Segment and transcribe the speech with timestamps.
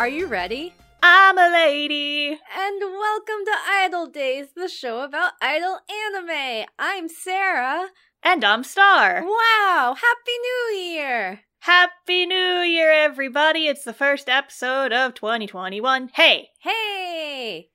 [0.00, 0.72] Are you ready?
[1.02, 2.28] I'm a lady.
[2.30, 6.66] And welcome to Idol Days, the show about idol anime.
[6.78, 7.88] I'm Sarah.
[8.22, 9.22] And I'm Star.
[9.22, 11.40] Wow, Happy New Year!
[11.58, 13.66] Happy New Year, everybody.
[13.66, 16.08] It's the first episode of 2021.
[16.14, 17.68] Hey, Hey!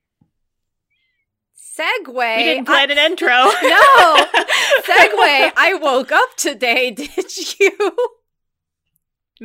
[1.77, 2.38] Segue.
[2.38, 3.27] we didn't plan I- an intro.
[3.62, 4.26] No!
[4.82, 7.96] Segue, I woke up today, did you?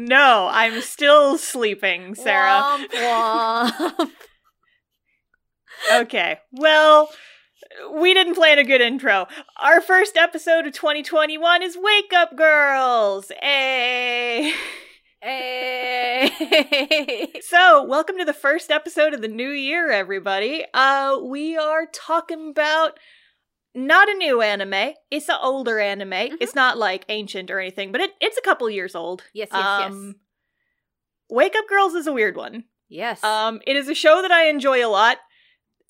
[0.06, 2.62] No, I'm still sleeping, Sarah.
[2.62, 4.10] Womp womp.
[5.92, 7.10] Okay, well,
[7.95, 9.26] we didn't plan a good intro.
[9.60, 13.30] Our first episode of 2021 is Wake Up Girls.
[13.40, 14.52] Hey.
[15.23, 17.30] Hey!
[17.42, 20.64] So, welcome to the first episode of the new year, everybody.
[20.73, 22.98] Uh, we are talking about
[23.74, 24.95] not a new anime.
[25.10, 26.10] It's an older anime.
[26.10, 26.37] Mhm.
[26.40, 29.23] It's not like ancient or anything, but it, it's a couple years old.
[29.32, 29.90] Yes, yes, yes.
[29.93, 30.16] Um,
[31.29, 32.65] Wake Up Girls is a weird one.
[32.88, 33.23] Yes.
[33.23, 35.18] Um, it is a show that I enjoy a lot,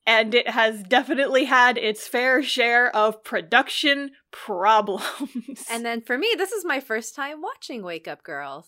[0.07, 5.65] and it has definitely had its fair share of production problems.
[5.71, 8.67] and then for me, this is my first time watching Wake Up Girls.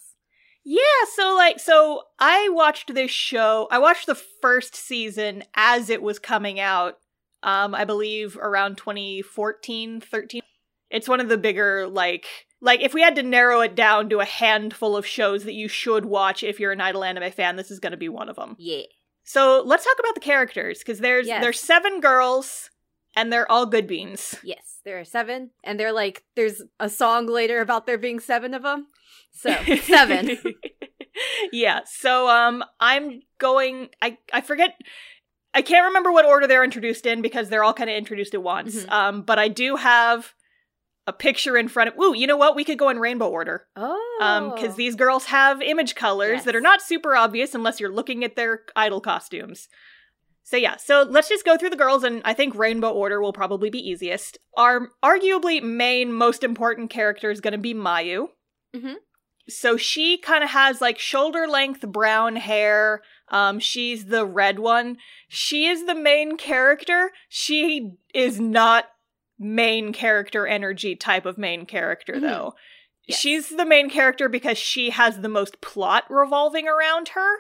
[0.65, 0.81] Yeah,
[1.17, 3.67] so like so I watched this show.
[3.71, 6.99] I watched the first season as it was coming out.
[7.43, 10.43] Um I believe around 2014, 13.
[10.91, 12.27] It's one of the bigger like
[12.61, 15.69] like if we had to narrow it down to a handful of shows that you
[15.69, 18.37] should watch if you're an idol anime fan, this is going to be one of
[18.37, 18.55] them.
[18.59, 18.83] Yeah.
[19.25, 21.43] So, let's talk about the characters cuz there's Yes.
[21.43, 22.71] there's seven girls
[23.15, 24.35] and they're all good beans.
[24.43, 28.55] Yes, there are seven, and they're like, there's a song later about there being seven
[28.55, 28.89] of them.
[29.31, 30.39] So seven.
[31.53, 31.81] yeah.
[31.85, 34.75] So um I'm going I I forget
[35.55, 38.43] I can't remember what order they're introduced in because they're all kind of introduced at
[38.43, 38.85] once.
[38.85, 38.91] Mhm.
[38.93, 40.33] Um but I do have
[41.07, 42.55] a picture in front of Ooh, you know what?
[42.57, 43.67] We could go in rainbow order.
[43.77, 47.91] oh, Um cuz these girls have image colors that are not super obvious unless you're
[47.93, 49.69] looking at their idol costumes.
[50.45, 53.33] So yeah, so let's just go through the girls and I think rainbow order will
[53.33, 54.39] probably be easiest.
[54.57, 58.29] Our arguably main most important character is going to be Mayu.
[58.75, 58.97] Mhm.
[59.49, 63.03] So she kind of has like shoulder length brown hair.
[63.33, 64.99] Um she's the red one.
[65.29, 67.11] She is the main character.
[67.29, 68.85] She is not
[69.39, 72.21] main character energy type of main character Mhm.
[72.21, 72.55] though.
[73.09, 73.19] Yes.
[73.19, 77.39] She's the main character because she has the most plot revolving around her,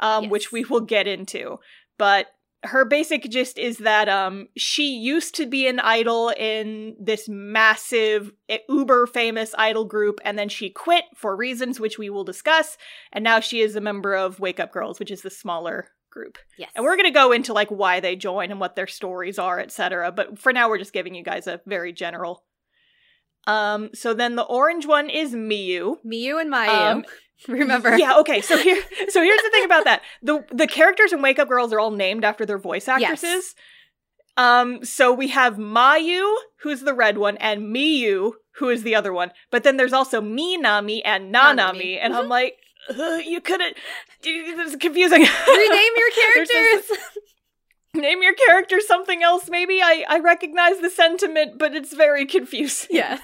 [0.00, 0.30] um, Yes.
[0.30, 1.60] which we will get into.
[1.96, 2.26] But
[2.64, 8.32] her basic gist is that um, she used to be an idol in this massive,
[8.68, 12.76] uber famous idol group, and then she quit for reasons which we will discuss.
[13.12, 16.38] And now she is a member of Wake Up Girls, which is the smaller group.
[16.56, 19.38] yes, And we're going to go into like why they join and what their stories
[19.38, 20.10] are, etc.
[20.10, 22.44] But for now, we're just giving you guys a very general.
[23.46, 23.90] Um.
[23.94, 25.96] So then the orange one is Miyu.
[26.04, 26.96] Miyu and Mayu.
[26.96, 27.04] Um,
[27.48, 27.96] Remember?
[27.96, 28.18] Yeah.
[28.18, 28.40] Okay.
[28.40, 28.82] So here.
[29.10, 30.02] So here's the thing about that.
[30.22, 33.54] the The characters in Wake Up Girls are all named after their voice actresses.
[34.36, 34.84] Um.
[34.84, 39.30] So we have Mayu, who's the red one, and Miyu, who is the other one.
[39.50, 41.98] But then there's also Minami and Nanami, Nanami.
[42.00, 42.56] and I'm like,
[42.88, 43.76] you couldn't.
[44.22, 45.20] This is confusing.
[45.48, 46.90] Rename your characters.
[47.94, 52.86] name your character something else maybe i i recognize the sentiment but it's very confusing
[52.92, 53.18] yes.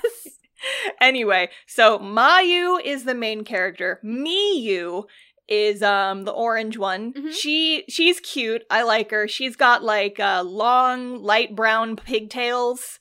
[1.00, 5.04] Anyway so mayu is the main character miyu
[5.48, 7.32] is um the orange one Mhm.
[7.32, 12.98] she she's cute i like her she's got like uh long light brown pigtails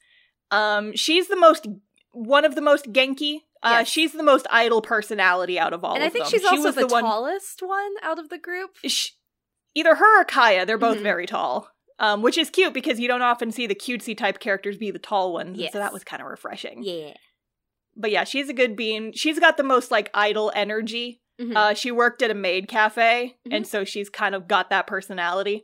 [0.52, 1.68] um she's the most
[2.12, 3.88] one of the most genki uh Yes.
[3.88, 6.32] she's the most idol personality out of all and I think them.
[6.32, 8.72] she's She also was the, one tallest one out of the group.
[8.86, 9.12] sh-
[9.74, 11.04] either her or Kaya, they're both Mhm.
[11.04, 11.70] very tall.
[12.00, 15.00] Um, which is cute because you don't often see the cutesy type characters be the
[15.00, 15.58] tall ones.
[15.58, 15.72] Yes.
[15.72, 16.84] So that was kind of refreshing.
[16.84, 17.14] Yeah.
[17.96, 19.14] But yeah, she's a good bean.
[19.14, 21.22] She's got the most like idol energy.
[21.40, 21.56] Mhm.
[21.56, 23.56] Uh, she worked at a maid cafe, Mm-hmm.
[23.56, 25.64] and so she's kind of got that personality.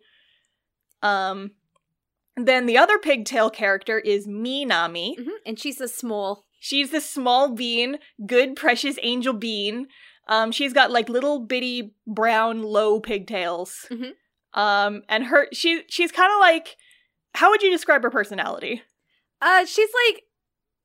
[1.01, 1.51] Um,
[2.35, 5.17] then the other pigtail character is Minami.
[5.17, 5.27] Mhm.
[5.45, 6.45] And she's a small.
[6.59, 9.87] She's this small bean, good, precious angel bean.
[10.27, 13.85] Um, she's got like little bitty brown low pigtails.
[13.89, 14.13] Mhm.
[14.53, 16.75] Um, and her she she's kind of like,
[17.35, 18.81] how would you describe her personality?
[19.41, 20.23] Uh, she's like,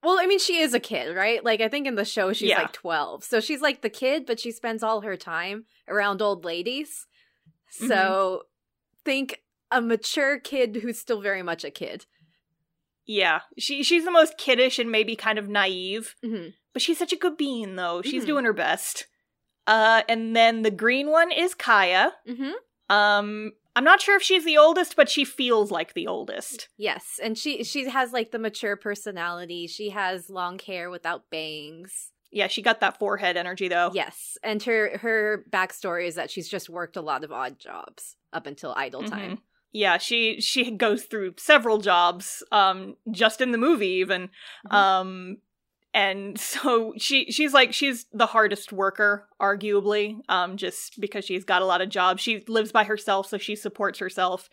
[0.04, 1.42] well, I mean, she is a kid, right?
[1.44, 2.58] Like, I think in the show she's Yeah.
[2.62, 6.44] like twelve, so she's like the kid, but she spends all her time around old
[6.44, 7.06] ladies.
[7.76, 7.88] Mm-hmm.
[7.88, 8.42] So,
[9.04, 9.40] think
[9.70, 12.06] a mature kid who's still very much a kid.
[13.06, 17.12] Yeah, she she's the most kiddish and maybe kind of naive, hmm but she's such
[17.12, 18.02] a good bean though.
[18.02, 18.26] She's Mhm.
[18.26, 19.06] doing her best.
[19.66, 22.12] Uh, and then the green one is Kaya.
[22.26, 22.50] hmm
[22.88, 26.68] Um, I'm not sure if she's the oldest, but she feels like the oldest.
[26.76, 29.66] Yes, and she she has like the mature personality.
[29.66, 32.10] She has long hair without bangs.
[32.30, 33.90] Yeah, she got that forehead energy though.
[33.92, 38.16] Yes, and her her backstory is that she's just worked a lot of odd jobs
[38.32, 39.10] up until Idol Mhm.
[39.10, 39.38] time.
[39.72, 44.30] Yeah, she she goes through several jobs, um, just in the movie even.
[44.68, 44.74] Mhm.
[44.74, 45.36] Um
[45.94, 51.62] and so she she's like she's the hardest worker, arguably, um, just because she's got
[51.62, 52.20] a lot of jobs.
[52.20, 54.50] She lives by herself, so she supports herself.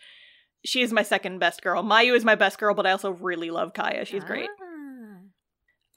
[0.64, 1.82] She is my second best girl.
[1.82, 4.04] Mayu is my best girl, but I also really love Kaya.
[4.04, 4.48] She's great.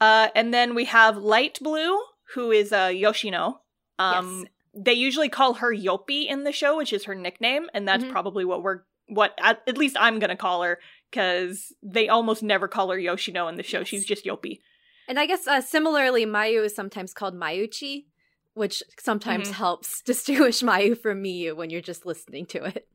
[0.01, 0.25] Ah.
[0.25, 1.97] Uh, and then we have Light Blue,
[2.33, 3.61] who is uh, Yoshino.
[3.99, 4.51] Um, Yes.
[4.77, 8.11] They usually call her Yopi in the show, which is her nickname, and that's Mhm.
[8.11, 12.67] probably what we're what at, at least I'm gonna call her because they almost never
[12.67, 13.79] call her Yoshino in the show.
[13.79, 13.87] Yes.
[13.87, 14.59] She's just Yopi.
[15.07, 18.05] And I guess uh, similarly, Mayu is sometimes called Mayuchi,
[18.53, 19.53] which sometimes Mhm.
[19.53, 22.87] helps distinguish Mayu from Miyu when you're just listening to it.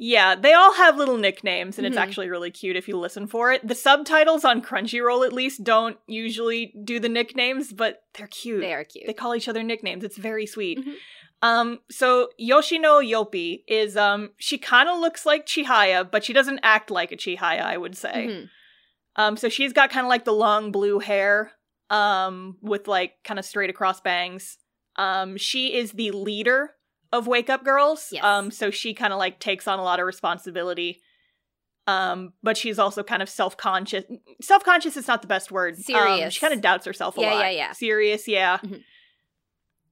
[0.00, 2.00] Yeah, they all have little nicknames, and it's Mhm.
[2.00, 3.66] actually really cute if you listen for it.
[3.66, 8.60] The subtitles on Crunchyroll, at least, don't usually do the nicknames, but they're cute.
[8.60, 9.06] They are cute.
[9.08, 10.04] They call each other nicknames.
[10.04, 10.78] It's very sweet.
[10.78, 10.94] Mhm.
[11.42, 16.60] Um, so Yoshino Yopi is um she kind of looks like Chihaya, but she doesn't
[16.62, 18.48] act like a Chihaya, I would say.
[19.18, 21.52] Um, so she's got kind of like the long blue hair,
[21.90, 24.56] um, with like kind of straight across bangs.
[24.96, 26.70] Um, she is the leader
[27.12, 28.08] of Wake Up Girls.
[28.12, 28.24] Yes.
[28.24, 31.00] Um, so she kind of like takes on a lot of responsibility.
[31.86, 34.04] Um, but she's also kind of self conscious.
[34.42, 35.74] Self conscious is not the best word.
[35.74, 36.34] Um, Serious.
[36.34, 37.40] she kind of doubts herself a Yeah, lot.
[37.40, 37.72] yeah, yeah.
[37.72, 38.58] Serious, yeah.
[38.58, 38.82] Mhm.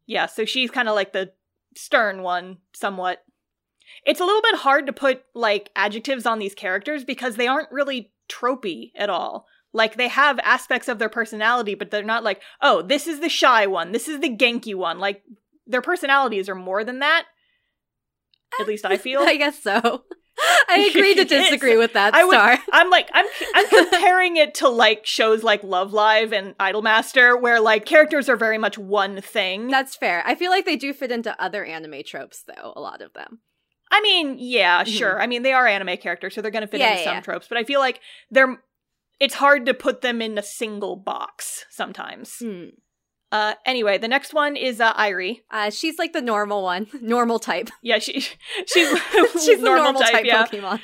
[0.06, 1.32] Yeah, so she's kind of like the
[1.74, 3.24] stern one, somewhat.
[4.04, 7.72] It's a little bit hard to put like adjectives on these characters because they aren't
[7.72, 9.46] really tropey at all.
[9.72, 13.28] Like they have aspects of their personality, but they're not like, oh, this is the
[13.28, 14.98] shy one, this is the Genki one.
[14.98, 15.22] Like
[15.66, 17.26] their personalities are more than that.
[18.60, 19.20] At least I feel.
[19.20, 20.04] I guess so.
[20.68, 22.58] I agree to disagree with that, I would- Star.
[22.72, 23.24] I'm like I'm
[23.54, 28.36] I'm comparing it to like shows like Love Live and Idolmaster where like characters are
[28.36, 29.68] very much one thing.
[29.68, 30.22] That's fair.
[30.26, 33.40] I feel like they do fit into other anime tropes, though, a lot of them.
[33.90, 34.98] I mean, yeah, Mhm.
[34.98, 35.20] sure.
[35.20, 37.14] I mean, they are anime characters, so they're going to fit Yeah, into yeah, some
[37.16, 37.20] yeah.
[37.20, 38.00] tropes, but I feel like
[38.30, 38.62] they're
[39.18, 42.36] it's hard to put them in a single box sometimes.
[42.40, 42.64] Hmm.
[43.32, 45.40] Uh anyway, the next one is uh Airi.
[45.50, 47.70] Uh, she's like the normal one, normal type.
[47.82, 48.20] Yeah, she
[48.66, 48.88] she's
[49.32, 50.46] she's the normal type, yeah.
[50.46, 50.80] Pokemon.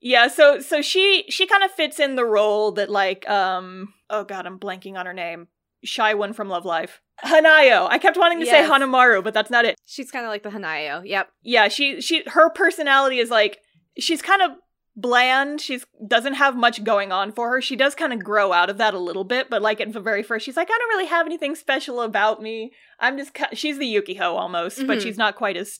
[0.00, 4.24] Yeah, so so she she kind of fits in the role that like um oh
[4.24, 5.48] god, I'm blanking on her name.
[5.84, 7.00] Shy one from Love Live.
[7.24, 7.86] Hanayo.
[7.88, 8.66] I kept wanting to Yes.
[8.66, 9.76] say Hanamaru, but that's not it.
[9.86, 11.02] She's kind of like the Hanayo.
[11.06, 11.28] Yep.
[11.42, 13.58] yeah she she her personality is like
[13.98, 14.52] she's kind of
[14.96, 18.68] bland she's doesn't have much going on for her she does kind of grow out
[18.68, 20.88] of that a little bit but like at the very first she's like i don't
[20.88, 23.44] really have anything special about me i'm just ki-.
[23.54, 25.02] she's the yukiho almost but Mhm.
[25.02, 25.78] she's not quite as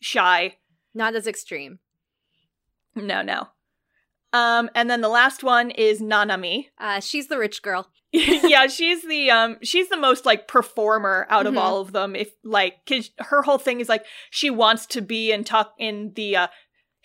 [0.00, 0.56] shy
[0.92, 1.78] Not as extreme.
[2.94, 3.48] no no
[4.34, 7.88] um and then the last one is nanami Uh, she's the rich girl.
[8.48, 11.58] yeah she's the um she's the most like performer out of Mhm.
[11.58, 15.32] all of them if like cause her whole thing is like she wants to be
[15.32, 16.46] and talk in the uh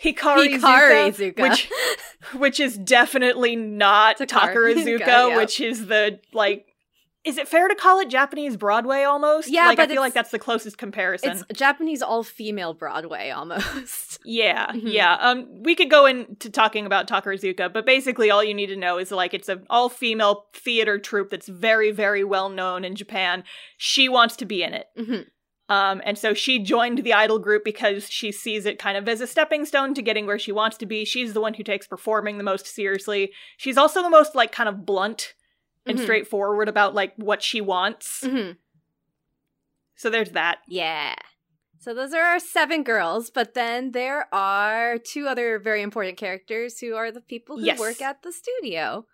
[0.03, 1.41] Hikari, Hikari Zuka, Zuka.
[1.49, 1.69] which
[2.39, 4.29] which is definitely not Takara
[4.75, 5.35] Takarazuka, Zuka, yeah.
[5.37, 6.67] which is the like
[7.25, 9.49] is it fair to call it Japanese Broadway almost?
[9.49, 11.31] Yeah, like I feel like that's the closest comparison.
[11.31, 14.19] It's Japanese all female Broadway almost.
[14.25, 14.91] Yeah, Mhm.
[14.93, 15.15] yeah.
[15.19, 18.97] Um, we could go into talking about Takarazuka, but basically, all you need to know
[18.97, 23.43] is like it's an all-female theater troupe that's very, very well known in Japan.
[23.77, 25.25] She wants to be in it, Mhm.
[25.69, 29.21] um, and so she joined the idol group because she sees it kind of as
[29.21, 31.05] a stepping stone to getting where she wants to be.
[31.05, 33.31] She's the one who takes performing the most seriously.
[33.57, 35.33] She's also the most like kind of blunt
[35.85, 36.03] and Mhm.
[36.03, 38.21] straightforward about like what she wants.
[38.23, 38.57] Mhm.
[39.95, 40.59] So there's that.
[40.67, 41.15] Yeah.
[41.79, 46.79] So those are our seven girls, but then there are two other very important characters
[46.79, 47.79] who are the people who Yes.
[47.79, 49.05] work at the studio.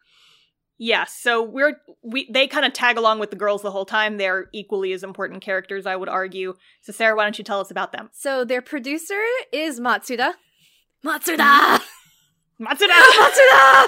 [0.78, 4.18] Yes, so we're we they kind of tag along with the girls the whole time.
[4.18, 6.56] They're equally as important characters, I would argue.
[6.82, 8.10] So Sarah, why don't you tell us about them?
[8.12, 9.22] So their producer
[9.54, 10.34] is Matsuda.
[11.04, 11.82] Matsuda!
[12.62, 12.90] Matsuda!
[13.20, 13.86] Matsuda!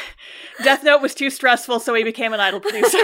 [0.64, 2.98] Death Note was too stressful, so he became an idol producer.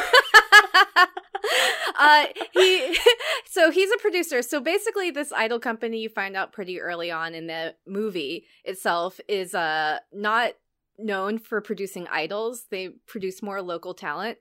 [1.98, 2.96] uh, he
[3.44, 4.42] so he's a producer.
[4.42, 9.20] So basically, this idol company you find out pretty early on in the movie itself
[9.28, 10.52] is uh not
[10.98, 12.66] known for producing idols.
[12.70, 14.38] They produce more local talent.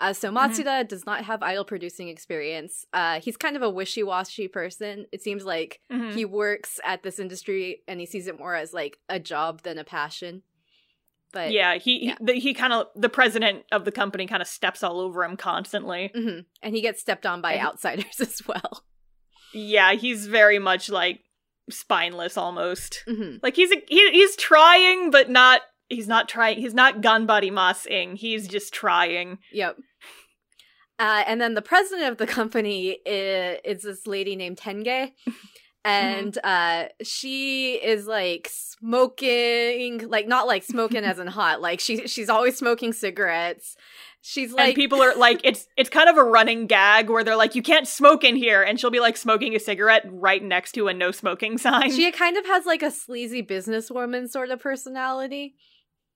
[0.00, 2.86] Uh, so Matsuda does not have idol producing experience.
[2.92, 5.04] Uh, he's kind of a wishy washy person.
[5.12, 6.14] It seems like Mhm.
[6.14, 9.76] he works at this industry and he sees it more as like a job than
[9.78, 10.42] a passion.
[11.32, 12.16] But yeah, he yeah.
[12.26, 15.36] he, he kind of the president of the company kind of steps all over him
[15.36, 16.10] constantly.
[16.16, 16.46] Mhm.
[16.62, 18.84] and he gets stepped on by And he- outsiders as well.
[19.52, 21.20] Yeah, he's very much like
[21.68, 23.02] spineless almost.
[23.06, 25.60] hmm Like he's a, he, he's trying, but not.
[25.88, 26.58] He's not trying.
[26.58, 28.16] He's not Gunbody Mossing.
[28.16, 29.38] He's just trying.
[29.52, 29.76] Yep.
[31.00, 35.12] Uh, and then the president of the company is, is this lady named Tange.
[35.82, 42.06] And uh, she is like smoking, like not like smoking as in hot, like she
[42.06, 43.78] she's always smoking cigarettes.
[44.20, 47.34] She's like and people are like it's it's kind of a running gag where they're
[47.34, 50.72] like you can't smoke in here and she'll be like smoking a cigarette right next
[50.72, 51.90] to a no smoking sign.
[51.90, 55.54] she kind of has like a sleazy businesswoman sort of personality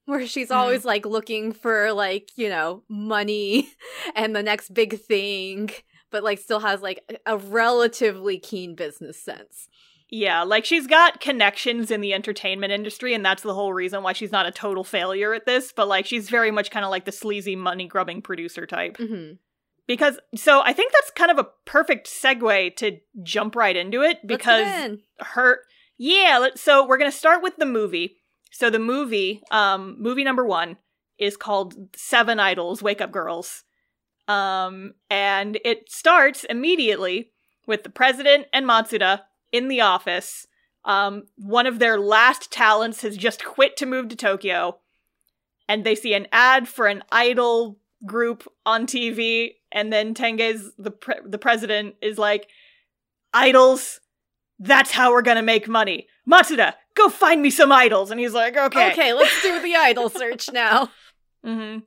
[0.05, 3.69] where she's always like looking for like you know money
[4.15, 5.69] and the next big thing
[6.11, 9.67] but like still has like a- relatively keen business sense
[10.09, 14.13] Yeah, like she's got connections in the entertainment industry, and that's the whole reason why
[14.13, 15.73] she's not a total failure at this.
[15.75, 18.97] But like, she's very much kind of like the sleazy, money grubbing producer type.
[18.97, 19.31] hmm
[19.87, 24.19] Because, so I think that's kind of a perfect segue to jump right into it
[24.25, 24.67] because
[25.19, 25.59] her,
[25.97, 26.49] yeah.
[26.55, 28.17] So we're gonna start with the movie.
[28.55, 30.77] So the movie, um, movie number one
[31.17, 33.65] is called Seven Idols, Wake Up Girls,
[34.29, 37.33] um, and it starts immediately
[37.67, 40.47] with the president and Matsuda in the office.
[40.85, 44.77] Um, one of their last talents has just quit to move to Tokyo,
[45.67, 50.91] and they see an ad for an idol group on TV, and then Tange's the
[50.91, 52.47] pre- the president is like,
[53.33, 53.99] "Idols,
[54.59, 58.57] that's how we're gonna make money." Matsuda, go find me some idols, and he's like,
[58.57, 60.89] "Okay, okay let's do the idol search now.
[61.43, 61.79] Hmm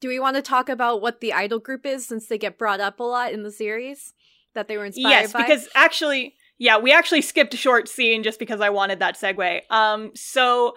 [0.00, 2.80] do we want to talk about what the idol group is since they get brought
[2.80, 4.14] up a lot in the series
[4.54, 5.40] that they were inspired yes, by?
[5.40, 9.16] Yes, because actually, yeah, we actually skipped a short scene just because I wanted that
[9.16, 9.62] segue.
[9.70, 10.74] Um, so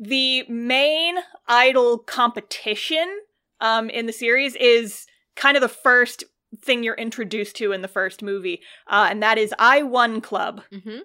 [0.00, 3.06] the main idol competition
[3.60, 6.24] um in the series is kind of the first
[6.60, 10.62] thing you're introduced to in the first movie, uh, and that is I One Club.
[10.72, 10.98] hmm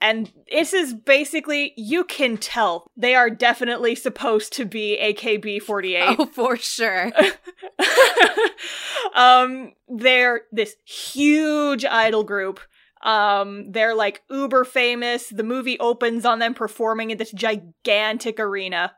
[0.00, 6.16] And this is basically, you can tell they are definitely supposed to be AKB48.
[6.18, 7.12] oh for sure
[9.14, 12.60] um, they're this huge idol group.
[13.04, 15.28] Um, they're like uber famous.
[15.28, 18.92] The movie opens on them performing in this gigantic arena.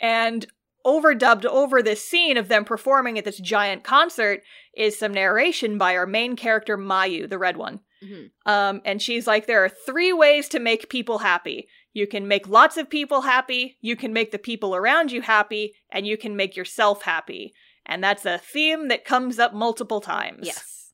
[0.00, 0.46] And
[0.86, 4.42] overdubbed over this scene of them performing at this giant concert
[4.78, 7.80] is some narration by our main character, Mayu, the red one.
[8.02, 8.30] Mhm.
[8.46, 11.68] Um, and she's like, there are three ways to make people happy.
[11.92, 15.74] You can make lots of people happy, you can make the people around you happy,
[15.90, 17.52] and you can make yourself happy.
[17.84, 20.46] And that's a theme that comes up multiple times.
[20.46, 20.92] yes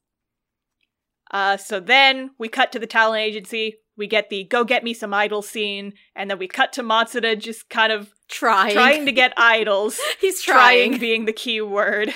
[1.31, 3.76] Uh, so then we cut to the talent agency.
[3.97, 7.38] We get the go get me some idols scene, and then we cut to Matsuda
[7.38, 10.00] just kind of trying trying to get idols.
[10.21, 12.14] he's trying trying, being the key word.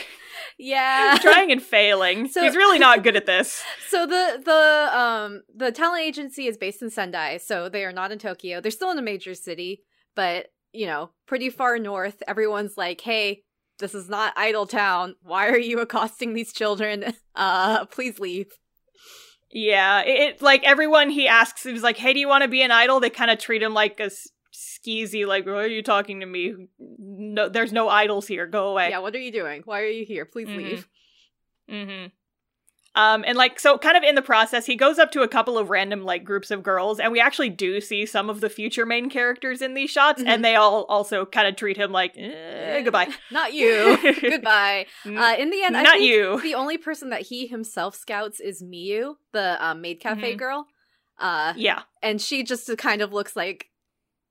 [0.59, 2.29] Yeah trying and failing.
[2.29, 3.63] So- He's really not good at this.
[3.89, 8.13] So the the um the talent agency is based in Sendai, so they are not
[8.13, 8.61] in Tokyo.
[8.61, 9.83] They're still in a major city,
[10.15, 12.23] but you know, pretty far north.
[12.29, 13.45] Everyone's like, "Hey,
[13.79, 15.15] this is not Idol Town.
[15.23, 17.15] Why are you accosting these children?
[17.35, 18.49] Uh, please leave."
[19.51, 22.61] Yeah, it, it like everyone he asks, he's like, "Hey, do you want to be
[22.63, 25.83] an idol?" They kind of treat him like a s- skeezy, like, "Why are you
[25.83, 26.55] talking to me?
[26.79, 28.47] No, there's no idols here.
[28.47, 29.63] Go away." Yeah, what are you doing?
[29.65, 30.25] Why are you here?
[30.25, 30.57] Please Mhm.
[30.57, 30.89] leave.
[31.71, 32.07] Mm-hmm.
[32.95, 35.57] Um, and like, so kind of in the process, he goes up to a couple
[35.57, 38.85] of random like groups of girls, and we actually do see some of the future
[38.85, 40.27] main characters in these shots, Mhm.
[40.27, 43.07] and they all also kind of treat him like, eh, goodbye.
[43.31, 43.97] Not you.
[44.21, 44.87] Goodbye.
[45.07, 46.41] Uh, in the end, I Not think you.
[46.41, 50.39] the only person that he himself scouts is Miyu, the um, maid cafe Mhm.
[50.39, 50.67] girl.
[51.21, 51.83] Uh, yeah.
[52.03, 53.67] and she just kind of looks like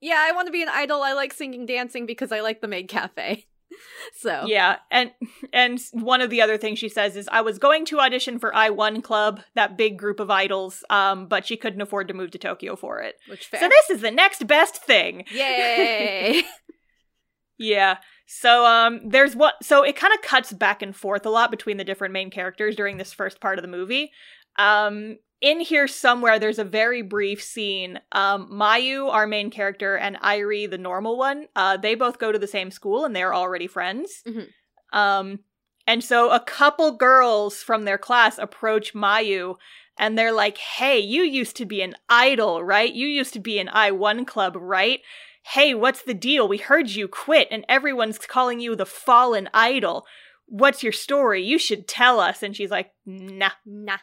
[0.02, 2.68] yeah i want to be an idol i like singing dancing because i like the
[2.68, 3.46] maid cafe
[4.16, 5.12] so Yeah, and
[5.52, 8.56] and one of the other things she says is I was going to audition for
[8.56, 12.32] I One Club, that big group of idols, um, but she couldn't afford to move
[12.32, 13.16] to Tokyo for it.
[13.28, 15.26] which fair So this is the next best thing.
[15.32, 16.44] yay
[17.58, 17.98] Yeah.
[18.26, 21.78] So um there's what so it kind of cuts back and forth a lot between
[21.78, 24.12] the different main characters during this first part of the movie.
[24.58, 28.00] Um in here somewhere there's a very brief scene.
[28.12, 32.40] Um Mayu, our main character, and Airi, the normal one, uh they both go to
[32.40, 34.24] the same school and they're already friends.
[34.26, 34.48] Mhm.
[34.94, 35.40] Um
[35.86, 39.56] and so a couple girls from their class approach Mayu
[40.00, 42.92] and they're like, "Hey, you used to be an idol, right?
[42.94, 45.02] You used to be an I1 club, right?
[45.44, 46.48] Hey, what's the deal?
[46.48, 50.06] We heard you quit and everyone's calling you the fallen idol.
[50.46, 51.42] What's your story?
[51.44, 53.52] You should tell us." And she's like, "Nah.
[53.66, 53.98] nah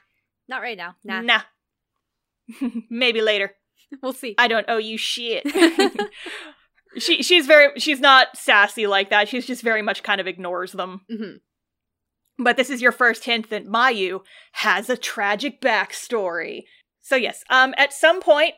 [0.49, 1.41] not right now nah Nah.
[2.91, 3.53] Maybe later.
[4.03, 5.45] we'll see I don't owe you shit."
[6.99, 9.29] she she's very she's not sassy like that.
[9.29, 11.01] She's just very much kind of ignores them.
[11.11, 11.41] Mhm.
[12.39, 14.21] But this is your first hint that Mayu
[14.53, 16.63] has a tragic backstory.
[17.01, 18.55] So yes, um, at some point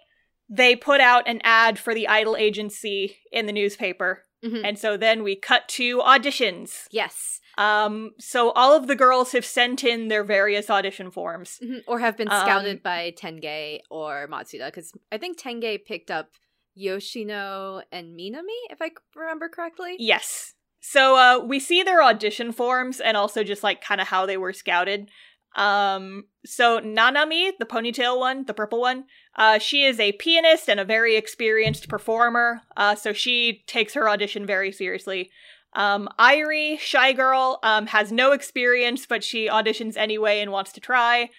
[0.48, 4.22] they put out an ad for the idol agency in the newspaper.
[4.44, 4.62] Mhm.
[4.64, 6.86] And so then we cut to auditions.
[6.90, 7.40] Yes.
[7.58, 11.58] Um, so all of the girls have sent in their various audition forms.
[11.62, 11.82] Mhm.
[11.86, 16.30] Or have been Um, scouted by Tange or Matsuda, because I think Tange picked up
[16.74, 19.96] Yoshino and Minami, if I remember correctly.
[19.98, 20.52] Yes.
[20.80, 24.36] So uh we see their audition forms and also just like kind of how they
[24.36, 25.10] were scouted.
[25.56, 30.78] Um so Nanami, the ponytail one, the purple one, uh she is a pianist and
[30.78, 32.60] a very experienced performer.
[32.76, 35.30] Uh so she takes her audition very seriously.
[35.72, 40.80] Um Airi, shy girl, um has no experience but she auditions anyway and wants to
[40.80, 41.30] try.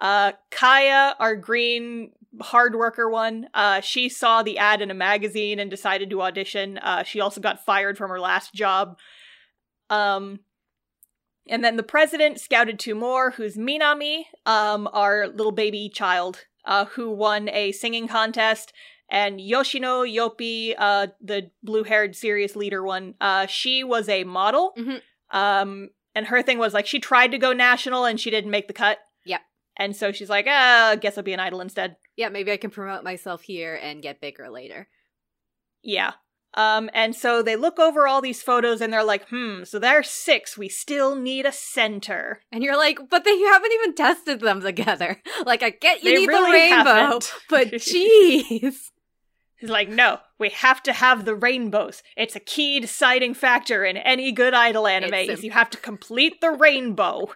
[0.00, 3.48] Uh Kaya, our green hard worker one.
[3.54, 6.78] Uh, she saw the ad in a magazine and decided to audition.
[6.78, 8.98] Uh, she also got fired from her last job.
[9.90, 10.40] Um,
[11.48, 16.86] and then the president scouted two more, who's Minami, um, our little baby child, uh,
[16.86, 18.72] who won a singing contest,
[19.08, 23.14] and Yoshino Yopi, uh, the blue-haired serious leader one.
[23.20, 24.72] Uh, she was a model.
[24.76, 25.00] Mhm.
[25.30, 28.66] Um, and her thing was like she tried to go national and she didn't make
[28.66, 28.98] the cut.
[29.24, 29.42] Yep.
[29.76, 31.96] And so she's like, ah, I guess I'll be an idol instead.
[32.16, 34.88] Yeah, maybe I can promote myself here and get bigger later.
[35.82, 36.14] Yeah.
[36.56, 40.08] Um, and so they look over all these photos and they're like, hmm, so there's
[40.08, 40.56] six.
[40.56, 42.40] We still need a center.
[42.50, 45.22] And you're like, but they haven't even tested them together.
[45.44, 47.32] Like, I get you They need really the rainbow, haven't.
[47.50, 48.90] but jeez.
[49.58, 52.02] He's like, no, we have to have the rainbows.
[52.16, 55.14] It's a key deciding factor in any good idol anime.
[55.14, 57.28] Is you have to complete the rainbow.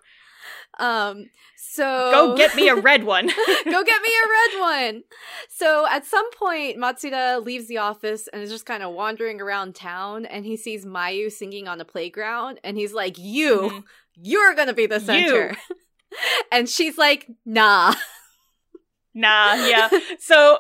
[0.81, 3.27] Um, so Go get me a red one.
[3.29, 5.03] Go get me a red one.
[5.49, 9.75] So at some point, Matsuda leaves the office and is just kind of wandering around
[9.75, 13.85] town, and he sees Mayu singing on the playground, and he's like, "You, Mhm.
[14.17, 15.55] you're gonna be the center."
[16.53, 17.95] and she's like, "Nah."
[19.15, 19.89] Nah, yeah.
[20.21, 20.59] So,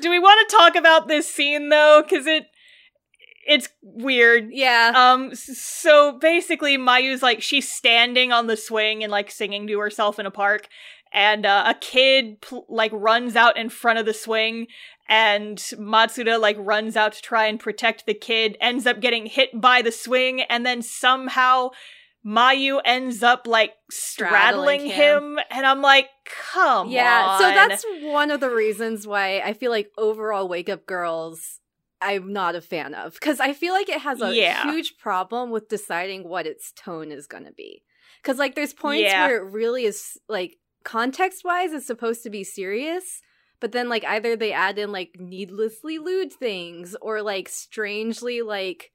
[0.00, 2.02] do we want to talk about this scene though?
[2.02, 2.46] Because it,
[3.50, 4.48] it's weird.
[4.52, 4.92] Yeah.
[4.94, 10.18] Um, so basically, Mayu's like she's standing on the swing and like singing to herself
[10.20, 10.68] in a park,
[11.12, 14.68] and uh, a kid pl- like runs out in front of the swing,
[15.08, 19.60] and Matsuda like runs out to try and protect the kid, ends up getting hit
[19.60, 21.70] by the swing, and then somehow.
[22.22, 25.38] Mayu ends up like straddling, Straddling him.
[25.38, 25.44] him.
[25.50, 26.10] and I'm like,
[26.52, 27.24] come yeah.
[27.26, 27.40] on.
[27.40, 31.59] So that's one of the reasons why I feel like overall Wake Up Girls.
[32.02, 34.62] I'm not a fan of because I feel like it has a Yeah.
[34.62, 37.82] huge problem with deciding what its tone is going to be.
[38.22, 39.26] Because like there's points Yeah.
[39.26, 43.20] where it really is like context wise it's supposed to be serious,
[43.60, 48.92] but then like either they add in like needlessly lewd things or like strangely like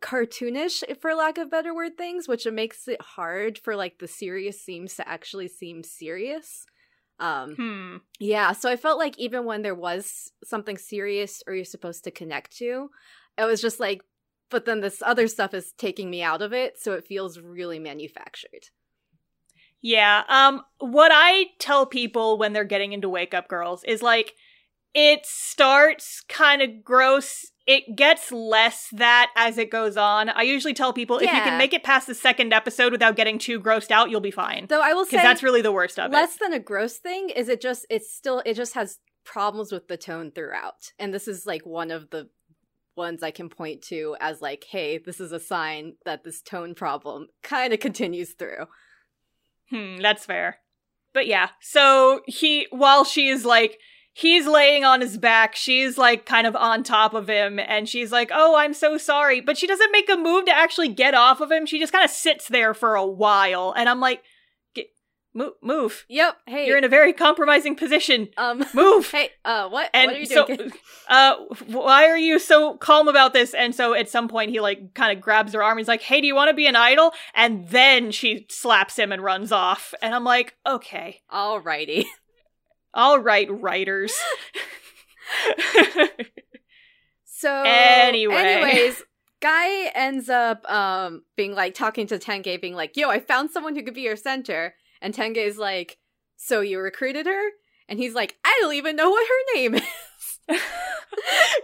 [0.00, 4.06] cartoonish for lack of better word things which it makes it hard for like the
[4.06, 6.64] serious themes to actually seem serious
[7.20, 7.96] um hmm.
[8.18, 12.10] yeah, so I felt like even when there was something serious or you're supposed to
[12.10, 12.90] connect to,
[13.36, 14.02] it was just like,
[14.50, 17.78] but then this other stuff is taking me out of it, so it feels really
[17.78, 18.66] manufactured.
[19.80, 20.24] Yeah.
[20.28, 24.34] Um what I tell people when they're getting into Wake Up Girls is like
[24.94, 27.46] it starts kind of gross.
[27.68, 30.30] It gets less that as it goes on.
[30.30, 33.38] I usually tell people if you can make it past the second episode without getting
[33.38, 34.64] too grossed out, you'll be fine.
[34.70, 36.22] Though I will say Because that's really the worst of less it.
[36.22, 39.86] Less than a gross thing is it just it's still it just has problems with
[39.86, 40.92] the tone throughout.
[40.98, 42.30] And this is like one of the
[42.96, 46.74] ones I can point to as like, hey, this is a sign that this tone
[46.74, 48.64] problem kind of continues through.
[49.68, 50.60] Hmm, that's fair.
[51.12, 53.78] But yeah, so he while she is like
[54.18, 58.10] he's laying on his back, she's like kind of on top of him and she's
[58.10, 61.40] like, "Oh, I'm so sorry." But she doesn't make a move to actually get off
[61.40, 61.66] of him.
[61.66, 64.22] She just kind of sits there for a while and I'm like,
[64.74, 64.86] "Get
[65.34, 66.04] move, move.
[66.08, 66.36] Yep.
[66.46, 66.66] Hey.
[66.66, 68.28] You're in a very compromising position.
[68.36, 70.72] um Move." Hey, uh what And what are you so, doing?
[71.08, 71.34] uh,
[71.68, 73.54] why are you so calm about this?
[73.54, 75.78] And so at some point he like kind of grabs her arm.
[75.78, 79.12] He's like, "Hey, do you want to be an idol?" And then she slaps him
[79.12, 79.94] and runs off.
[80.02, 82.04] And I'm like, "Okay, Alrighty.
[82.94, 84.12] all right, writers."
[87.24, 88.34] So Anyway.
[88.34, 89.00] anyways,
[89.40, 93.76] guy ends up um being like talking to Tange, being like, "Yo, I found someone
[93.76, 95.98] who could be your center," and Tange is like,
[96.36, 97.42] "So you recruited her?"
[97.88, 99.82] And he's like, "I don't even know what her name is."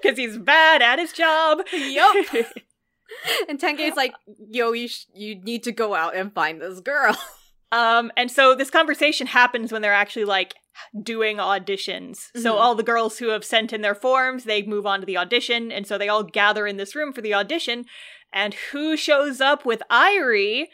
[0.03, 1.61] Because he's bad at his job.
[1.73, 2.17] Yup.
[3.49, 4.15] and Tange's like,
[4.51, 7.17] "Yo, you sh- you need to go out and find this girl."
[7.73, 10.55] Um, and so this conversation happens when they're actually like
[11.03, 12.29] doing auditions.
[12.37, 12.61] So Mhm.
[12.61, 15.71] all the girls who have sent in their forms, they move on to the audition,
[15.73, 17.85] and so they all gather in this room for the audition.
[18.33, 20.67] And who shows up with Airi?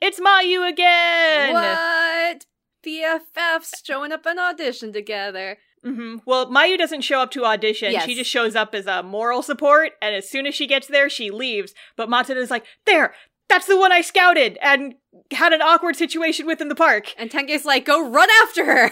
[0.00, 1.52] It's Mayu again.
[1.54, 2.44] what?
[2.86, 5.58] BFFs showing up an audition together.
[5.82, 7.92] hmm Well, Mayu doesn't show up to audition.
[7.92, 8.04] Yes.
[8.04, 11.08] She just shows up as a moral support, and as soon as she gets there,
[11.08, 11.72] she leaves.
[11.96, 13.14] But Matsuda's like, there,
[13.48, 14.94] that's the one I scouted and
[15.32, 17.14] had an awkward situation with in the park.
[17.16, 18.90] And Tange's like, go run after her.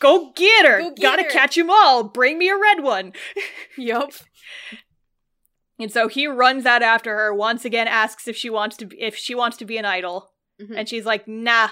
[0.00, 0.78] Go get her.
[0.80, 1.28] Go get Gotta her.
[1.30, 2.04] catch 'em all.
[2.04, 3.12] Bring me a red one.
[3.76, 4.12] yup.
[5.78, 7.34] And so he runs out after her.
[7.34, 10.74] Once again, asks if she wants to if she wants to be an idol, Mhm.
[10.78, 11.70] and she's like, nah.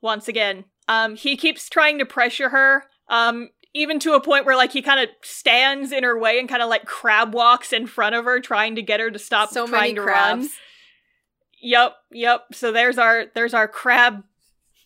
[0.00, 2.84] Once again, um, he keeps trying to pressure her.
[3.08, 6.48] Um, even to a point where like he kind of stands in her way and
[6.48, 9.50] kind of like crab walks in front of her, trying to get her to stop
[9.50, 10.42] so trying many to crabs.
[10.42, 10.50] run.
[11.62, 12.44] Yep, yep.
[12.52, 14.24] So there's our there's our crab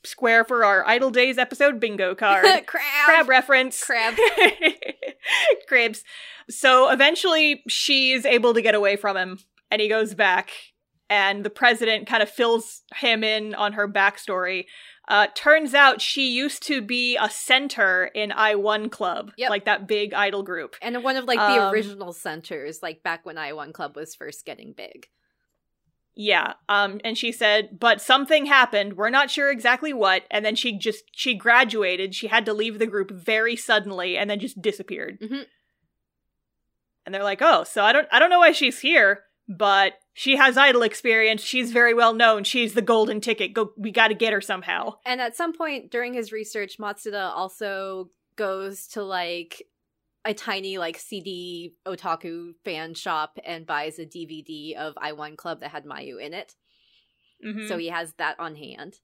[0.04, 2.44] square for our Idol Days episode bingo card.
[2.66, 2.82] crab.
[3.06, 3.82] crab reference.
[3.82, 4.14] Crab.
[5.68, 6.04] Cribs.
[6.48, 9.38] So eventually she's able to get away from him
[9.70, 10.50] and he goes back
[11.10, 14.66] and the president kind of fills him in on her backstory.
[15.08, 19.50] Uh, turns out she used to be a center in I1 Club, Yep.
[19.50, 20.74] like that big idol group.
[20.82, 24.16] And one of like the Um, original centers, like back when I One Club was
[24.16, 25.08] first getting big.
[26.18, 26.54] Yeah.
[26.68, 28.96] Um and she said, "But something happened.
[28.96, 32.14] We're not sure exactly what." And then she just she graduated.
[32.14, 35.20] She had to leave the group very suddenly and then just disappeared.
[35.20, 35.46] Mhm.
[37.04, 40.36] And they're like, "Oh, so I don't I don't know why she's here, but she
[40.36, 41.42] has idol experience.
[41.42, 42.44] She's very well known.
[42.44, 43.52] She's the golden ticket.
[43.52, 47.30] Go we got to get her somehow." And at some point during his research, Matsuda
[47.36, 49.66] also goes to like
[50.26, 55.60] a tiny like CD otaku fan shop and buys a DVD of I One Club
[55.60, 56.54] that had Mayu in it.
[57.44, 57.68] Mhm.
[57.68, 59.00] So he has that on hand.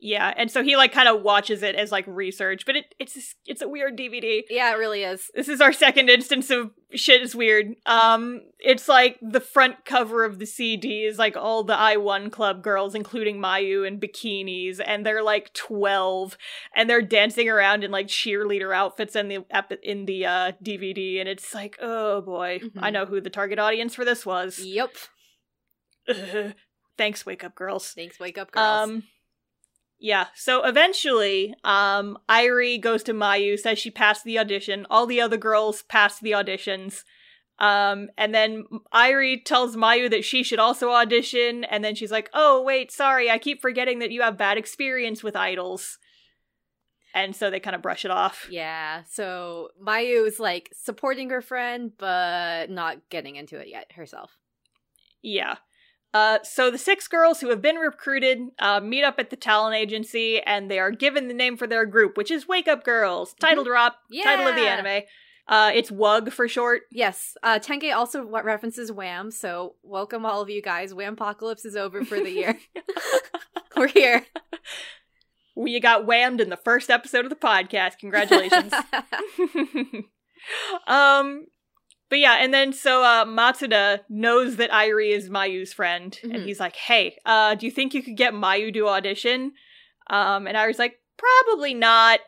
[0.00, 3.34] Yeah, and so he like kind of watches it as like research, but it it's
[3.46, 4.42] it's a weird DVD.
[4.48, 5.30] Yeah, it really is.
[5.34, 7.74] This is our second instance of shit is weird.
[7.84, 12.62] Um, it's like the front cover of the CD is like all the I1 club
[12.62, 16.38] girls, including Mayu, in bikinis, and they're like twelve,
[16.76, 19.44] and they're dancing around in like cheerleader outfits in the
[19.82, 22.70] in the uh, DVD, and it's like, oh boy, Mhm.
[22.82, 24.60] I know who the target audience for this was.
[24.60, 24.90] Yep.
[26.96, 27.90] Thanks, Wake Up Girls.
[27.92, 28.88] Thanks, wake up, girls.
[28.88, 29.02] Um,
[29.98, 30.26] yeah.
[30.34, 34.86] So eventually, um, Airi goes to Mayu, says she passed the audition.
[34.90, 37.02] All the other girls passed the auditions.
[37.58, 42.30] Um, and then Airi tells Mayu that she should also audition, and then she's like,
[42.32, 45.98] "Oh, wait, sorry, I keep forgetting that you have bad experience with idols."
[47.14, 48.46] And so they kind of brush it off.
[48.48, 49.02] yeah.
[49.10, 54.36] So Mayu is like supporting her friend, but not getting into it yet herself.
[55.20, 55.56] Yeah.
[56.14, 59.76] Uh, so the six girls who have been recruited uh, meet up at the talent
[59.76, 63.34] agency, and they are given the name for their group, which is Wake Up Girls.
[63.40, 63.96] Title drop.
[64.10, 64.24] Yeah.
[64.24, 65.02] Title of the anime.
[65.48, 66.82] Uh, it's WUG for short.
[66.90, 67.34] Yes.
[67.42, 69.30] Uh, Tenge also what references Wham.
[69.30, 70.92] So welcome all of you guys.
[70.92, 72.58] Wham apocalypse is over for the year.
[73.76, 74.26] We're here.
[75.56, 77.98] We got whammed in the first episode of the podcast.
[77.98, 78.72] Congratulations.
[80.86, 81.46] um,
[82.10, 86.34] but yeah, and then so uh, Matsuda knows that Airi is Mayu's friend, Mhm.
[86.34, 89.52] and he's like, "Hey, uh, do you think you could get Mayu to audition?"
[90.08, 92.20] Um, and Airi's like, "Probably not."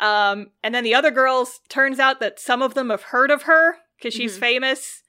[0.00, 3.42] Um, and then the other girls turns out that some of them have heard of
[3.42, 4.40] her because she's Mhm.
[4.40, 5.02] famous.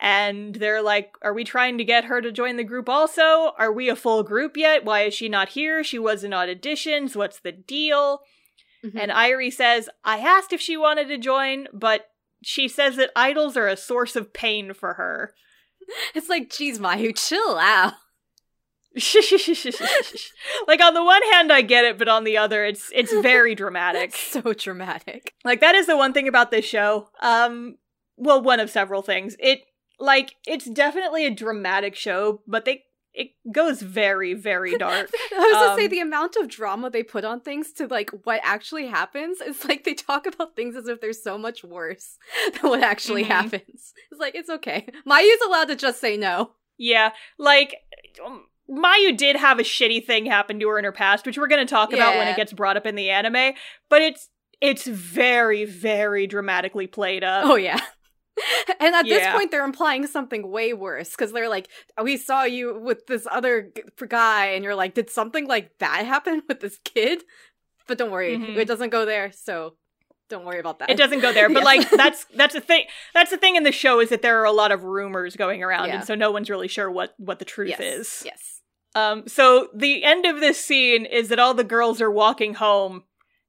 [0.00, 3.52] And they're like, Are we trying to get her to join the group also?
[3.58, 4.84] Are we a full group yet?
[4.84, 5.84] Why is she not here?
[5.84, 7.14] She wasn't on auditions.
[7.14, 8.22] What's the deal?
[8.84, 8.98] Mhm.
[8.98, 12.10] And Airi says, I asked if she wanted to join, but
[12.44, 15.34] she says that idols are a source of pain for her.
[16.14, 17.94] it's like, geez, Mayu, chill out.
[20.68, 23.54] like on the one hand I get it, but on the other it's it's very
[23.56, 24.14] dramatic.
[24.14, 25.34] so dramatic.
[25.44, 27.08] Like that is the one thing about this show.
[27.20, 27.76] Um
[28.16, 29.34] well, one of several things.
[29.40, 29.62] It
[29.98, 35.08] like it's definitely a dramatic show, but they it goes very very dark.
[35.32, 38.10] I was gonna say Um, the amount of drama they put on things to like
[38.24, 39.38] what actually happens.
[39.40, 42.18] It's like they talk about things as if they're so much worse
[42.60, 43.28] than what actually Mhm.
[43.28, 43.92] happens.
[44.10, 44.86] It's like it's okay.
[45.06, 46.50] Mayu's allowed to just say no.
[46.76, 47.76] Yeah, like
[48.24, 51.46] um, Mayu did have a shitty thing happen to her in her past, which we're
[51.46, 53.54] going to talk about when it gets brought up in the anime,
[53.88, 54.28] but it's
[54.60, 57.44] it's very very dramatically played up.
[57.46, 57.80] Oh yeah.
[58.80, 61.68] And at this point, they're implying something way worse because they're like,
[62.02, 63.70] "We saw you with this other
[64.08, 67.22] guy," and you're like, "Did something like that happen with this kid?"
[67.86, 68.56] But don't worry, Mhm.
[68.56, 69.76] it doesn't go there, so
[70.30, 70.90] don't worry about that.
[70.90, 71.64] It doesn't go there, but Yeah.
[71.64, 72.86] like that's that's the thing.
[73.14, 75.62] That's the thing in the show is that there are a lot of rumors going
[75.62, 75.96] around, Yeah.
[75.96, 77.80] and so no one's really sure what what the truth yes.
[77.80, 78.22] is.
[78.24, 78.60] Yes.
[78.96, 83.04] Um, so the end of this scene is that all the girls are walking home,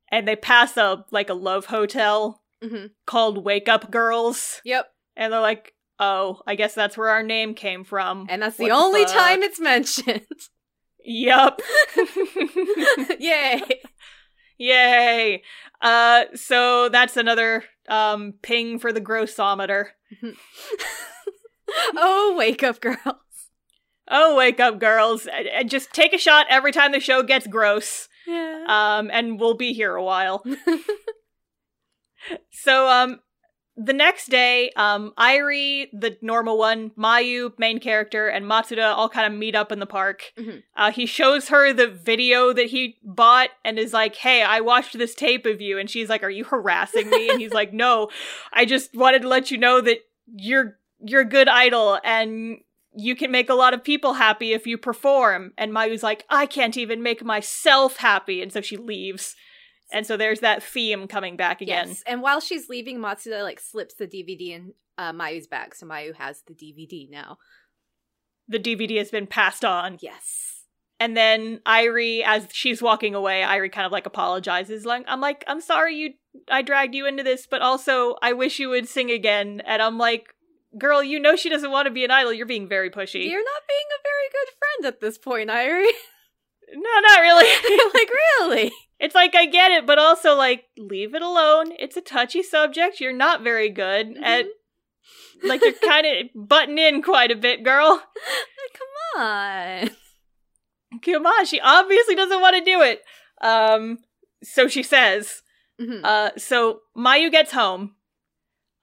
[0.10, 4.88] and they pass a like a love hotel hmm called Wake Up Girls, Yep.
[5.16, 8.68] and they're like, "Oh, I guess that's where our name came from." And that's What
[8.70, 10.26] the only time it's mentioned.
[11.04, 11.60] yep.
[13.20, 13.62] Yay.
[14.58, 15.44] Yay!
[15.82, 19.88] Uh, so that's another um ping for the grossometer.
[21.96, 22.98] oh, wake up, girls.
[24.08, 25.28] Oh, wake up, girls!
[25.32, 28.08] And just take a shot every time the show gets gross.
[28.28, 28.66] Yeah.
[28.68, 30.44] Um, and we'll be here a while.
[32.52, 33.20] so, um,
[33.78, 39.32] the next day, um, Airi, the normal one, Mayu, main character, and Matsuda all kind
[39.32, 40.32] of meet up in the park.
[40.38, 40.64] Mhm.
[40.78, 44.98] Uh, he shows her the video that he bought and is like, "Hey, I watched
[44.98, 48.10] this tape of you," and she's like, "Are you harassing me?" and he's like, "No,
[48.54, 50.00] I just wanted to let you know that
[50.34, 52.60] you're you're a good idol and."
[52.98, 55.52] You can make a lot of people happy if you perform.
[55.58, 58.42] And Mayu's like, I can't even make myself happy.
[58.42, 59.36] And so she leaves.
[59.92, 61.90] And so there's that theme coming back again.
[61.90, 62.04] Yes.
[62.08, 66.16] And while she's leaving, Matsuda like slips the DVD in uh, Mayu's bag, so Mayu
[66.16, 67.38] has the DVD now.
[68.48, 69.98] The DVD has been passed on.
[70.02, 70.64] Yes.
[71.00, 74.86] And then Airi, as she's walking away, Airi kind of like apologizes.
[74.86, 76.14] Like, I'm like, I'm sorry you
[76.50, 79.62] I dragged you into this, but also I wish you would sing again.
[79.66, 80.34] And I'm like,
[80.78, 82.34] girl, you know she doesn't want to be an idol.
[82.34, 83.30] You're being very pushy.
[83.30, 85.90] You're not being a very good friend at this point, Airi.
[86.74, 87.46] no, not really.
[87.94, 88.72] like, really?
[89.00, 91.72] it's like I get it, but also like leave it alone.
[91.80, 93.00] It's a touchy subject.
[93.00, 94.46] You're not very good at
[95.44, 97.98] like you're kind of butting in quite a bit, girl.
[99.16, 99.90] Come on.
[101.04, 103.02] Come on, she obviously doesn't want to do it.
[103.42, 104.00] Um,
[104.44, 105.42] so she says.
[105.80, 106.02] Mhm.
[106.06, 107.96] Uh, so Mayu gets home.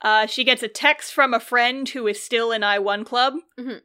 [0.03, 3.35] Uh, she gets a text from a friend who is still in I1 Club.
[3.59, 3.81] Mhm.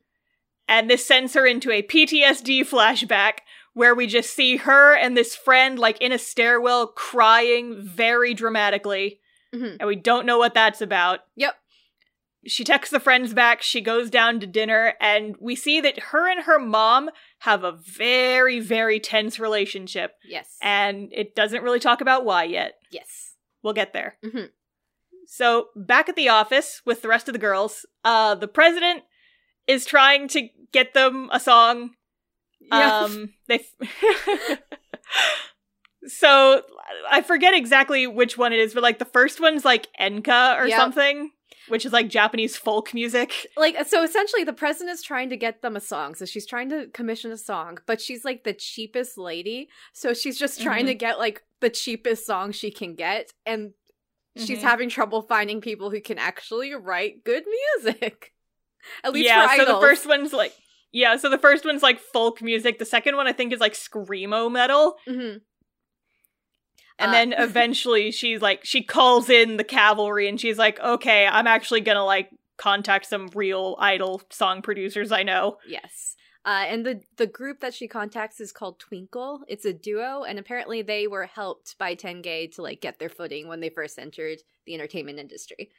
[0.67, 3.39] And this sends her into a PTSD flashback
[3.77, 9.19] where we just see her and this friend like in a stairwell crying very dramatically.
[9.53, 9.77] Mhm.
[9.79, 11.19] And we don't know what that's about.
[11.35, 11.55] Yep.
[12.47, 16.27] She texts the friends back, she goes down to dinner, and we see that her
[16.27, 17.09] and her mom
[17.39, 20.15] have a very, very tense relationship.
[20.27, 20.57] Yes.
[20.61, 22.79] And it doesn't really talk about why yet.
[22.89, 23.35] yes.
[23.63, 24.17] We'll get there.
[24.23, 24.51] Mhm.
[25.27, 29.03] So back at the office with the rest of the girls, uh, the president
[29.67, 31.95] is trying to get them a song.
[32.71, 32.99] Yeah.
[33.05, 33.59] Um, they.
[36.07, 36.61] so
[37.09, 40.67] I forget exactly which one it is, but like the first one's like Enka or
[40.67, 40.77] Yep.
[40.79, 41.31] something,
[41.67, 43.47] which is like Japanese folk music.
[43.57, 46.69] like so essentially the president is trying to get them a song so she's trying
[46.69, 50.89] to commission a song but she's like the cheapest lady so she's just trying Mhm.
[50.89, 53.73] to get like the cheapest song she can get and
[54.37, 54.63] she's Mhm.
[54.63, 57.43] having trouble finding people who can actually write good
[57.83, 58.33] music
[59.03, 59.57] at least yeah.
[59.57, 60.53] So the first one's like.
[60.91, 62.79] Yeah, so the first one's like folk music.
[62.79, 64.97] The second one I think is like screamo metal.
[65.07, 65.41] Mhm.
[66.99, 71.27] And Uh, then eventually she's like she calls in the cavalry and she's like, "Okay,
[71.27, 76.63] I'm actually going to like contact some real idol song producers I know." yes uh,
[76.69, 79.41] and the the group that she contacts is called Twinkle.
[79.49, 83.49] It's a duo, and apparently they were helped by Tange to like get their footing
[83.49, 85.71] when they first entered the entertainment industry.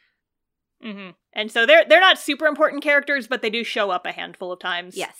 [0.82, 4.12] Hmm And so they're they're not super important characters, but they do show up a
[4.12, 4.96] handful of times.
[4.96, 5.16] Yes.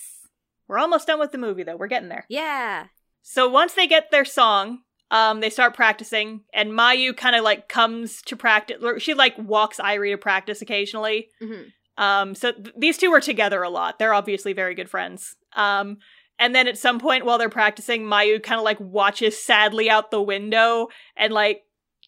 [0.68, 1.76] We're almost done with the movie though.
[1.76, 2.24] We're getting there.
[2.28, 2.86] Yeah.
[3.22, 7.68] So once they get their song, um, they start practicing, and Mayu kind of like
[7.68, 8.76] comes to practice.
[8.82, 11.28] or She like walks Airi to practice occasionally.
[11.40, 11.62] hmm
[11.96, 13.98] Um, so th- these two are together a lot.
[13.98, 15.34] They're obviously very good friends.
[15.56, 15.98] Um,
[16.38, 20.10] and then at some point while they're practicing, Mayu kind of like watches sadly out
[20.12, 21.62] the window and like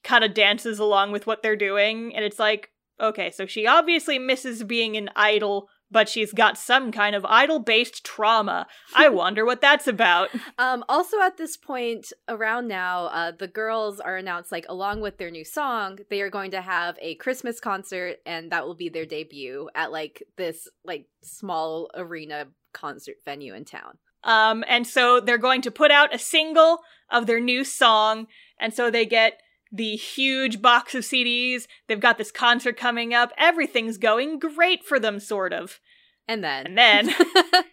[0.04, 2.14] kind of dances along with what they're doing.
[2.14, 6.92] And it's like, okay, so she obviously misses being an idol, but she's got some
[6.92, 8.66] kind of idol based trauma.
[8.94, 10.30] I wonder what that's about.
[10.58, 15.18] Um, also at this point around now, uh, the girls are announced like along with
[15.18, 18.88] their new song, they are going to have a Christmas concert, and that will be
[18.88, 23.98] their debut at like this like small arena concert venue in town.
[24.22, 28.26] Um, and so they're going to put out a single of their new song.
[28.58, 29.40] And so they get
[29.72, 31.66] the huge box of CDs.
[31.86, 33.32] They've got this concert coming up.
[33.38, 35.80] Everything's going great for them, sort of.
[36.26, 37.14] And then And then,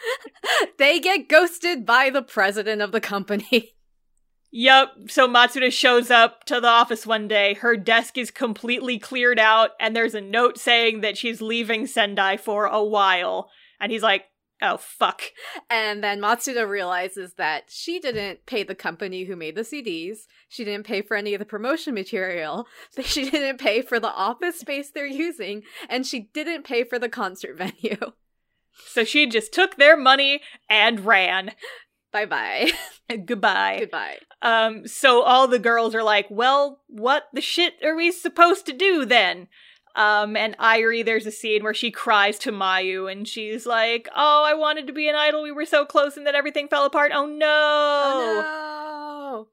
[0.78, 3.74] they get ghosted by the president of the company.
[4.50, 7.54] yup, so Matsuda shows up to the office one day.
[7.54, 12.36] Her desk is completely cleared out, and there's a note saying that she's leaving Sendai
[12.36, 13.50] for a while.
[13.80, 14.24] And he's like,
[14.62, 15.22] oh, fuck.
[15.68, 20.20] And then Matsuda realizes that she didn't pay the company who made the CDs.
[20.48, 22.66] She didn't pay for any of the promotion material.
[23.04, 25.62] She didn't pay for the office space they're using.
[25.88, 28.12] And she didn't pay for the concert venue.
[28.86, 31.52] So she just took their money and ran.
[32.12, 32.70] bye bye.
[33.26, 33.78] Goodbye.
[33.80, 34.18] Goodbye.
[34.40, 38.72] Um, so all the girls are like, well, what the shit are we supposed to
[38.72, 39.48] do then?
[39.94, 44.44] Um, and Airi, there's a scene where she cries to Mayu and she's like, oh,
[44.44, 45.42] I wanted to be an idol.
[45.42, 47.12] We were so close and then everything fell apart.
[47.14, 48.42] Oh no.
[48.44, 49.48] Oh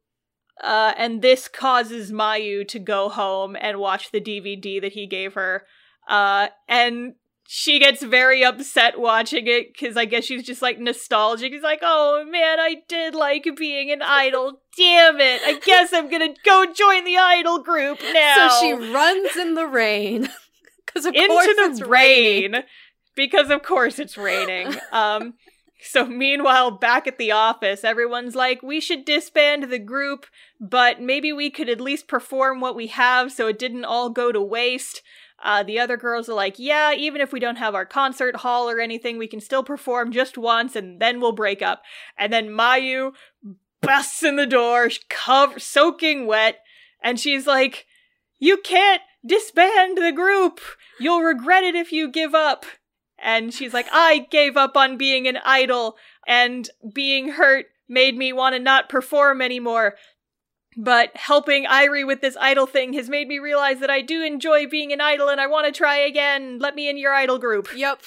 [0.64, 5.34] Uh, and this causes Mayu to go home and watch the DVD that he gave
[5.34, 5.66] her.
[6.08, 7.16] Uh, and
[7.52, 11.52] she gets very upset watching it because I guess she's just like nostalgic.
[11.52, 14.62] She's like, oh man, I did like being an idol.
[14.78, 15.42] Damn it.
[15.44, 18.50] I guess I'm gonna go join the idol group now.
[18.50, 20.30] So she runs in the rain.
[20.86, 22.52] Because of Into course the it's rain.
[22.52, 22.64] raining.
[23.16, 24.76] Because of course it's raining.
[24.92, 25.34] Um
[25.82, 30.28] so meanwhile back at the office, everyone's like, we should disband the group,
[30.60, 34.32] but maybe we could at least perform what we have so it didn't all go
[34.32, 35.02] to waste.
[35.44, 38.70] Uh, the other girls are like, yeah, even if we don't have our concert hall
[38.70, 41.82] or anything, we can still perform just once and then we'll break up.
[42.18, 43.14] And then Mayu
[43.82, 46.60] busts in the door, cover- soaking wet,
[47.02, 47.86] and she's like,
[48.38, 50.60] you can't disband the group.
[51.00, 52.66] You'll regret it if you give up.
[53.18, 58.32] And she's like, I gave up on being an idol, and being hurt made me
[58.32, 59.96] want to not perform anymore.
[60.82, 64.66] But helping Airi with this idol thing has made me realize that I do enjoy
[64.66, 66.58] being an idol and I want to try again.
[66.58, 67.68] Let me in your idol group.
[67.76, 68.02] Yep.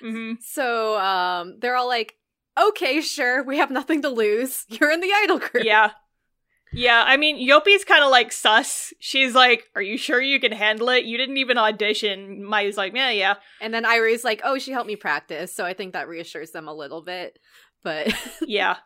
[0.00, 2.14] hmm So um, they're all like,
[2.58, 4.64] okay, sure, we have nothing to lose.
[4.68, 5.64] You're in the idol group.
[5.64, 5.90] Yeah.
[6.72, 8.92] Yeah, I mean, Yoppi's kind of like sus.
[8.98, 11.04] She's like, Are you sure you can handle it?
[11.04, 12.44] You didn't even audition.
[12.44, 13.34] Mayu's like, Yeah, yeah.
[13.60, 15.52] And then Airi's like, oh, she helped me practice.
[15.52, 17.38] So I think that reassures them a little bit.
[17.82, 18.12] But
[18.46, 18.76] Yeah.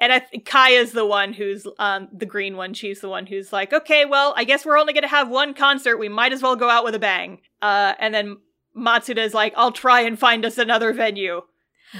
[0.00, 2.74] And I th- Kaya's the one who's um the green one.
[2.74, 5.98] She's the one who's like, okay, well, I guess we're only gonna have one concert.
[5.98, 7.40] We might as well go out with a bang.
[7.60, 8.38] Uh, and then
[8.76, 11.42] Matsuda's like, I'll try and find us another venue.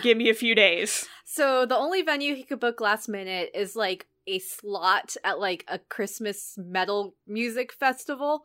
[0.02, 1.08] Give me a few days.
[1.24, 5.64] so the only venue he could book last minute is like a slot at like
[5.68, 8.42] a Christmas metal music festival.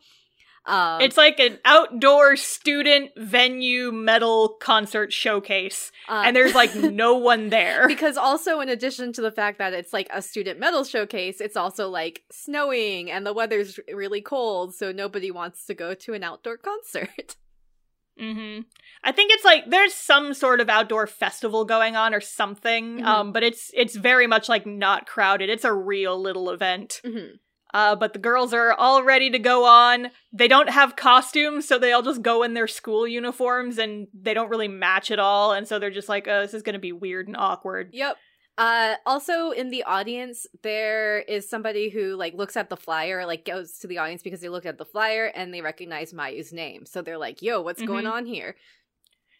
[0.67, 7.15] Um, it's like an outdoor student venue metal concert showcase, uh, and there's like no
[7.15, 7.88] one there.
[7.88, 11.56] because also in addition to the fact that it's like a student metal showcase it's
[11.56, 16.23] also like snowing and the weather's really cold so nobody wants to go to an
[16.23, 17.36] outdoor concert
[18.19, 18.60] hmm
[19.04, 23.06] I think it's like there's some sort of outdoor festival going on or something, Mhm.
[23.06, 25.47] um, but it's it's very much like not crowded.
[25.51, 27.01] It's a real little event.
[27.06, 27.38] Mhm.
[27.76, 30.10] Uh, but the girls are all ready to go on.
[30.32, 34.34] They don't have costumes, so they all just go in their school uniforms, and they
[34.34, 35.52] don't really match at all.
[35.52, 38.16] And so they're just like, "Oh, this is gonna be weird and awkward." yep
[38.58, 43.44] uh also in the audience there is somebody who like looks at the flyer like
[43.44, 46.86] goes to the audience because they looked at the flyer and they recognize mayu's name
[46.86, 48.14] so they're like yo what's going Mhm.
[48.14, 48.56] on here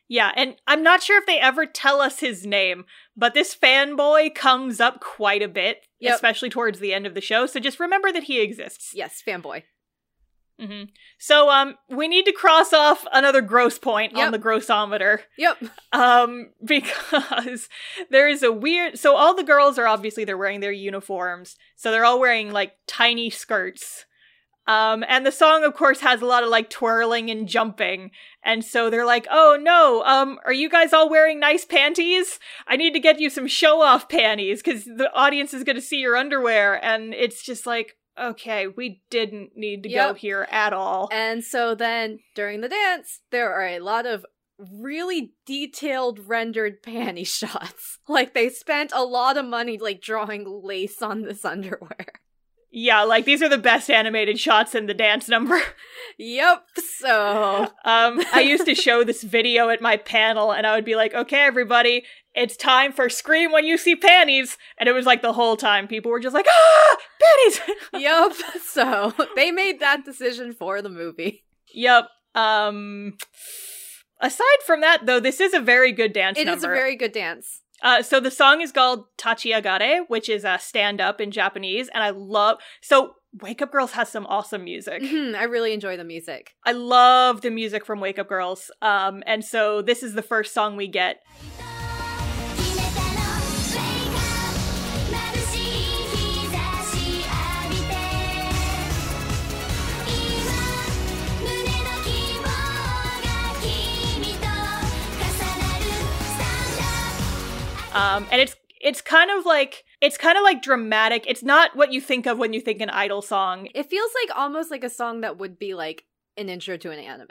[0.10, 4.36] Yeah, and I'm not sure if they ever tell us his name, but this fanboy
[4.36, 6.15] comes up quite a bit, Yep.
[6.15, 7.45] especially towards the end of the show.
[7.45, 8.91] So just remember that he exists.
[8.93, 9.63] yes fanboy
[10.60, 10.84] hmm
[11.19, 14.25] So um, we need to cross off another gross point Yep.
[14.25, 15.19] on the grossometer.
[15.38, 15.58] yep
[15.91, 17.67] Um, because
[18.10, 18.97] there is a weird.
[18.97, 22.73] So all the girls are obviously they're wearing their uniforms, so they're all wearing like
[22.88, 24.05] tiny skirts.
[24.67, 28.12] Um, and the song, of course, has a lot of like twirling and jumping.
[28.43, 32.39] And so they're like, oh no, um, are you guys all wearing nice panties?
[32.67, 35.82] I need to get you some show off panties because the audience is going to
[35.82, 36.84] see your underwear.
[36.84, 41.10] And it's just like, okay, we didn't need to go here at all.
[41.12, 44.25] And so then during the dance, there are a lot of
[44.58, 47.99] really detailed rendered panty shots.
[48.08, 52.21] Like they spent a lot of money like drawing lace on this underwear.
[52.77, 55.59] Yeah, like these are the best animated shots in the dance number.
[56.17, 56.63] Yep.
[56.99, 60.95] So Um, I used to show this video at my panel, and I would be
[60.95, 65.21] like, "Okay, everybody, it's time for scream when you see panties," and it was like
[65.21, 67.61] the whole time people were just like, "Ah, panties!"
[68.01, 68.31] yep.
[68.63, 71.43] So they made that decision for the movie.
[71.73, 72.05] yep.
[72.33, 73.17] Um,
[74.21, 76.57] aside from that, though, this is a very good dance It number.
[76.57, 77.61] is a very good dance.
[77.86, 82.04] Uh, so the song is called Tachiagare, which is a stand up in Japanese, and
[82.04, 82.58] I love.
[82.82, 85.04] So Wake Up Girls has some awesome music.
[85.04, 86.56] Mhm, I really enjoy the music.
[86.65, 88.71] I love the music from Wake Up Girls.
[88.82, 91.21] Um, and so this is the first song we get.
[107.96, 111.26] Um, and it's it's kind of like it's kind of like dramatic.
[111.28, 113.68] It's not what you think of when you think an idol song.
[113.74, 116.06] It feels like almost like a song that would be like
[116.38, 117.30] an intro to an anime.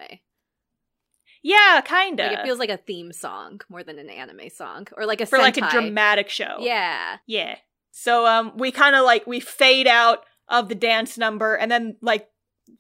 [1.43, 2.31] Yeah, kind of.
[2.31, 5.27] Like it feels like a theme song more than an anime song, or like a
[5.27, 6.57] for like a dramatic show.
[6.61, 7.19] Yeah.
[7.27, 7.57] Yeah.
[7.93, 11.97] So um we kind of like we fade out of the dance number and then
[12.01, 12.29] like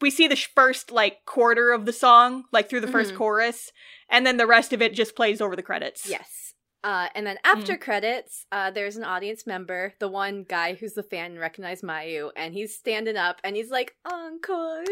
[0.00, 3.16] we see the sh- first like quarter of the song like through the 1st Mhm.
[3.16, 3.70] chorus
[4.10, 6.08] and then the rest of it just plays over the credits.
[6.08, 6.43] Yes.
[6.84, 11.02] Uh, and then after credits, uh, there's an audience member, the one guy who's the
[11.02, 14.84] fan recognized Mayu, and he's standing up and he's like, Encore,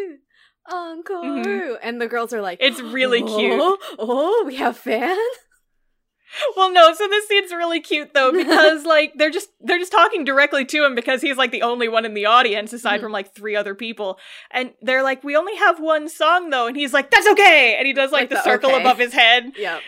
[0.73, 1.79] Encore.
[1.83, 3.61] And the girls are like, It's really cute.
[3.61, 5.19] "Oh, Oh, we have fan?
[6.57, 10.25] Well, no, so this scene's really cute though because like they're just they're just talking
[10.25, 13.03] directly to him because he's like the only one in the audience aside Mhm.
[13.05, 14.19] from like three other people.
[14.51, 17.87] And they're like, "We only have one song though." And he's like, "That's okay." And
[17.87, 18.81] he does like, Like the, the circle okay.
[18.81, 19.53] above his head.
[19.59, 19.81] Yeah.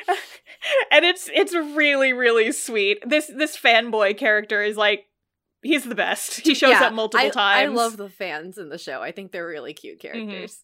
[0.91, 2.99] and it's it's really really sweet.
[3.07, 5.07] This this fanboy character is like
[5.63, 6.41] he's the best.
[6.41, 7.69] He shows Yeah, up multiple I, times.
[7.71, 7.79] Mm-hmm.
[7.79, 9.01] I love the fans in the show.
[9.01, 10.61] I think they're really cute characters.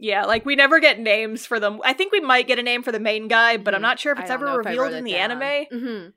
[0.00, 1.80] Yeah, like we never get names for them.
[1.84, 3.82] I think we might get a name for the main guy, but I'm Mhm.
[3.82, 5.30] not sure if it's ever know if I revealed wrote in the down.
[5.42, 5.66] anime.
[5.72, 6.12] Mhm.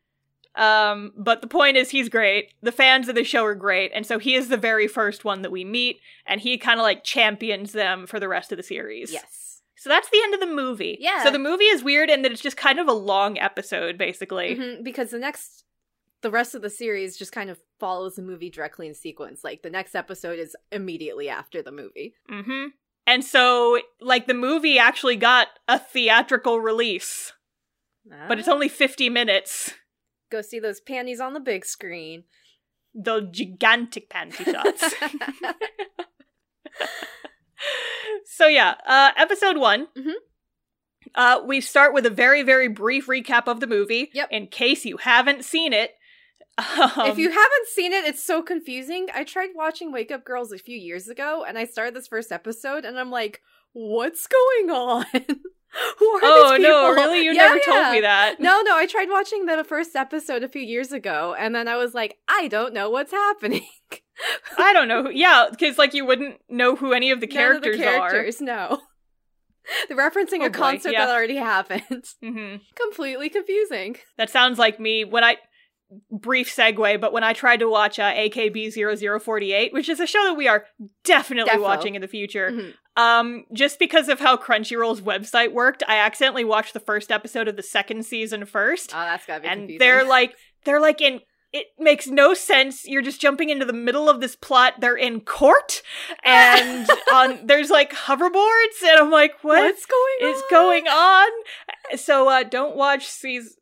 [0.55, 2.53] Um, but the point is he's great.
[2.61, 5.43] The fans of the show are great, and so he is the very first one
[5.43, 8.63] that we meet, and he kind of like champions them for the rest of the
[8.63, 9.11] series.
[9.13, 9.61] Yes.
[9.75, 10.97] So that's the end of the movie.
[10.99, 11.23] Yeah.
[11.23, 14.55] So the movie is weird in that it's just kind of a long episode, basically.
[14.55, 15.63] Mhm, Because the next,
[16.21, 19.43] the rest of the series just kind of follows the movie directly in sequence.
[19.43, 22.15] Like the next episode is immediately after the movie.
[22.31, 22.69] Mm-hmm.
[23.07, 27.31] And so, like, the movie actually got a theatrical release,
[28.27, 28.53] but it's Ah.
[28.53, 29.73] only 50 minutes.
[30.29, 32.25] go see those panties on the big screen.
[32.93, 34.93] The gigantic panty shots.
[38.25, 39.87] so yeah, uh, episode one.
[39.97, 40.13] Mhm.
[41.15, 44.09] Uh, we start with a very, very brief recap of the movie.
[44.13, 44.27] Yep.
[44.31, 45.91] In case you haven't seen it.
[46.57, 49.07] Um, if you haven't seen it, it's so confusing.
[49.13, 52.31] I tried watching Wake Up Girls a few years ago, and I started this first
[52.31, 53.41] episode, and I'm like,
[53.73, 55.05] "What's going on?
[55.99, 57.23] Who are oh these no, really?
[57.23, 58.39] You Yeah, never told me that.
[58.39, 61.75] No, no, I tried watching the first episode a few years ago, and then I
[61.75, 63.67] was like, I don't know what's happening.
[64.57, 65.03] I don't know.
[65.03, 67.83] Who, yeah, because like you wouldn't know who any of the None of characters, the
[67.83, 68.81] characters, no.
[69.89, 71.05] They're referencing Oh a boy, concert yeah.
[71.05, 71.83] that already happened.
[72.23, 72.31] are.
[72.31, 73.97] hmm Completely confusing.
[74.17, 75.37] That sounds like me when I
[76.11, 80.23] brief segue, but when I tried to watch uh, AKB 0048, which is a show
[80.25, 80.65] that we are
[81.03, 81.61] definitely Defo.
[81.61, 82.73] watching in the future, Mhm.
[83.01, 87.55] um, just because of how Crunchyroll's website worked, I accidentally watched the first episode of
[87.55, 89.79] the second season first, Oh, that's gotta be and confusing.
[89.79, 90.35] they're like,
[90.65, 91.21] they're like in.
[91.53, 92.85] It makes no sense.
[92.85, 94.75] You're just jumping into the middle of this plot.
[94.81, 95.81] They're in court,
[96.23, 99.63] and on there's like hoverboards, and I'm like, what?
[99.63, 100.35] what's going on?
[100.35, 101.29] is going on.
[101.95, 103.53] So uh don't watch season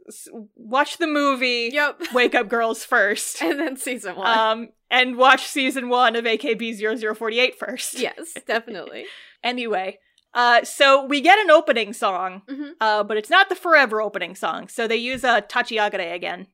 [0.55, 2.01] watch the movie Yep.
[2.13, 3.41] Wake Up Girls first.
[3.41, 4.27] and then season one.
[4.37, 7.99] Um and watch season 1 of AKB 0048 first.
[7.99, 9.05] yes, definitely.
[9.43, 9.99] Anyway,
[10.33, 12.41] uh so we get an opening song.
[12.49, 12.71] Mhm.
[12.81, 14.67] Uh but it's not the forever opening song.
[14.69, 16.47] So they use uh Tachiagare again.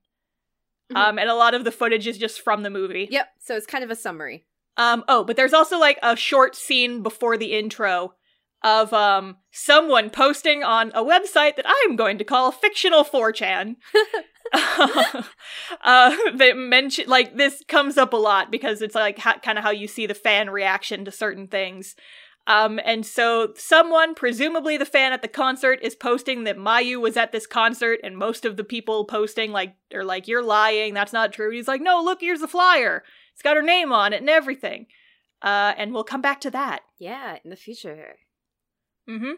[0.92, 0.98] Mhm.
[1.10, 3.08] Um and a lot of the footage is just from the movie.
[3.12, 3.28] Yep.
[3.40, 4.46] So it's kind of a summary.
[4.78, 8.14] Um, oh, but there's also like a short scene before the intro
[8.64, 13.76] of um someone posting on a website that I'm going to call fictional 4chan.
[14.54, 19.64] uh, that mention like this comes up a lot because it's like ha- kind of
[19.64, 21.96] how you see the fan reaction to certain things.
[22.48, 27.16] Um, and so someone, presumably the fan at the concert, is posting that Mayu was
[27.16, 30.94] at this concert, and most of the people posting like are like, "You're lying.
[30.94, 33.04] That's not true." He's like, "No, look, here's the flyer.
[33.34, 34.88] It's got her name on it and everything."
[35.42, 36.82] Uh, and we'll come back to that.
[37.00, 38.18] Yeah, in the future.
[39.10, 39.34] Mm-hmm.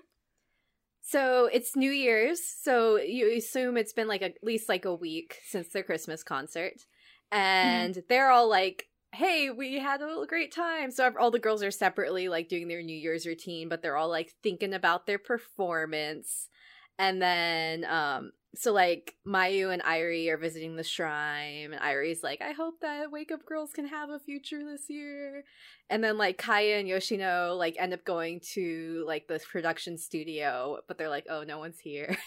[1.01, 5.39] So it's New Year's, so you assume it's been like at least like a week
[5.45, 6.85] since their Christmas concert,
[7.31, 11.63] and they're all like, "Hey, we had a little great time." So all the girls
[11.63, 15.19] are separately like doing their New Year's routine, but they're all like thinking about their
[15.19, 16.49] performance,
[16.97, 22.41] and then um, so like Mayu and Airi are visiting the shrine, and Airi's like,
[22.41, 25.43] "I hope that Wake Up Girls can have a future this year,"
[25.89, 30.79] and then like Kaya and Yoshino like end up going to like the production studio,
[30.87, 32.17] but they're like, oh, no one's here.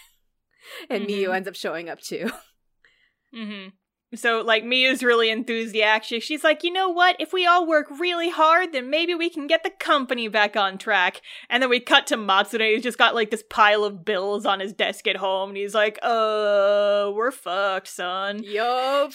[0.90, 1.10] and Mhm.
[1.10, 2.30] Miyu ends up showing up too.
[3.34, 3.68] Mm-hmm.
[4.16, 6.22] So, like, Mia's really enthusiastic.
[6.22, 7.16] She's like, you know what?
[7.18, 10.78] If we all work really hard, then maybe we can get the company back on
[10.78, 11.20] track.
[11.48, 12.74] And then we cut to Matsuda.
[12.74, 15.50] He's just got, like, this pile of bills on his desk at home.
[15.50, 18.42] And he's like, uh, we're fucked, son.
[18.42, 19.12] yup.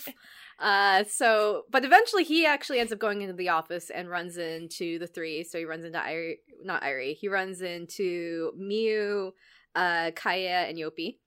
[0.60, 5.00] Uh, so, but eventually he actually ends up going into the office and runs into
[5.00, 5.44] the three.
[5.44, 9.32] So he runs into Airi, not Airi, he runs into Miyu,
[9.74, 11.18] uh, Kaya, and Yoppi.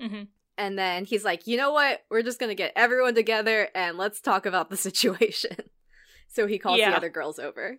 [0.00, 0.22] Mm-hmm.
[0.58, 2.00] And then he's like, you know what?
[2.10, 5.56] We're just gonna get everyone together and let's talk about the situation.
[6.28, 6.90] so he calls Yeah.
[6.90, 7.78] the other girls over.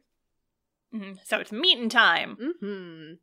[0.91, 2.37] hmm So it's meeting time.
[2.63, 3.13] Mm-hmm.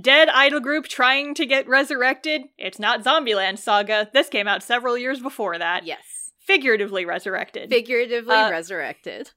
[0.00, 2.42] Dead idol group trying to get resurrected.
[2.58, 4.10] It's not Zombieland Saga.
[4.12, 5.86] This came out several years before that.
[5.86, 6.32] Yes.
[6.40, 7.70] Figuratively resurrected.
[7.70, 9.30] Figuratively Uh, resurrected.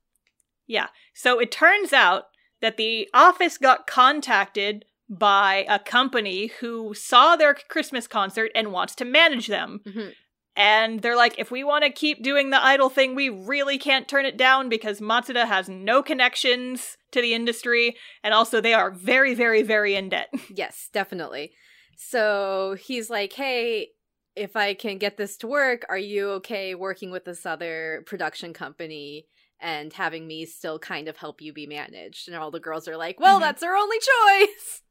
[0.67, 0.87] Yeah.
[1.13, 2.25] So it turns out
[2.61, 8.95] that the office got contacted by a company who saw their Christmas concert and wants
[8.95, 9.82] to manage them.
[9.86, 10.16] Mhm.
[10.55, 14.07] And they're like, if we want to keep doing the idol thing, we really can't
[14.07, 17.95] turn it down because Matsuda has no connections to the industry.
[18.24, 20.30] And also, they are very, very, very in debt.
[20.49, 21.51] Yes, definitely.
[21.97, 23.89] So he's like, hey,
[24.36, 28.53] if I can get this to work, are you okay working with this other production
[28.53, 29.26] company
[29.59, 32.28] and having me still kind of help you be managed?
[32.28, 33.41] And all the girls are like, well, Mhm.
[33.43, 34.82] that's our only choice.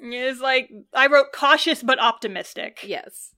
[0.00, 2.80] It's like, I wrote cautious but optimistic.
[2.82, 3.34] Yes.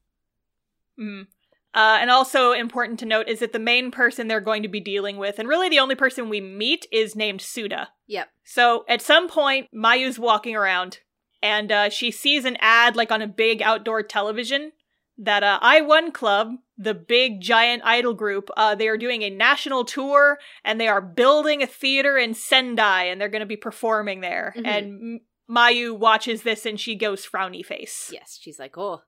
[1.01, 1.27] Mm.
[1.75, 4.81] Uh, and also important to note is that the main person they're going to be
[4.81, 7.89] dealing with, and really the only person we meet, is named Suda.
[8.09, 8.29] Yep.
[8.45, 10.99] So at some point, Mayu's walking around,
[11.43, 14.73] and uh, she sees an ad like on a big outdoor television
[15.17, 19.85] that uh, I-1 Club, the big giant idol group, uh, they are doing a national
[19.85, 24.21] tour, and they are building a theater in Sendai, and they're going to be performing
[24.21, 24.55] there.
[24.59, 24.67] Mhm.
[24.67, 25.21] And
[25.53, 28.11] Mayu watches this, and she goes frowny face.
[28.13, 28.39] Yes.
[28.41, 29.03] She's like, oh,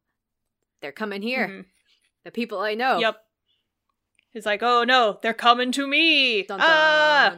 [0.81, 1.49] they're coming here.
[1.49, 1.65] Mhm.
[2.25, 2.99] The people I know.
[2.99, 3.17] Yep.
[4.33, 6.43] He's like, oh no, they're coming to me.
[6.43, 7.37] Dun Ah!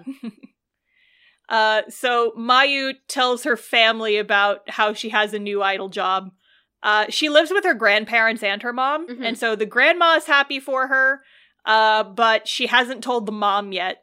[1.49, 6.31] uh, so Mayu tells her family about how she has a new idol job.
[6.83, 9.25] Uh, she lives with her grandparents and her mom, Mhm.
[9.25, 11.23] and so the grandma is happy for her,
[11.65, 14.03] uh, but she hasn't told the mom yet.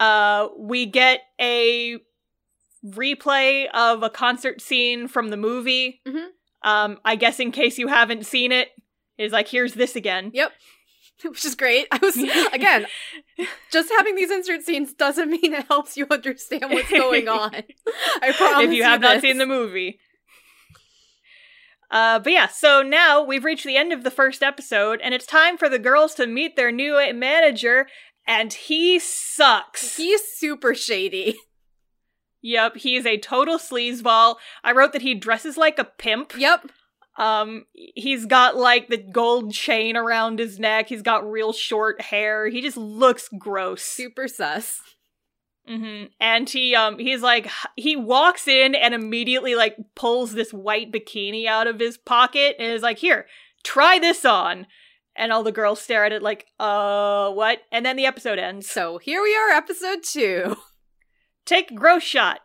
[0.00, 1.98] Uh, we get a
[2.84, 6.00] replay of a concert scene from the movie.
[6.06, 6.28] Mhm.
[6.64, 8.68] Um, I guess in case you haven't seen it,
[9.18, 10.30] is like here's this again.
[10.34, 10.52] Yep.
[11.24, 11.86] Which is great.
[11.92, 12.16] I was
[12.52, 12.86] again
[13.70, 17.54] just having these insert scenes doesn't mean it helps you understand what's going on.
[18.20, 18.66] I promise.
[18.68, 19.22] if you have not this.
[19.22, 20.00] seen the movie.
[21.90, 25.26] Uh, but yeah, so now we've reached the end of the first episode, and it's
[25.26, 27.86] time for the girls to meet their new manager,
[28.26, 29.96] and he sucks.
[29.98, 31.36] he's super shady.
[32.42, 34.36] Yep, he's a total sleazeball.
[34.62, 36.34] I wrote that he dresses like a pimp.
[36.36, 36.70] Yep.
[37.18, 40.88] Um, he's got like the gold chain around his neck.
[40.88, 42.48] He's got real short hair.
[42.48, 43.82] He just looks gross.
[43.82, 44.80] Super sus.
[45.66, 50.90] hmm And he um he's like he walks in and immediately like pulls this white
[50.90, 53.26] bikini out of his pocket and is like, "Here,
[53.62, 54.66] try this on."
[55.14, 58.70] And all the girls stare at it like, "Uh, what?" And then the episode ends.
[58.70, 60.56] So here we are, episode two.
[61.46, 62.40] Take a gross shot.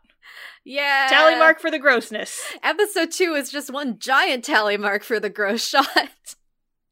[0.66, 1.08] Yeah.
[1.10, 2.41] Tally mark for the grossness.
[2.64, 6.10] Episode two is just one giant tally mark for the gross shot.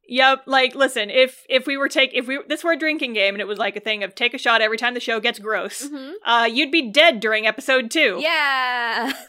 [0.07, 3.33] Yep, like listen, if if we were take if we this were a drinking game
[3.33, 5.39] and it was like a thing of take a shot every time the show gets
[5.39, 6.13] gross, Mhm.
[6.23, 8.19] uh you'd be dead during episode 2.
[8.21, 9.11] Yeah.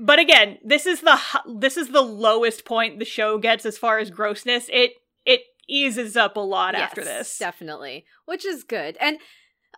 [0.00, 3.76] But again, this is the h- this is the lowest point the show gets as
[3.76, 4.68] far as grossness.
[4.72, 4.92] It
[5.24, 7.36] it eases up a lot after this.
[7.38, 9.18] definitely which is good and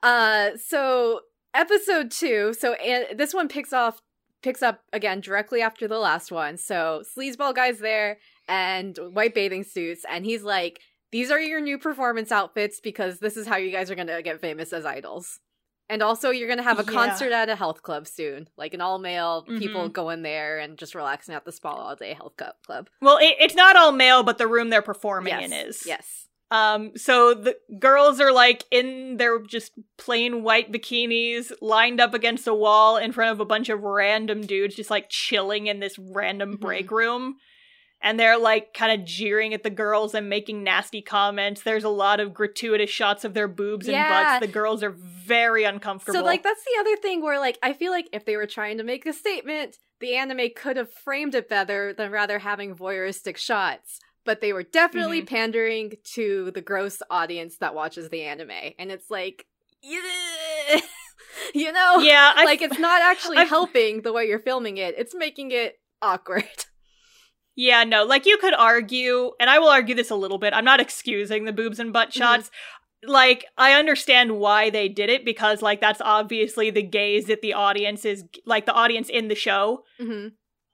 [0.03, 1.21] uh so
[1.55, 4.01] episode two so and this one picks off
[4.43, 9.65] picks up again directly after the last one so sleazeball guy's there and white bathing
[9.65, 10.81] suits and he's like
[11.13, 14.41] these are your new performance outfits because this is how you guys are gonna get
[14.41, 15.41] famous as idols
[15.89, 16.93] and also you're gonna have a Yeah.
[16.93, 19.93] concert at a health club soon like an all-male people Mhm.
[19.93, 23.35] going there and just relaxing at the spa all day health club club Well, it,
[23.41, 25.83] it's not all male, but the room they're performing yes in is.
[25.87, 26.93] yes Um.
[26.97, 32.55] So the girls are like in their just plain white bikinis, lined up against a
[32.55, 36.57] wall in front of a bunch of random dudes, just like chilling in this random
[36.57, 36.61] Mhm.
[36.61, 37.37] break room.
[38.03, 41.63] And they're like kind of jeering at the girls and making nasty comments.
[41.63, 44.39] There's a lot of gratuitous shots of their boobs and Yeah.
[44.39, 44.47] butts.
[44.47, 46.19] The girls are very uncomfortable.
[46.19, 48.79] So like that's the other thing where like I feel like if they were trying
[48.79, 53.37] to make a statement, the anime could have framed it better than rather having voyeuristic
[53.37, 54.01] shots.
[54.25, 55.27] But they were definitely Mhm.
[55.29, 58.51] pandering to the gross audience that watches the anime.
[58.79, 59.47] And it's like
[59.83, 60.01] yeah,
[61.55, 61.99] you know?
[62.01, 64.95] yeah, I like it's not actually I've- helping the way you're filming it.
[64.99, 66.45] It's making it awkward.
[67.57, 70.55] Yeah, no, like you could argue, and I will argue this a little bit.
[70.55, 72.13] I'm not excusing the boobs and butt Mhm.
[72.15, 72.51] shots.
[73.05, 77.53] Like, I understand why they did it because, like, that's obviously the gaze that the
[77.53, 79.85] audience is, like, the audience in the show.
[79.99, 80.29] hmm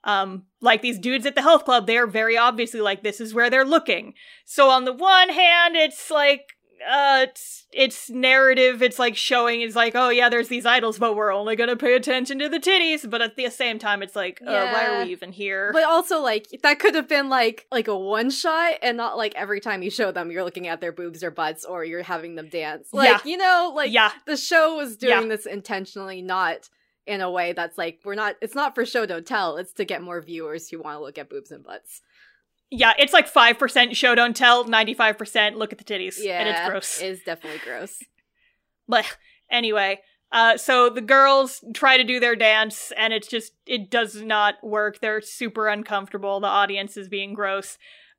[0.07, 3.35] Um, like these dudes at the health club, they are very obviously like, this is
[3.35, 4.15] where they're looking.
[4.45, 6.53] So on the one hand, it's like,
[6.89, 8.83] uh, it's, it's narrative.
[8.83, 11.95] It's like showing, it's like, oh yeah, there's these idols, but we're only gonna pay
[11.95, 13.09] attention to the titties.
[13.11, 15.71] But at the same time, it's like, uh, why are we even here?
[15.73, 19.35] But also like that could have been like like a one shot and not like
[19.35, 22.37] every time you show them you're looking at their boobs or butts or you're having
[22.37, 22.91] them dance.
[22.93, 23.31] Like, Yeah.
[23.31, 25.29] you know, like yeah, the show was doing Yeah.
[25.29, 26.69] this intentionally not
[27.07, 29.85] in a way that's like we're not it's not for show don't tell it's to
[29.85, 32.03] get more viewers who want to look at boobs and butts
[32.69, 36.17] yeah, it's like 5% show don't tell, 95% look at the titties.
[36.19, 37.01] yeah And it's gross.
[37.01, 38.03] it is definitely gross
[38.89, 39.17] But
[39.49, 40.01] anyway,
[40.33, 44.55] Uh, so the girls try to do their dance, and it's just it does not
[44.63, 44.99] work.
[45.01, 46.41] They're super uncomfortable.
[46.41, 47.79] The audience is being gross.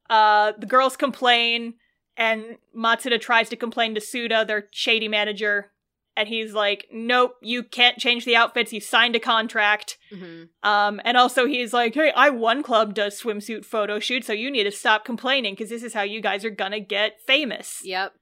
[0.10, 1.74] Uh, the girls complain,
[2.16, 5.72] and Matsuda tries to complain to Suda, their shady manager,
[6.18, 8.74] and he's like, "Nope, you can't change the outfits.
[8.74, 13.64] You signed a contract." hmm Um, and also he's like, "Hey, I-1 club does swimsuit
[13.64, 16.50] photo shoot, so you need to stop complaining because this is how you guys are
[16.50, 18.14] gonna get famous." Yep.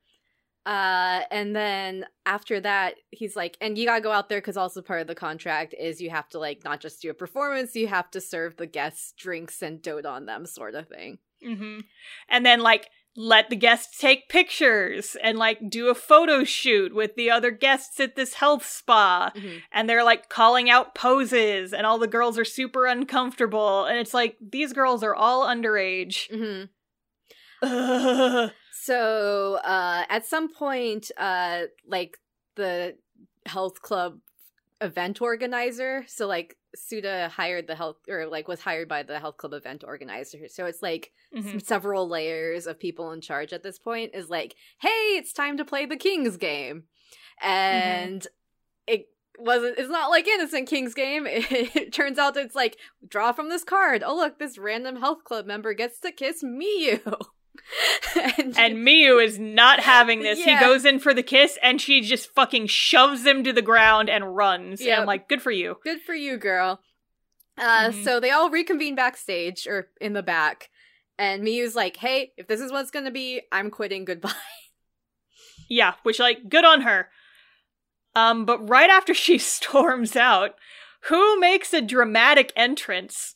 [0.65, 4.81] Uh, and then after that, he's like, and you gotta go out there because also
[4.81, 7.87] part of the contract is you have to like not just do a performance, you
[7.87, 11.19] have to serve the guests drinks and dote on them, sort of thing.
[11.43, 11.81] hmm
[12.29, 17.15] And then like let the guests take pictures and like do a photo shoot with
[17.15, 19.31] the other guests at this health spa.
[19.35, 19.61] Mhm.
[19.71, 23.85] And they're like calling out poses, and all the girls are super uncomfortable.
[23.85, 26.27] And it's like these girls are all underage.
[26.29, 26.65] hmm
[28.71, 32.19] So, uh, at some point, uh, like
[32.55, 32.95] the
[33.45, 34.19] health club
[34.81, 39.37] event organizer, so like Suda hired the health or like was hired by the health
[39.37, 40.47] club event organizer.
[40.47, 41.63] So it's like Mhm.
[41.65, 45.65] several layers of people in charge at this point is like, hey, it's time to
[45.65, 46.83] play the King's game.
[47.41, 48.25] And
[48.87, 49.07] it
[49.37, 51.27] wasn't it's not like innocent King's game.
[51.29, 54.03] It, turns out it's like draw from this card.
[54.05, 57.01] Oh look, this random health club member gets to kiss Miyu.
[58.37, 60.39] and, And Miyu is not having this.
[60.39, 60.59] Yeah.
[60.59, 64.09] He goes in for the kiss and she just fucking shoves him to the ground
[64.09, 64.81] and runs.
[64.81, 65.77] And I'm like, good for you.
[65.83, 66.79] good for you, girl.
[67.57, 68.03] Uh, Mhm.
[68.03, 70.69] so they all reconvene backstage or in the back,
[71.17, 74.03] and Miyu's like, "Hey, if this is what's gonna be, I'm quitting.
[74.11, 74.33] Goodbye."
[75.69, 77.09] Yeah, which like good on her.
[78.13, 80.55] Um, but right after she storms out,
[81.03, 83.35] who makes a dramatic entrance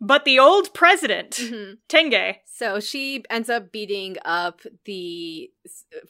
[0.00, 1.78] but the old president, Mhm.
[1.88, 2.36] Tange?
[2.46, 5.50] So she ends up beating up the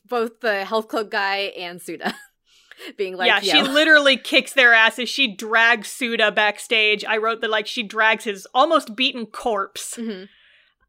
[0.09, 2.15] both the health club guy and Suda,
[2.97, 5.09] being like, yeah, "Yo." she literally kicks their asses.
[5.09, 7.05] She drags Suda backstage.
[7.05, 9.97] I wrote that like she drags his almost beaten corpse.
[9.97, 10.29] Mhm.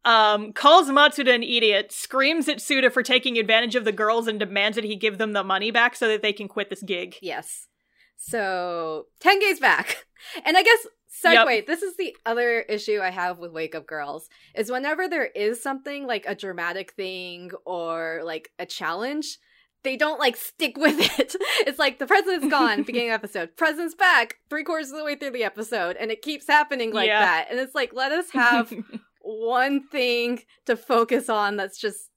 [0.03, 4.39] Um, calls Matsuda an idiot, screams at Suda for taking advantage of the girls, and
[4.39, 7.17] demands that he give them the money back so that they can quit this gig.
[7.21, 7.67] Yes.
[8.17, 10.05] So Tange's back.
[10.45, 10.85] And I guess
[11.23, 15.25] segue, this is the other issue I have with Wake Up Girls is whenever there
[15.25, 19.37] is something like a dramatic thing or like a challenge,
[19.83, 21.35] they don't like stick with it.
[21.67, 23.57] It's like the president's gone, beginning of episode.
[23.57, 27.07] President's back, three quarters of the way through the episode, and it keeps happening like
[27.07, 27.19] Yeah.
[27.21, 27.47] that.
[27.49, 28.71] And it's like, let us have
[29.21, 32.09] one thing to focus on that's just,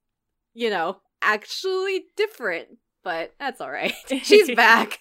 [0.52, 2.68] you know, actually different.
[3.02, 3.92] But that's all right.
[4.22, 5.00] She's back.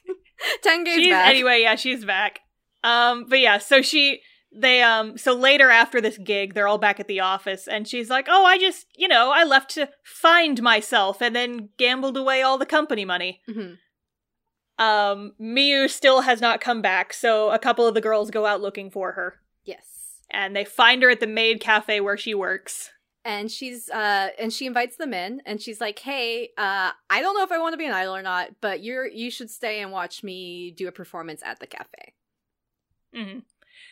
[0.61, 1.29] Tange's she's back.
[1.29, 2.39] anyway yeah she's back
[2.83, 4.21] um but yeah so she
[4.55, 8.09] they um so later after this gig they're all back at the office and she's
[8.09, 12.41] like oh i just you know i left to find myself and then gambled away
[12.41, 13.73] all the company money mm-hmm.
[14.83, 18.61] um miyu still has not come back so a couple of the girls go out
[18.61, 20.19] looking for her Yes.
[20.29, 22.91] and they find her at the maid cafe where she works
[23.25, 27.35] And she's uh and she invites them in and she's like, "Hey, uh I don't
[27.37, 29.79] know if I want to be an idol or not, but you're you should stay
[29.81, 32.13] and watch me do a performance at the cafe."
[33.15, 33.39] Hmm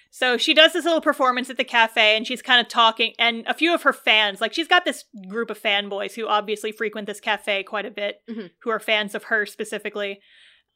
[0.10, 3.46] So she does this little performance at the cafe and she's kind of talking, and
[3.48, 7.08] a few of her fans, like she's got this group of fanboys who obviously frequent
[7.08, 8.52] this cafe quite a bit, Mhm.
[8.62, 10.20] who are fans of her specifically.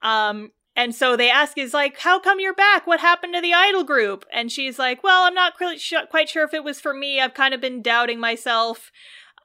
[0.01, 2.85] Um, and so they ask, is like, how come you're back?
[2.85, 4.25] What happened to the idol group?
[4.33, 7.21] And she's like, well, I'm not quite sure if it was for me.
[7.21, 8.91] I've kind of been doubting myself.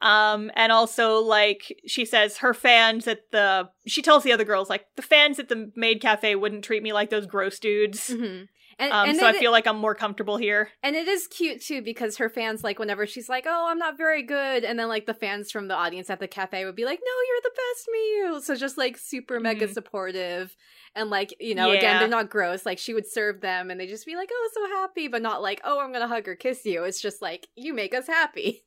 [0.02, 4.68] Um, and also, like, she says her fans at the, she tells the other girls,
[4.70, 8.08] like, the fans at the maid cafe wouldn't treat me like those gross dudes.
[8.08, 8.48] Mhm.
[8.80, 10.70] And Um, and so I feel like I'm more comfortable here.
[10.82, 13.98] And it is cute too because her fans like whenever she's like, "Oh, I'm not
[13.98, 16.86] very good," and then like the fans from the audience at the cafe would be
[16.86, 19.74] like, "No, you're the best, Miyu." So just like super mega Mhm.
[19.74, 20.56] supportive,
[20.94, 22.64] and like you know, again, they're not gross.
[22.64, 25.42] Like she would serve them, and they just be like, "Oh, so happy," but not
[25.42, 28.64] like, "Oh, I'm gonna hug or kiss you." It's just like you make us happy.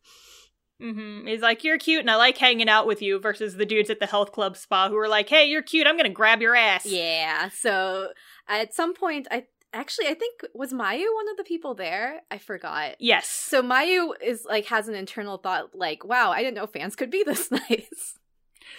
[0.80, 3.90] hmm He's like, you're cute and I like hanging out with you versus the dudes
[3.90, 5.88] at the health club spa who are like, hey, you're cute.
[5.88, 6.86] I'm going to grab your ass.
[6.86, 7.50] Yeah.
[7.50, 8.10] So
[8.50, 12.22] at some point, I actually I think was Mayu one of the people there.
[12.32, 12.96] I forgot.
[13.00, 13.28] Yes.
[13.28, 17.12] So Mayu is like has an internal thought like, "Wow, I didn't know fans could
[17.12, 18.18] be this nice."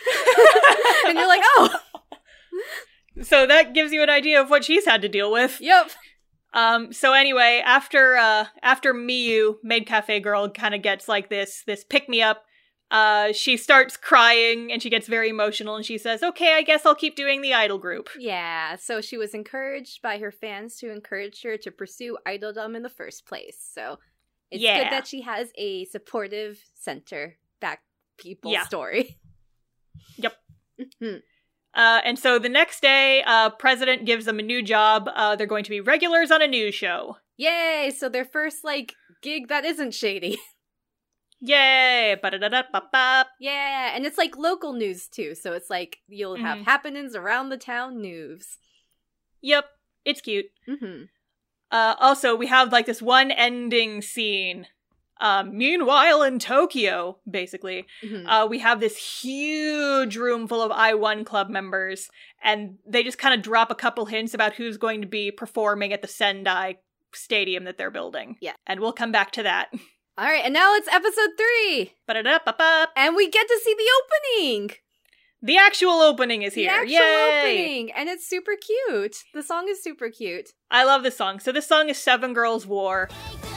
[1.06, 1.78] and you're like, "Oh,
[3.22, 5.60] so that gives you an idea of what she's had to deal with.
[5.60, 5.90] yep."
[6.52, 11.64] Um, so anyway, after uh after Miyu, maid cafe girl, kind of gets like this
[11.66, 12.44] this pick me up,
[12.90, 16.84] uh, she starts crying and she gets very emotional and she says, Okay, I guess
[16.86, 18.08] I'll keep doing the idol group.
[18.18, 22.82] Yeah, so she was encouraged by her fans to encourage her to pursue idoldom in
[22.82, 23.56] the first place.
[23.74, 23.98] So
[24.50, 24.78] it's Yeah.
[24.84, 27.82] good that she has a supportive center back
[28.18, 28.64] people Yeah.
[28.64, 29.18] story.
[30.16, 30.36] Yep.
[30.80, 31.22] Mhm.
[31.74, 35.08] Uh, and so the next day, uh, President gives them a new job.
[35.12, 37.16] Uh, they're going to be regulars on a news show.
[37.36, 37.90] Yay!
[37.96, 40.38] So their first like gig that isn't shady.
[41.46, 42.16] Yay!
[42.22, 43.26] Ba-da-da-da-ba-ba.
[43.38, 45.34] yeah, and it's like local news too.
[45.34, 46.64] So it's like you'll have Mhm.
[46.64, 48.58] happenings around the town news.
[49.42, 49.66] Yep,
[50.06, 50.46] it's cute.
[50.66, 51.04] Mm-hmm.
[51.70, 54.68] Uh, also, we have like this one ending scene.
[55.20, 58.26] Um, meanwhile, in Tokyo, basically, mm-hmm.
[58.26, 62.10] uh, we have this huge room full of I-1 club members,
[62.42, 65.92] and they just kind of drop a couple hints about who's going to be performing
[65.92, 66.78] at the Sendai
[67.12, 68.36] stadium that they're building.
[68.40, 68.54] Yeah.
[68.66, 69.68] And we'll come back to that.
[70.16, 72.88] All right, and now it's episode three, Ba-da-da-ba-ba.
[72.96, 73.90] and we get to see the
[74.38, 74.70] opening.
[75.42, 76.70] The actual opening is The here.
[76.70, 77.40] actual Yay!
[77.40, 79.16] opening, and it's super cute.
[79.34, 80.50] The song is super cute.
[80.70, 81.40] I love this song.
[81.40, 83.53] So this song is Seven Girls War.「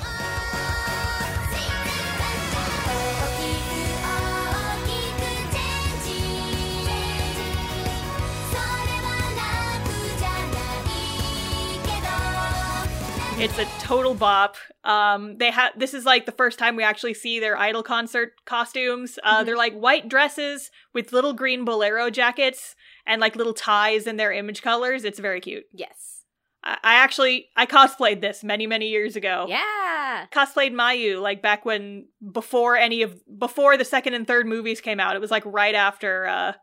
[13.39, 14.55] It's a total bop.
[14.83, 18.31] Um, they have this is like the first time we actually see their idol concert
[18.45, 19.19] costumes.
[19.23, 19.45] Uh, Mhm.
[19.45, 22.75] They're like white dresses with little green bolero jackets
[23.05, 25.03] and like little ties in their image colors.
[25.03, 25.65] It's very cute.
[25.71, 26.23] Yes.
[26.63, 29.45] I, I actually I cosplayed this many many years ago.
[29.47, 30.25] Yeah.
[30.31, 34.99] Cosplayed Mayu like back when before any of before the second and third movies came
[34.99, 35.15] out.
[35.15, 36.53] It was like right after uh,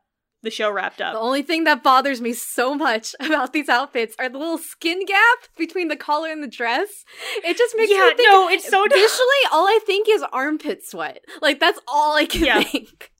[0.45, 1.15] the show wrapped up.
[1.15, 5.05] The only thing that bothers me so much about these outfits are the little skin
[5.05, 7.05] gap between the collar and the dress.
[7.45, 8.99] It just makes yeah, me think no, it's so dumb.
[8.99, 11.25] visually all I think is armpit sweat.
[11.43, 12.63] Like that's all I can Yeah.
[12.63, 13.11] think.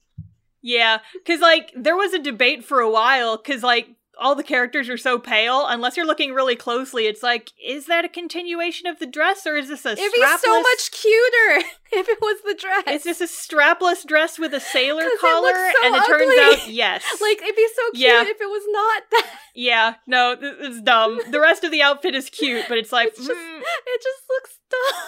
[0.61, 3.87] Yeah, because like there was a debate for a while because like
[4.19, 5.65] all the characters are so pale.
[5.67, 9.55] Unless you're looking really closely, it's like, is that a continuation of the dress or
[9.55, 12.83] is this a It'd be so strapless- much cuter if it was the dress.
[12.87, 15.41] Is this a strapless dress with a sailor it collar?
[15.51, 17.03] looks so and it turns out yes.
[17.21, 18.21] like it'd be so cute Yeah.
[18.23, 19.39] if it was not that.
[19.55, 21.19] yeah, no, it's dumb.
[21.31, 24.23] The rest of the outfit is cute, but it's like, It's just- mm, It just
[24.29, 25.01] looks dumb.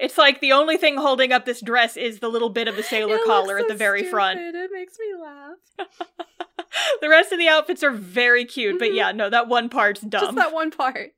[0.00, 2.82] It's like the only thing holding up this dress is the little bit of the
[2.82, 4.38] sailor It collar looks at the very front.
[4.40, 5.88] It makes me laugh.
[7.00, 8.94] the rest of the outfits are very cute, but Mhm.
[8.96, 10.20] yeah, no, that one part's dumb.
[10.22, 11.10] Just that one part.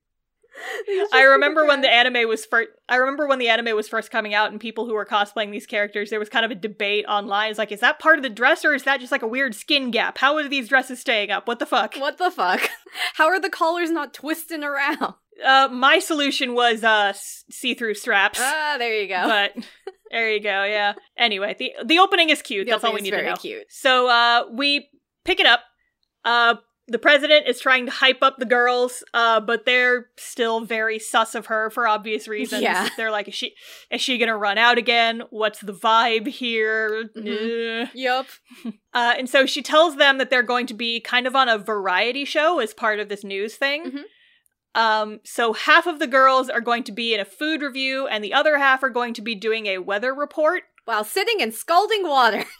[1.12, 2.70] I remember when the anime was first.
[2.88, 5.64] I remember when the anime was first coming out, and people who were cosplaying these
[5.66, 7.50] characters, there was kind of a debate online.
[7.50, 9.54] It's like, is that part of the dress, or is that just like a weird
[9.54, 10.18] skin gap?
[10.18, 11.46] How are these dresses staying up?
[11.46, 11.94] What the fuck?
[11.96, 12.68] What the fuck?
[13.14, 15.14] How are the collars not twisting around?
[15.44, 19.22] Uh, my solution was uh see-through straps, Ah, there you go.
[19.26, 19.52] but
[20.10, 20.64] there you go.
[20.64, 20.94] Yeah.
[21.16, 22.66] Anyway, the the opening is cute.
[22.66, 23.34] The That's all we need to know.
[23.36, 23.64] cute.
[23.70, 24.88] So uh, we
[25.24, 25.60] pick it up.
[26.24, 26.56] Uh,
[26.88, 31.36] the president is trying to hype up the girls, uh, but they're still very sus
[31.36, 32.62] of her for obvious reasons.
[32.62, 32.88] Yeah.
[32.96, 33.54] They're like, is she
[33.92, 35.22] is she gonna run out again?
[35.30, 37.08] What's the vibe here?
[37.16, 37.84] Mhm.
[37.84, 37.90] Uh.
[37.94, 38.26] Yup.
[38.92, 41.56] Uh, and so she tells them that they're going to be kind of on a
[41.56, 43.84] variety show as part of this news thing.
[43.88, 44.02] Mhm.
[44.74, 48.22] Um, so half of the girls are going to be in a food review, and
[48.22, 50.62] the other half are going to be doing a weather report.
[50.84, 52.44] While sitting in scalding water.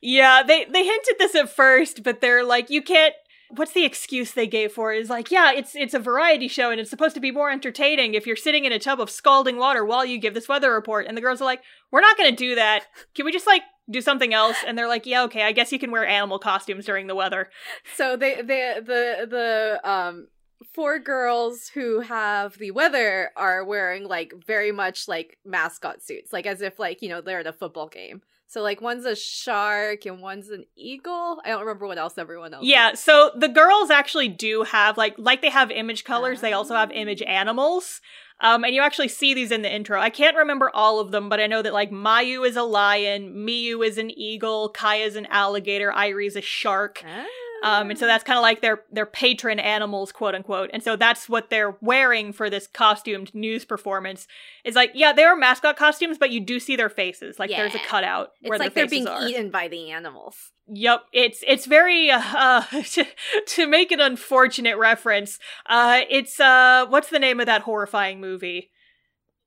[0.00, 3.14] Yeah, they they hinted this at first, but they're like, you can't.
[3.50, 5.00] What's the excuse they gave for it?
[5.00, 8.14] Is like, yeah, it's it's a variety show and it's supposed to be more entertaining
[8.14, 11.06] if you're sitting in a tub of scalding water while you give this weather report.
[11.06, 12.84] And the girls are like, we're not gonna do that.
[13.14, 14.56] Can we just like do something else?
[14.66, 17.50] And they're like, yeah, okay, I guess you can wear animal costumes during the weather.
[17.96, 20.28] So they the the the um
[20.72, 26.46] four girls who have the weather are wearing like very much like mascot suits, like
[26.46, 28.22] as if like, you know, they're at a football game.
[28.46, 31.40] So like one's a shark and one's an eagle.
[31.44, 32.64] I don't remember what else everyone else.
[32.66, 36.74] Yeah, so the girls actually do have like like they have image colors, they also
[36.74, 38.00] have image animals.
[38.40, 40.00] Um, and you actually see these in the intro.
[40.00, 43.34] I can't remember all of them, but I know that like Mayu is a lion,
[43.46, 47.04] Miyu is an eagle, Kaya's an alligator, Airi's a shark.
[47.06, 47.26] Ah.
[47.62, 50.70] Um, and so that's kind of like their their patron animals, quote unquote.
[50.72, 54.26] And so that's what they're wearing for this costumed news performance.
[54.64, 57.38] Is like, yeah, they are mascot costumes, but you do see their faces.
[57.38, 59.26] Like there's a cutout it's where like their they're being are.
[59.26, 60.52] eaten by the animals.
[60.72, 63.04] Yep, it's it's very uh, uh to,
[63.48, 65.38] to make an unfortunate reference.
[65.66, 68.70] Uh it's uh what's the name of that horrifying movie?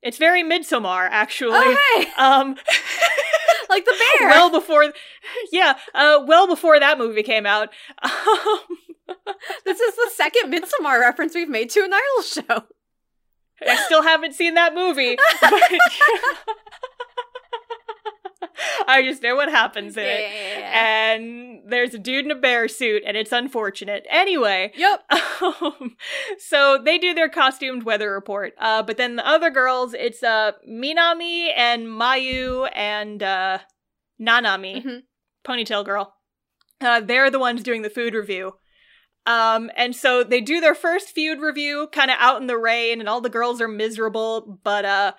[0.01, 1.53] It's very Midsommar actually.
[1.53, 2.07] Oh hey!
[2.17, 2.55] Um
[3.69, 4.29] like the bear.
[4.29, 4.91] well before
[5.51, 7.69] yeah, uh well before that movie came out.
[9.05, 9.17] Um,
[9.65, 12.63] this is the second Midsommar reference we've made to an idol show.
[13.67, 15.17] I still haven't seen that movie.
[15.41, 15.53] But
[18.87, 20.19] I just know what happens in it.
[20.21, 21.13] Yeah.
[21.13, 24.05] And there's a dude in a bear suit, and it's unfortunate.
[24.09, 25.03] Anyway, Yep.
[25.41, 25.97] Um,
[26.37, 28.53] so they do their costumed weather report.
[28.57, 33.57] Uh, but then the other girls, it's uh Minami and Mayu and uh
[34.21, 35.01] Nanami, Mhm.
[35.45, 36.15] ponytail girl.
[36.79, 38.53] Uh, they're the ones doing the food review.
[39.25, 42.99] Um, and so they do their first feud review kind of out in the rain
[42.99, 45.13] and all the girls are miserable, but uh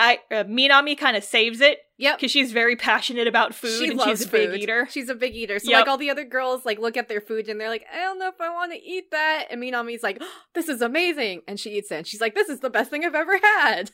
[0.00, 2.20] I uh, Minami kind of saves it Yep.
[2.20, 4.86] cuz she's very passionate about food She and loves she's a big eater.
[4.90, 5.58] She's a big eater.
[5.58, 5.80] So Yep.
[5.80, 8.18] like all the other girls like look at their food and they're like, I don't
[8.20, 9.46] know if I want to eat that.
[9.50, 11.42] And Minami's like, "Oh, this is amazing.
[11.48, 11.96] And she eats it.
[11.96, 13.90] And she's like, this is the best thing I've ever had.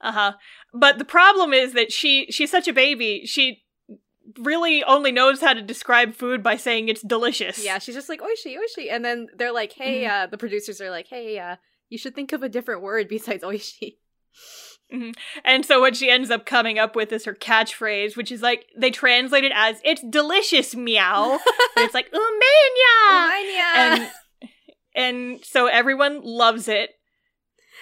[0.00, 0.34] Uh-huh.
[0.72, 3.26] But the problem is that she she's such a baby.
[3.26, 3.64] She
[4.38, 7.64] really only knows how to describe food by saying it's delicious.
[7.64, 8.92] Yeah, she's just like, oishi, oishi.
[8.92, 10.10] And then they're like, hey, Mhm.
[10.10, 11.56] uh, the producers are like, hey, uh,
[11.88, 13.96] you should think of a different word besides oishi.
[14.92, 15.10] Mm-hmm.
[15.44, 18.66] And so what she ends up coming up with is her catchphrase, which is like
[18.76, 21.38] they translate it as "It's delicious, meow."
[21.74, 23.74] but it's like Umanya.
[23.74, 24.10] and
[24.94, 26.90] and so everyone loves it.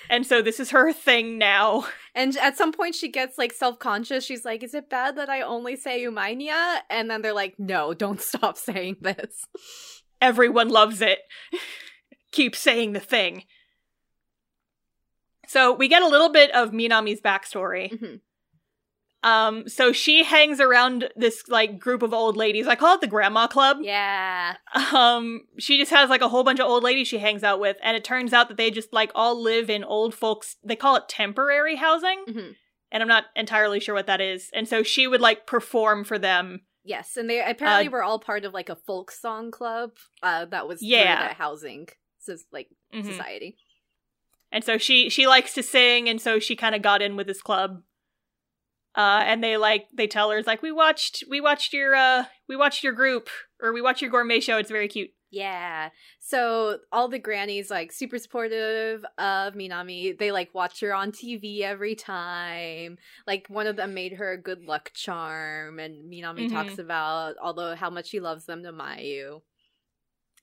[0.09, 1.87] And so this is her thing now.
[2.15, 4.25] And at some point, she gets like self conscious.
[4.25, 7.95] She's like, "Is it bad that I only say Umanya?" And then they're like, "No,
[7.95, 9.47] don't stop saying this."
[10.21, 11.21] Everyone loves it.
[12.33, 13.45] Keep saying the thing.
[15.47, 17.91] So we get a little bit of Minami's backstory.
[17.93, 18.21] Mhm.
[19.23, 22.69] Um, so she hangs around this like group of old ladies.
[22.69, 23.79] I call it the grandma club.
[23.81, 24.57] Yeah,
[24.93, 27.77] um she just has like a whole bunch of old ladies she hangs out with
[27.83, 30.95] and it turns out that they just like all live in old folks they call
[30.97, 32.55] it temporary housing Mhm.
[32.93, 36.19] and i'm not entirely sure what that is and so she would like perform for
[36.19, 39.91] them yes, and they apparently Uh, were all part of like a folk song club.
[40.23, 41.17] Uh, that was Yeah.
[41.29, 41.89] that housing,
[42.21, 43.05] so like Mhm.
[43.07, 43.57] society.
[44.53, 47.27] And so she she likes to sing and so she kind of got in with
[47.27, 47.83] this club
[48.97, 52.25] uh and they like they tell her it's like we watched we watched your uh
[52.49, 53.29] we watched your group
[53.63, 55.91] or we watched your gourmet show it's very cute Yeah.
[56.21, 60.17] So all the grannies like super supportive of Minami.
[60.19, 62.97] They like watch her on TV every time.
[63.27, 66.53] Like one of them made her a good luck charm and Minami Mhm.
[66.53, 69.43] talks about although how much she loves them to Mayu.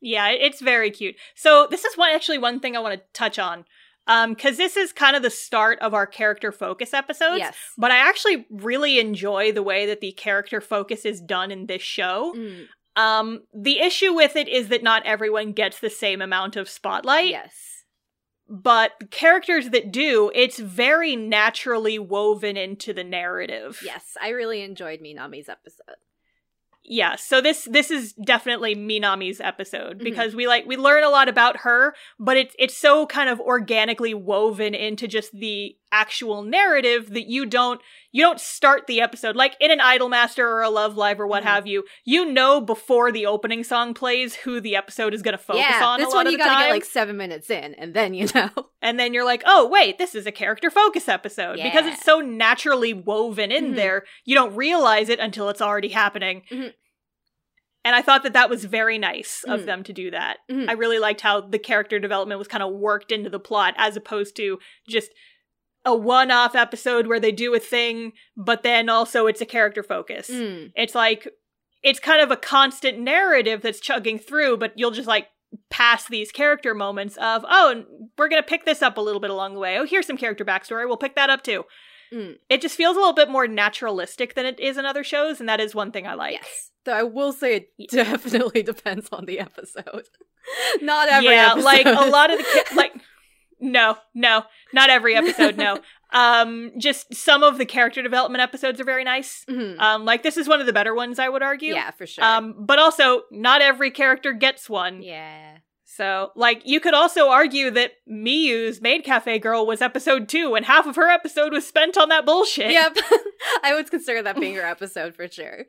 [0.01, 1.16] Yeah, it's very cute.
[1.34, 3.66] So this is one actually one thing I want to touch on.
[4.06, 7.39] Um, because this is kind of the start of our character focus episodes.
[7.39, 7.56] yes.
[7.78, 11.82] But I actually really enjoy the way that the character focus is done in this
[11.82, 12.34] show.
[12.36, 16.68] Mm, Um, the issue with it is that not everyone gets the same amount of
[16.70, 17.30] spotlight.
[17.30, 17.56] yes.
[18.49, 23.82] But the characters that do, it's very naturally woven into the narrative.
[23.84, 24.18] Yes.
[24.22, 25.95] I really enjoyed Minami's episode.
[26.86, 30.03] Yeah so this this is definitely minami's episode Mhm.
[30.03, 33.39] because we like we learn a lot about her but it's it's so kind of
[33.39, 37.79] organically woven into just the actual narrative that you don't
[38.16, 41.41] you don't start the episode like in an idolmaster or a love live or what
[41.43, 41.47] Mhm.
[41.47, 45.43] have you you know before the opening song plays who the episode is going to
[45.43, 45.84] focus yeah.
[45.86, 48.49] on this one you gotta get like seven minutes in and then you know.
[48.82, 52.20] and then you're like oh wait this is a character focus episode because it's so
[52.22, 53.76] naturally woven in Mhm.
[53.76, 56.72] there you don't realize it until it's already happening Mhm.
[57.84, 59.66] and i thought that that was very nice of Mhm.
[59.66, 60.70] them to do that Mhm.
[60.70, 63.97] i really liked how the character development was kind of worked into the plot as
[63.97, 65.11] opposed to just
[65.86, 70.29] a one-off episode where they do a thing but then also it's a character focus
[70.29, 70.71] Mm.
[70.75, 71.27] it's like
[71.84, 75.27] it's kind of a constant narrative that's chugging through, but you'll just like
[75.69, 77.86] pass these character moments of, oh, and
[78.17, 79.77] we're gonna pick this up a little bit along the way.
[79.77, 80.88] Oh, here's some character backstory.
[80.88, 81.65] We'll pick that up too.
[82.13, 82.36] Mm.
[82.49, 85.49] It just feels a little bit more naturalistic than it is in other shows, and
[85.49, 86.36] that is one thing I like.
[86.36, 86.71] Yes.
[86.86, 90.07] Though I will say it definitely depends on the episode.
[90.81, 91.65] Not every yeah, episode.
[91.65, 92.93] like a lot of the ca- like.
[93.64, 94.43] No, no,
[94.74, 95.55] not every episode.
[95.57, 95.80] No,
[96.14, 99.45] um, just some of the character development episodes are very nice.
[99.49, 99.80] Mhm.
[99.80, 101.74] Um, like this is one of the better ones, I would argue.
[101.74, 102.24] Yeah, for sure.
[102.24, 105.01] Um, but also not every character gets one.
[105.01, 105.57] yeah.
[105.86, 110.66] So, like, you could also argue that Miyu's Maid Cafe Girl was episode two, and
[110.66, 112.72] half of her episode was spent on that bullshit.
[112.72, 112.97] Yep.
[113.64, 115.66] I would consider that being her episode for sure.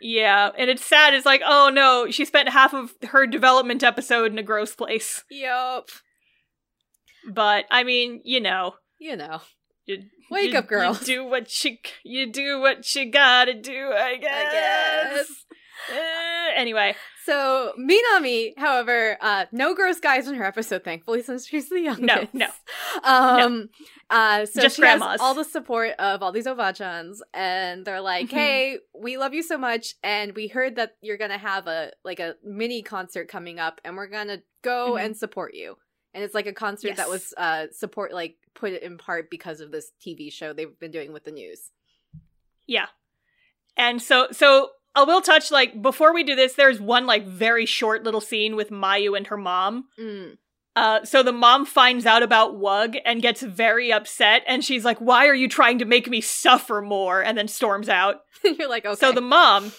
[0.00, 1.14] Yeah, and it's sad.
[1.14, 5.22] It's like, oh no, she spent half of her development episode in a gross place.
[5.30, 5.88] Yup.
[7.28, 9.40] But I mean, you know, You know.
[9.86, 10.94] you, Wake you- up, girl.
[11.00, 13.92] You do what you you do what you gotta do.
[13.92, 14.46] I guess.
[14.48, 15.44] I guess.
[15.90, 21.68] Eh, anyway, So Minami, however, uh, no gross guys in her episode, thankfully, since she's
[21.68, 22.34] the youngest.
[22.34, 22.46] no.
[22.48, 22.48] No,
[23.04, 23.68] um,
[24.10, 28.26] uh, so Just she has all the support of all these obachans, and they're like,
[28.28, 28.32] Mhm.
[28.32, 32.18] "Hey, we love you so much, and we heard that you're gonna have a like
[32.20, 35.04] a mini concert coming up, and we're gonna go Mhm.
[35.04, 35.76] and support you."
[36.18, 39.70] And it's like a concert that was uh support like put in part because of
[39.70, 41.70] this TV show they've been doing with the news.
[42.66, 42.86] Yeah.
[43.76, 47.66] And so so I will touch like before we do this, there's one like very
[47.66, 49.84] short little scene with Mayu and her mom.
[49.96, 50.38] Mm.
[50.74, 54.98] Uh so the mom finds out about Wug and gets very upset and she's like,
[54.98, 57.22] Why are you trying to make me suffer more?
[57.22, 58.22] And then storms out.
[58.42, 59.70] you're like, okay, So the mom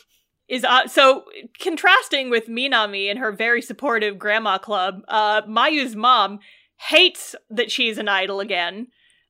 [0.50, 1.26] is uh, so
[1.60, 5.04] contrasting with Minami and her very supportive grandma club.
[5.08, 6.40] Uh, Mayu's mom
[6.78, 8.88] hates that she's an idol again,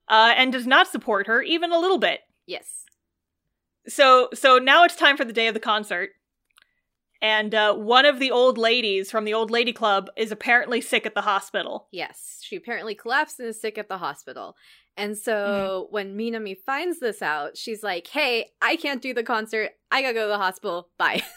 [0.08, 2.22] uh, and does not support her even a little bit.
[2.48, 2.86] Yes.
[3.88, 6.12] So so now it's time for the day of the concert.
[7.22, 11.06] And uh, one of the old ladies from the old lady club is apparently sick
[11.06, 11.90] at the hospital.
[11.92, 12.40] Yes.
[12.42, 14.56] She apparently collapsed and is sick at the hospital.
[15.00, 19.72] And so when Minami finds this out, she's like, hey, I can't do the concert.
[19.90, 20.90] I gotta go to the hospital.
[20.98, 21.24] Bye.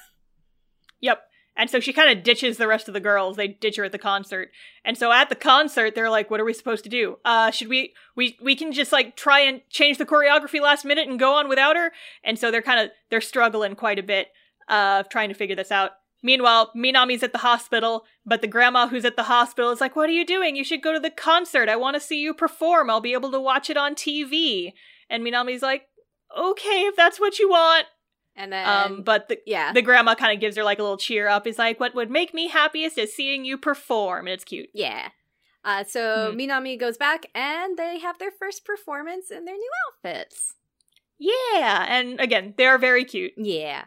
[1.05, 1.21] Yep.
[1.57, 3.37] And so she kind of ditches the rest of the girls.
[3.37, 4.51] They ditch her at the concert.
[4.85, 7.19] And so at the concert, they're like, "What are we supposed to do?
[7.25, 11.09] Uh, should we we we can just like try and change the choreography last minute
[11.09, 11.93] and go on without her?"
[12.25, 14.29] And so they're kind of they're struggling quite a bit,
[14.69, 15.91] uh, trying to figure this out.
[16.23, 20.09] Meanwhile, Minami's at the hospital, but the grandma who's at the hospital is like, "What
[20.09, 20.55] are you doing?
[20.57, 21.69] You should go to the concert.
[21.69, 22.89] I want to see you perform.
[22.91, 24.73] I'll be able to watch it on TV."
[25.11, 25.89] And Minami's like,
[26.37, 27.87] "Okay, if that's what you want."
[28.35, 29.73] And then, Um, but the yeah.
[29.73, 31.47] the grandma kind of gives her like a little cheer up.
[31.47, 34.71] Is like, what would make me happiest is seeing you perform, and it's cute.
[34.73, 35.11] yeah.
[35.65, 36.37] Uh, so Mhm.
[36.49, 40.57] Minami goes back and they have their first performance in their new outfits.
[41.19, 43.33] Yeah, and again, they are very cute.
[43.37, 43.85] Yeah.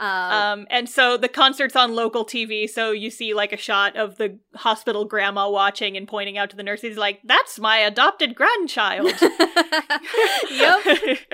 [0.00, 3.96] Um, Um, and so the concert's on local TV, so you see like a shot
[3.96, 8.34] of the hospital grandma watching and pointing out to the nurses, like, "That's my adopted
[8.34, 9.12] grandchild."
[10.50, 10.84] yep.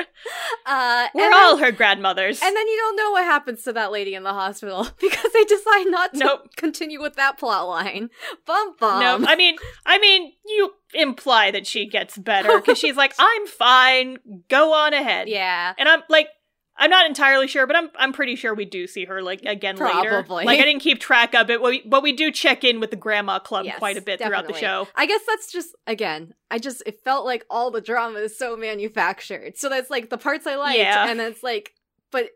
[0.67, 2.41] Uh, We're and all her grandmothers.
[2.43, 5.45] And then you don't know what happens to that lady in the hospital because they
[5.45, 6.57] decide not to Nope.
[6.57, 8.09] continue with that plot line.
[8.47, 9.01] Bum bum.
[9.01, 13.47] no, I mean, I mean, you imply that she gets better because she's like, "I'm
[13.47, 14.19] fine.
[14.49, 15.75] Go on ahead." yeah.
[15.77, 16.29] And I'm like,
[16.77, 19.77] I'm not entirely sure, but I'm I'm pretty sure we do see her like again
[19.77, 20.11] later.
[20.25, 20.45] Probably.
[20.45, 22.91] Like I didn't keep track of it, but we, but we do check in with
[22.91, 24.89] the grandma club Yes, quite a bit throughout the show.
[24.97, 26.35] I guess that's just again.
[26.51, 29.57] I just it felt like all the drama is so manufactured.
[29.57, 31.09] So that's like the parts I liked, Yeah.
[31.09, 31.75] and it's like,
[32.11, 32.31] but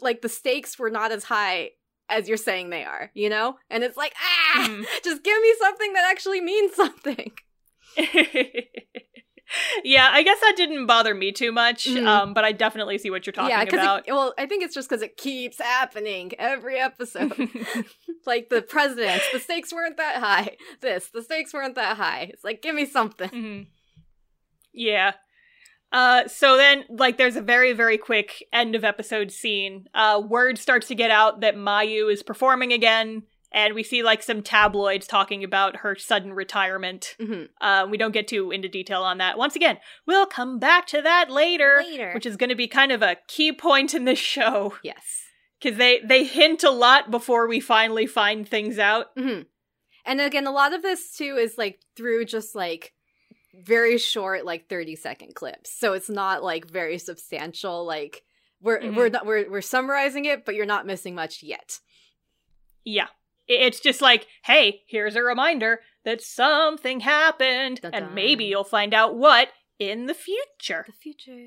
[0.00, 1.70] like the stakes were not as high
[2.08, 3.56] as you're saying they are, you know.
[3.68, 4.84] And it's like, ah, Mhm.
[5.04, 7.32] just give me something that actually means something.
[9.84, 12.06] yeah, I guess that didn't bother me too much, Mhm.
[12.06, 14.04] um, but I definitely see what you're talking yeah, because about.
[14.08, 17.32] well, I think it's just because it keeps happening every episode.
[18.26, 20.56] like the presidents, the stakes weren't that high.
[20.80, 22.30] This, the stakes weren't that high.
[22.32, 23.30] It's like, give me something.
[23.30, 23.66] Mhm.
[24.72, 25.12] Yeah.
[25.92, 29.86] Uh, so then, like, there's a very, very quick end of episode scene.
[29.94, 33.22] Uh, word starts to get out that Mayu is performing again,
[33.56, 37.16] and we see, like, some tabloids talking about her sudden retirement.
[37.18, 39.36] hmm Uh, we don't get too into detail on that.
[39.38, 42.12] Once again, we'll come back to that later, Later.
[42.12, 44.76] which is going to be kind of a key point in this show.
[44.84, 45.24] Yes.
[45.60, 49.06] Because they, they hint a lot before we finally find things out.
[49.16, 49.40] hmm
[50.04, 52.92] And again, a lot of this too is like through just like
[53.64, 55.72] very short, like thirty second clips.
[55.80, 57.86] So it's not like very substantial.
[57.86, 58.22] Like
[58.60, 58.94] we're Mhm.
[58.96, 61.80] we're not we're we're summarizing it, but you're not missing much yet.
[62.84, 63.08] Yeah.
[63.48, 68.02] It's just like, hey, here's a reminder that something happened, Dun-dun.
[68.02, 70.84] and maybe you'll find out what in the future.
[70.86, 71.42] The future.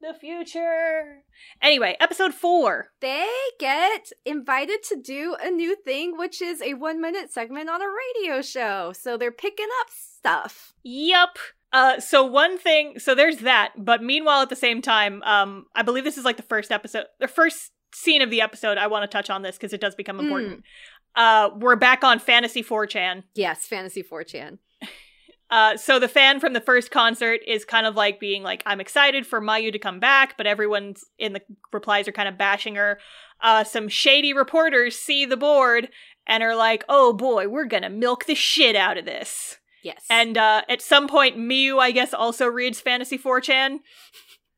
[0.00, 1.22] The future.
[1.60, 2.88] Anyway, episode four.
[3.00, 3.28] They
[3.60, 7.86] get invited to do a new thing, which is a one minute segment on a
[7.86, 8.92] radio show.
[8.92, 10.74] So they're picking up stuff.
[10.82, 11.38] Yup.
[11.72, 15.82] Uh, so one thing, so there's that, but meanwhile, at the same time, um, I
[15.82, 18.78] believe this is like the first episode, the first scene of the episode.
[18.78, 20.64] I want to touch on this because it does become important.
[21.14, 23.24] Uh, we're back on Fantasy 4chan.
[23.34, 24.58] Yes, Fantasy 4chan.
[25.50, 28.80] Uh, so the fan from the first concert is kind of like being like, I'm
[28.80, 31.42] excited for Mayu to come back, but everyone's in the
[31.74, 32.98] replies are kind of bashing her.
[33.38, 35.90] Uh, some shady reporters see the board
[36.26, 39.58] and are like, oh boy, we're gonna milk the shit out of this.
[39.82, 40.06] Yes.
[40.08, 43.80] And uh, at some point, Miyu, I guess, also reads Fantasy 4chan,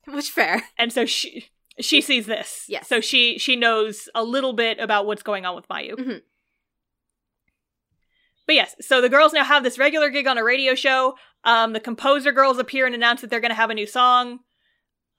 [0.07, 0.63] which fair.
[0.79, 1.47] and so she
[1.81, 2.65] she sees this.
[2.69, 2.89] Yes.
[2.89, 5.95] So she she knows a little bit about what's going on with Mayu.
[5.95, 6.21] Mhm.
[8.47, 11.17] But yes, so the girls now have this regular gig on a radio show.
[11.45, 14.41] Um, the composer girls appear and announce that they're going to have a new song.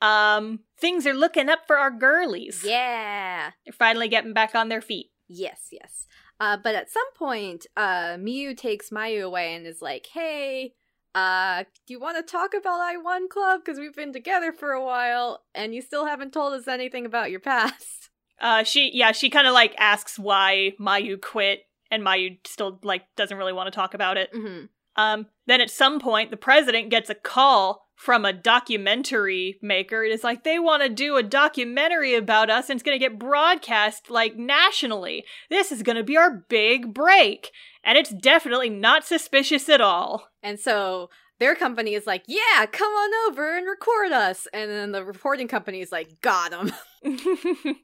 [0.01, 2.63] Um, things are looking up for our girlies.
[2.63, 3.51] Yeah.
[3.65, 5.07] They're finally getting back on their feet.
[5.27, 6.05] Yes, yes.
[6.39, 10.73] Uh, but at some point, uh, Miyu takes Mayu away and is like, "Hey,
[11.15, 13.61] uh, do you want to talk about I-1 Club?
[13.63, 17.31] Because we've been together for a while, and you still haven't told us anything about
[17.31, 22.37] your past." Uh, she yeah, she kind of like asks why Mayu quit, and Mayu
[22.45, 24.29] still like doesn't really want to talk about it.
[24.33, 24.65] hmm
[24.97, 30.03] Um, then at some point, the president gets a call from a documentary maker.
[30.03, 33.03] It is like they want to do a documentary about us, and it's going to
[33.03, 35.25] get broadcast like nationally.
[35.49, 37.51] This is going to be our big break,
[37.83, 40.29] and it's definitely not suspicious at all.
[40.43, 44.91] And so their company is like, "Yeah, come on over and record us," and then
[44.91, 46.71] the recording company is like, "Got them.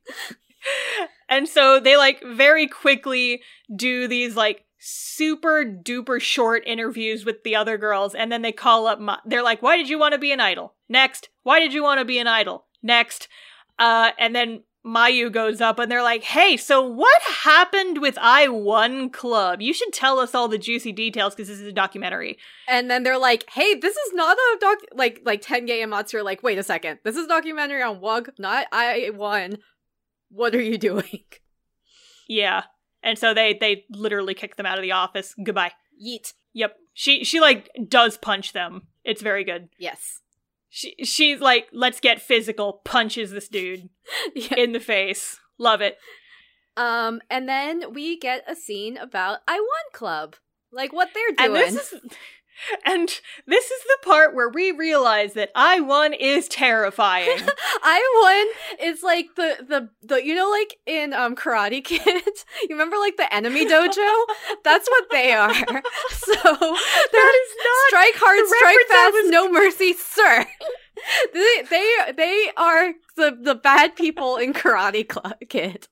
[1.30, 3.42] and so they like very quickly
[3.76, 8.88] do these like super duper short interviews with the other girls and then they call
[8.88, 11.72] up Ma- they're like why did you want to be an idol next why did
[11.72, 13.28] you want to be an idol next
[13.78, 19.14] uh and then Mayu goes up and they're like, "Hey, so what happened with I-1
[19.14, 19.62] Club?
[19.62, 23.04] You should tell us all the juicy details because this is a documentary." And then
[23.04, 26.42] they're like, "Hey, this is not a doc." Like, like Tange and Matsu are like,
[26.42, 29.60] "Wait a second, this is a documentary on Wug, not I-1.
[30.30, 31.26] What are you doing?"
[32.28, 32.64] Yeah,
[33.04, 35.34] and so they they literally kick them out of the office.
[35.44, 35.72] Goodbye.
[36.04, 36.34] Yeet.
[36.54, 36.76] Yep.
[36.94, 38.88] She she like does punch them.
[39.04, 39.70] It's very good.
[39.80, 40.20] Yes.
[40.70, 42.82] She she's like, let's get physical.
[42.86, 43.90] Punches this dude
[44.36, 44.56] Yeah.
[44.58, 45.40] in the face.
[45.58, 45.98] Love it.
[46.78, 50.36] Um, and then we get a scene about I One Club,
[50.72, 51.74] like what they're And doing.
[51.74, 52.02] this is
[52.86, 53.10] and
[53.48, 57.38] this is the part where we realize that I-1 is terrifying.
[57.84, 62.04] I One is like the the the you know like in um Karate Kid,
[62.62, 64.24] you remember like the enemy dojo?
[64.64, 65.54] That's what they are.
[65.54, 70.46] So that is not strike hard, strike fast, was- no mercy, sir.
[71.34, 75.08] they they they are the the bad people in Karate
[75.50, 75.88] Kid.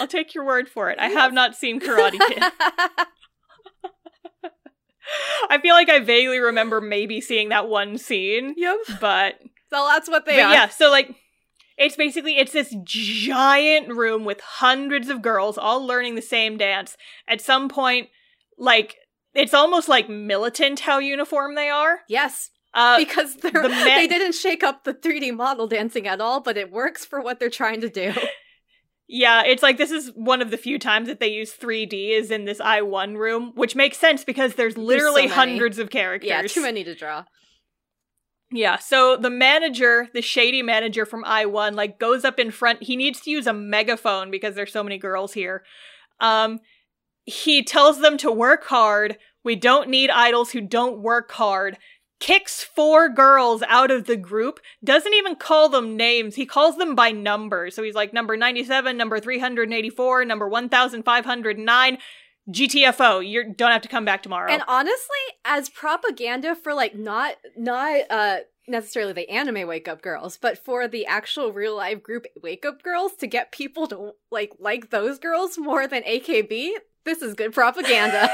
[0.00, 0.98] I'll take your word for it.
[0.98, 2.42] I have not seen Karate Kid.
[5.50, 8.76] I feel like I vaguely remember maybe seeing that one scene, yep.
[9.00, 9.34] but
[9.70, 10.52] So that's what they but are.
[10.52, 11.14] yeah, so like
[11.76, 16.96] it's basically it's this giant room with hundreds of girls all learning the same dance.
[17.28, 18.08] At some point,
[18.58, 18.96] like
[19.34, 22.00] it's almost like militant how uniform they are.
[22.08, 26.40] Yes, Uh, because they're, the they didn't shake up the 3D model dancing at all,
[26.40, 28.12] but it works for what they're trying to do.
[29.08, 32.30] yeah, it's like this is one of the few times that they use 3D is
[32.30, 35.34] in this I-1 room, which makes sense because there's literally many.
[35.34, 36.28] hundreds of characters.
[36.28, 37.24] yeah, too many to draw.
[38.50, 42.82] Yeah, so the manager, the shady manager from I-1, like goes up in front.
[42.82, 45.64] He needs to use a megaphone because there's so many girls here.
[46.20, 46.60] Um
[47.24, 49.18] he tells them to work hard.
[49.44, 51.76] We don't need idols who don't work hard.
[52.20, 54.60] Kicks four girls out of the group.
[54.82, 56.34] Doesn't even call them names.
[56.34, 57.70] He calls them by number.
[57.70, 61.98] So he's like number 97, number 384, number 1509.
[62.50, 64.50] GTFO, you don't have to come back tomorrow.
[64.50, 70.36] And honestly, as propaganda for like not not uh necessarily the anime wake up girls,
[70.36, 74.52] but for the actual real life group wake up girls to get people to like
[74.58, 76.70] like those girls more than AKB,
[77.04, 78.30] this is good propaganda.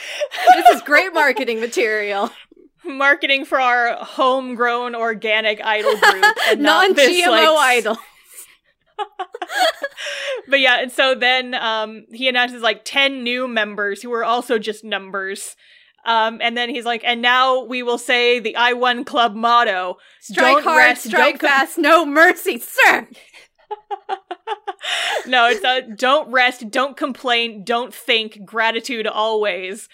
[0.54, 2.30] this is great marketing material.
[2.88, 7.98] Marketing for our homegrown organic idol group and not Non this, GMO like, idol.
[10.48, 14.58] but yeah and so then um he announces like 10 new members who are also
[14.58, 15.54] just numbers
[16.04, 20.46] um and then he's like and now we will say the I-1 club motto Strike
[20.46, 23.06] Don't hard, rest, strike com- fast, no mercy, sir.
[25.26, 29.88] no it's uh, don't rest don't complain don't think gratitude always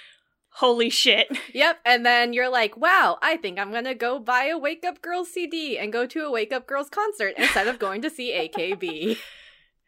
[0.54, 4.58] holy shit Yep, and then you're like, wow, I think I'm gonna go buy a
[4.58, 8.02] Wake Up Girls CD and go to a Wake Up Girls concert instead of going
[8.02, 9.18] to see AKB.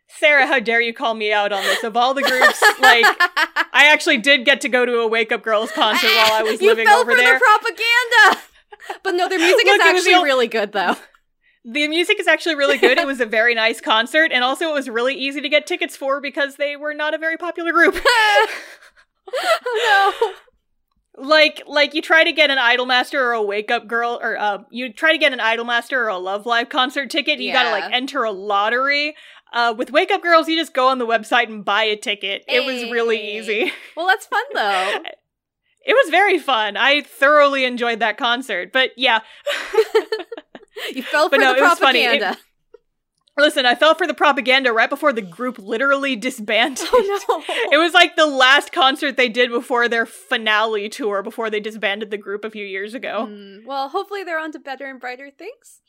[0.08, 3.04] sarah how dare you call me out on this of all the groups like
[3.72, 6.62] i actually did get to go to a wake up girls concert while i was
[6.62, 8.40] you living fell over for there the propaganda.
[9.02, 10.96] But no, their music Look, is it was the actually ol- really good though.
[11.64, 12.98] The music is actually really good.
[12.98, 15.96] It was a very nice concert, and also it was really easy to get tickets
[15.96, 17.98] for because they were not a very popular group.
[19.28, 20.34] oh
[21.16, 24.58] like, like you try to get an Idolmaster or a Wake Up Girl, or uh,
[24.70, 27.38] you try to get an Idolmaster or a Love Live concert ticket.
[27.40, 29.14] You gotta like enter a lottery.
[29.52, 32.44] Uh, with Wake Up Girls, you just go on the website and buy a ticket.
[32.48, 33.72] It was really easy.
[33.96, 34.98] Well, that's fun though.
[35.86, 36.76] It was very fun.
[36.76, 38.72] I thoroughly enjoyed that concert.
[38.72, 39.20] But yeah,
[40.92, 42.00] You fell But for no, the it was funny.
[42.04, 42.38] It- propaganda.
[43.38, 46.86] Listen, I fell for the propaganda right before the group literally disbanded.
[46.90, 47.42] Oh no.
[47.72, 52.10] It was like the last concert they did before their finale tour before they disbanded
[52.10, 53.26] the group a few years ago.
[53.26, 55.80] Hmm, well, hopefully they're on to better and brighter things.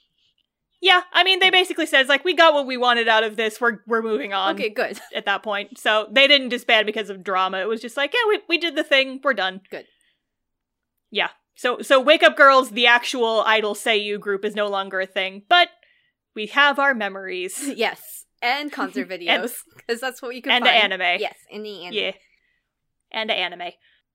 [0.81, 3.35] Yeah, I mean they basically said it's like we got what we wanted out of
[3.37, 3.59] this.
[3.61, 4.99] We're we're moving on Okay, good.
[5.15, 5.79] at that point.
[5.79, 7.59] So they didn't disband because of drama.
[7.59, 9.19] It was just like, yeah, we we did the thing.
[9.23, 9.61] We're done.
[9.71, 9.85] Good.
[11.09, 11.29] Yeah.
[11.55, 15.43] So so Wake Up Girls, the actual Idol seiyuu group is no longer a thing,
[15.49, 15.69] but
[16.37, 17.57] we have our memories.
[17.75, 20.93] Yes, and concert videos because that's what you can and the find.
[20.93, 21.19] anime.
[21.19, 21.93] Yes, in the anime.
[21.93, 22.11] Yeah.
[23.11, 23.71] And the anime.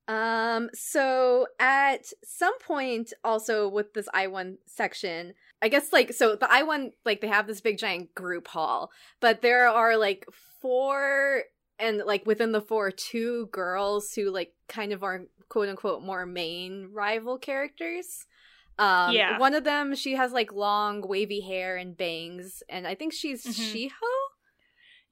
[0.09, 6.51] Um, so at some point also with this I-1 section, I guess like so the
[6.51, 8.91] I-1 like they have this big giant group hall,
[9.21, 10.27] but there are like
[10.61, 11.43] four
[11.79, 16.27] and like within the four, two girls who like kind of are quote unquote more
[16.27, 18.27] main rival characters.
[18.79, 19.39] Um, Yeah.
[19.39, 23.45] One of them, she has like long wavy hair and bangs, and I think she's
[23.45, 23.73] Mhm.
[23.91, 23.91] Shiho.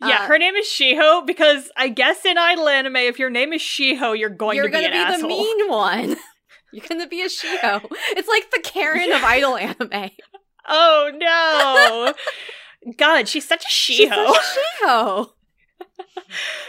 [0.09, 3.53] Yeah, Uh, her name is Shiho because I guess in idol anime, if your name
[3.53, 6.17] is Shiho, you're going You're to be gonna be the mean one.
[6.73, 7.85] You're gonna be a Shiho.
[8.17, 10.11] It's like the Karen of idol anime.
[10.69, 12.15] Oh no!
[12.97, 14.33] God, she's such a She's Shiho.
[14.33, 15.31] such a Shiho.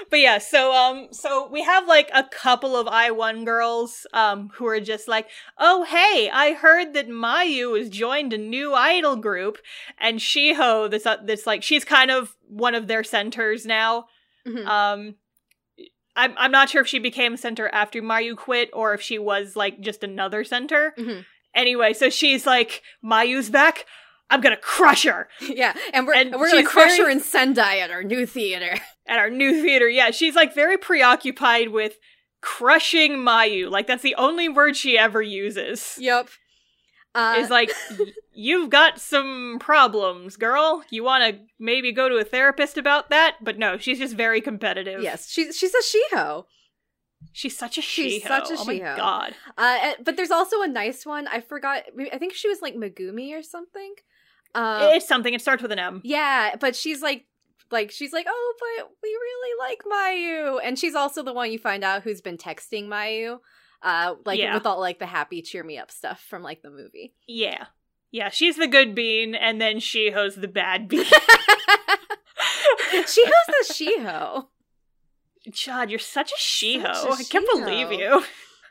[0.09, 4.65] But yeah, so um, so we have like a couple of I-1 girls um who
[4.65, 5.27] are just like,
[5.57, 9.59] oh hey, I heard that Mayu has joined a new idol group,
[9.99, 14.05] and Shiho, this uh, this like she's kind of one of their centers now.
[14.47, 14.65] Mhm.
[14.65, 15.15] Um,
[16.15, 19.55] I'm I'm not sure if she became center after Mayu quit or if she was
[19.55, 20.93] like just another center.
[20.97, 21.25] Mhm.
[21.53, 23.85] Anyway, so she's like, Mayu's back.
[24.29, 27.19] I'm gonna crush her Yeah, and we're And and we're gonna crush very- her in
[27.21, 28.77] Sendai at our new theater.
[29.07, 29.89] At our new theater.
[29.89, 31.97] Yeah, she's like very preoccupied with
[32.41, 33.69] crushing Mayu.
[33.69, 35.95] Like that's the only word she ever uses.
[35.99, 36.29] Yep.
[37.13, 37.69] Uh, Is like,
[38.33, 40.81] you've got some problems, girl.
[40.89, 43.35] You want to maybe go to a therapist about that?
[43.41, 45.01] But no, she's just very competitive.
[45.03, 45.81] yes, she's she's a
[46.15, 46.45] Shiho.
[47.33, 49.35] she's such a She's such a oh my god.
[49.57, 51.27] Uh, but there's also a nice one.
[51.27, 51.83] I forgot.
[52.13, 53.93] I think she was like Megumi or something.
[54.55, 55.33] Um, it's something.
[55.33, 56.01] It starts with an M.
[56.05, 57.25] yeah, but she's like,
[57.71, 61.59] like she's like, oh, but we really like Mayu, and she's also the one you
[61.59, 63.39] find out who's been texting Mayu,
[63.81, 64.53] uh, like Yeah.
[64.53, 67.13] with all like the happy cheer me up stuff from like the movie.
[67.27, 67.65] Yeah.
[68.13, 71.05] Yeah, she's the good bean, and then Shiho's the bad bean.
[73.07, 74.47] she has the Shiho.
[75.53, 76.93] Chad, you're such a Shiho.
[76.93, 78.23] Such a I can't believe you.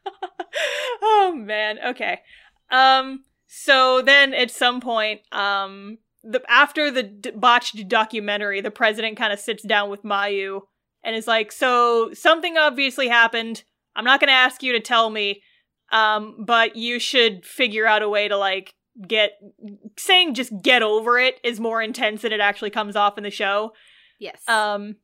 [1.03, 1.79] oh man.
[1.89, 2.21] Okay.
[2.71, 3.25] Um.
[3.47, 9.33] So then, at some point, um, the after the d- botched documentary, the president kind
[9.33, 10.63] of sits down with Mayu
[11.03, 13.65] and is like, "So something obviously happened.
[13.97, 15.43] I'm not going to ask you to tell me,
[15.93, 18.75] um, but you should figure out a way to like
[19.07, 19.33] get
[19.97, 23.31] saying just get over it is more intense than it actually comes off in the
[23.31, 23.73] show."
[24.19, 24.47] Yes.
[24.49, 24.97] Um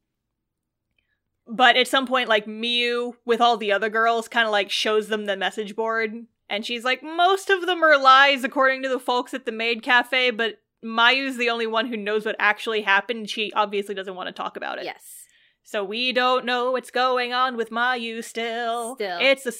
[1.47, 5.09] but at some point like Miyu with all the other girls kind of like shows
[5.09, 6.13] them the message board
[6.49, 9.83] and she's like most of them are lies according to the folks at the maid
[9.83, 13.29] cafe but Mayu's the only one who knows what actually happened.
[13.31, 14.85] She obviously doesn't want to talk about it.
[14.85, 15.23] yes.
[15.69, 18.95] So we don't know what's going on with Mayu still.
[18.95, 19.19] Still.
[19.21, 19.53] It's a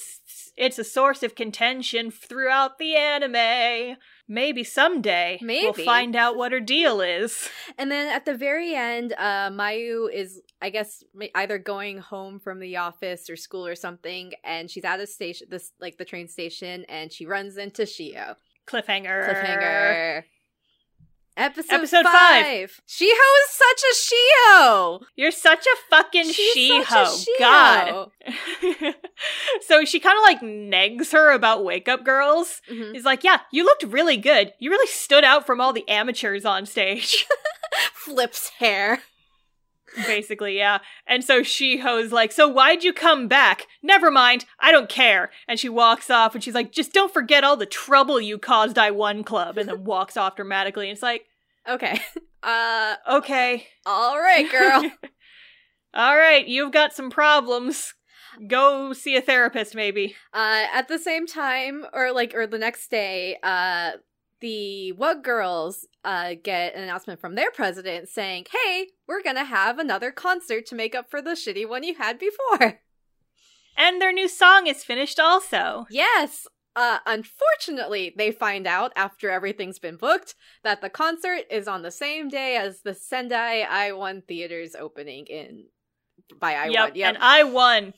[0.55, 3.97] it's a source of contention throughout the anime.
[4.25, 7.49] Maybe someday we'll find out what her deal is.
[7.77, 11.03] And then at the very end, uh, Mayu is, I guess,
[11.35, 15.47] either going home from the office or school or something, and she's at a station,
[15.49, 18.35] this like the train station, and she runs into Shiho.
[18.65, 19.27] Cliffhanger.
[19.29, 20.23] Cliffhanger.
[21.37, 22.11] Episode, Episode five.
[22.45, 22.81] five.
[22.99, 23.95] Is such a
[24.51, 25.01] Shiho.
[25.15, 27.25] You're such a fucking She's Shiho.
[27.39, 28.11] God.
[29.67, 32.61] So she kind of like negs her about Wake Up Girls.
[32.69, 32.93] Mhm.
[32.93, 34.53] He's like, Yeah, you looked really good.
[34.59, 37.25] You really stood out from all the amateurs on stage.
[37.93, 38.99] Flips hair.
[40.05, 40.79] Basically, yeah.
[41.07, 43.67] And so she Shiho's like, So why'd you come back?
[43.81, 44.45] Never mind.
[44.59, 45.31] I don't care.
[45.47, 48.77] And she walks off and she's like, Just don't forget all the trouble you caused
[48.77, 49.57] I-1 Club.
[49.57, 50.89] And then walks off dramatically.
[50.89, 51.25] And it's like,
[51.67, 51.99] Okay.
[52.43, 53.67] Uh, Okay.
[53.85, 54.89] all right, girl.
[55.93, 57.93] all right, you've got some problems.
[58.47, 60.15] Go see a therapist, maybe.
[60.33, 63.93] Uh, at the same time, or like, or the next day, uh,
[64.39, 69.79] the Wug Girls uh get an announcement from their president saying, "Hey, we're gonna have
[69.79, 72.81] another concert to make up for the shitty one you had before."
[73.79, 75.85] And their new song is finished also.
[75.91, 76.47] Yes.
[76.75, 81.91] Uh, unfortunately, they find out after everything's been booked that the concert is on the
[81.91, 85.65] same day as the Sendai I-1 Theater's opening in
[86.39, 86.95] by I-1.
[86.95, 86.95] Yep.
[86.97, 87.93] And I-1.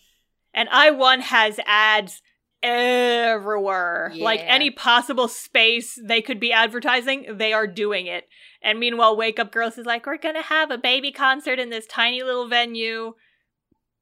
[0.54, 2.22] And I-1 has ads
[2.62, 4.12] everywhere.
[4.18, 8.28] Like any possible space they could be advertising, they are doing it.
[8.62, 11.88] And meanwhile, Wake Up Girls is like, we're gonna have a baby concert in this
[11.88, 13.14] tiny little venue.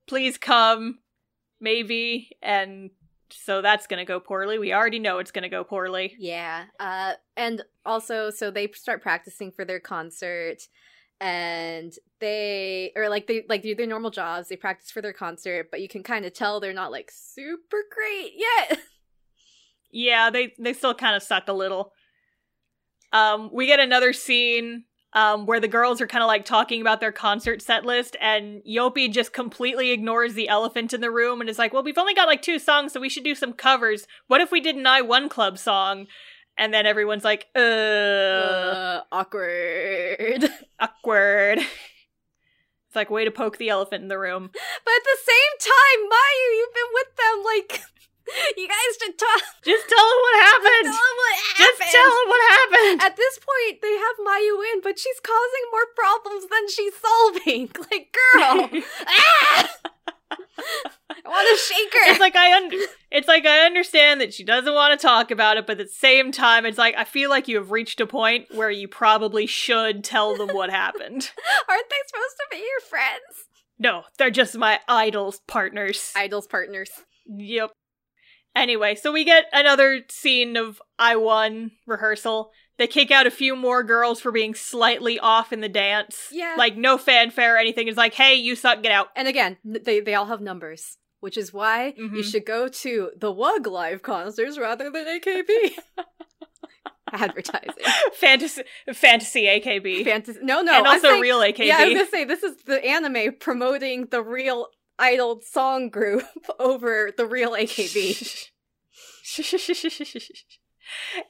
[0.08, 1.00] Please come.
[1.60, 2.30] Maybe.
[2.42, 2.92] And
[3.30, 4.58] so that's gonna go poorly.
[4.58, 6.16] We already know it's gonna go poorly.
[6.18, 6.66] Yeah.
[6.80, 10.68] Uh and also so they start practicing for their concert
[11.20, 15.70] and they or like they like do their normal jobs, they practice for their concert,
[15.72, 18.80] but you can kind of tell they're not like super great yet.
[19.90, 21.94] Yeah, they they still kind of suck a little.
[23.14, 24.84] Um, we get another scene
[25.14, 28.62] um where the girls are kind of like talking about their concert set list, and
[28.70, 32.14] Yoppi just completely ignores the elephant in the room and is like, "Well, we've only
[32.14, 34.08] got like two songs, so we should do some covers.
[34.28, 36.08] What if we did an I-1 Club song?"
[36.58, 40.50] And then everyone's like, "Uh, uh, awkward.
[40.80, 44.50] awkward." It's like way to poke the elephant in the room.
[44.52, 47.82] But at the same time, Mayu, you've been with them like
[48.58, 49.42] you guys should talk.
[49.64, 50.88] Just tell them what happened.
[50.88, 51.80] Just Tell them what happened.
[51.80, 53.02] Just tell them what happened.
[53.02, 57.70] At this point, they have Mayu in, but she's causing more problems than she's solving.
[57.92, 58.70] Like, girl,
[59.08, 59.70] ah!
[60.32, 62.12] I want to shake her.
[62.12, 62.72] it's like I un-
[63.12, 65.92] it's like I understand that she doesn't want to talk about it, but at the
[65.94, 69.46] same time, it's like I feel like you have reached a point where you probably
[69.46, 71.32] should tell them what happened.
[71.70, 73.48] Aren't they supposed to be your friends?
[73.80, 76.12] No, they're just my idols partners.
[76.16, 76.90] Idols partners.
[77.28, 77.72] Yep.
[78.56, 82.52] Anyway, so we get another scene of I-1 rehearsal.
[82.78, 86.28] They kick out a few more girls for being slightly off in the dance.
[86.32, 86.56] Yeah.
[86.58, 87.88] Like no fanfare or anything.
[87.88, 89.08] It's like, hey, you suck, get out.
[89.16, 92.24] And again, they they all have numbers, which is why you Mhm.
[92.24, 95.78] should go to the Wug live concerts rather than AKB.
[97.14, 97.72] Advertising.
[98.16, 98.64] Fantasy
[98.94, 100.04] fantasy AKB.
[100.04, 100.40] Fantasy.
[100.44, 100.74] No, no.
[100.78, 101.66] and also saying- real AKB.
[101.68, 104.68] Yeah, I was gonna say this is the anime promoting the real
[105.00, 106.24] idol song group
[106.60, 108.50] over the real AKB.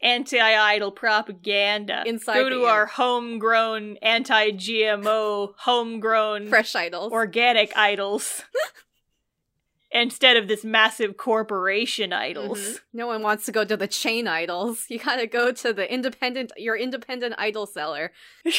[0.01, 2.03] Anti-idol propaganda.
[2.05, 7.11] Inside Go to our homegrown anti-GMO, homegrown Fresh idols.
[7.11, 8.43] organic idols
[9.91, 12.59] instead of this massive corporation idols.
[12.59, 12.79] Mhm.
[12.93, 14.85] No one wants to go to the chain idols.
[14.89, 18.11] You gotta go to the independent, your independent idol seller.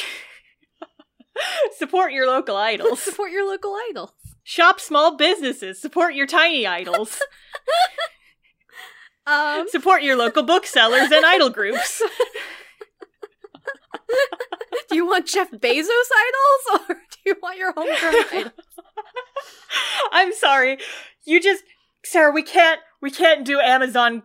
[1.76, 3.00] Support your local idols.
[3.04, 4.12] Support your local idols.
[4.42, 5.80] Shop small businesses.
[5.80, 7.20] Support your tiny idols.
[9.28, 12.00] Um, Support your local booksellers and idol groups.
[14.88, 18.52] do you want Jeff Bezos idols or do you want your homegrown idol?
[20.12, 20.78] I'm sorry.
[21.24, 21.62] You just
[22.04, 24.22] Sarah, we can't we can't do Amazon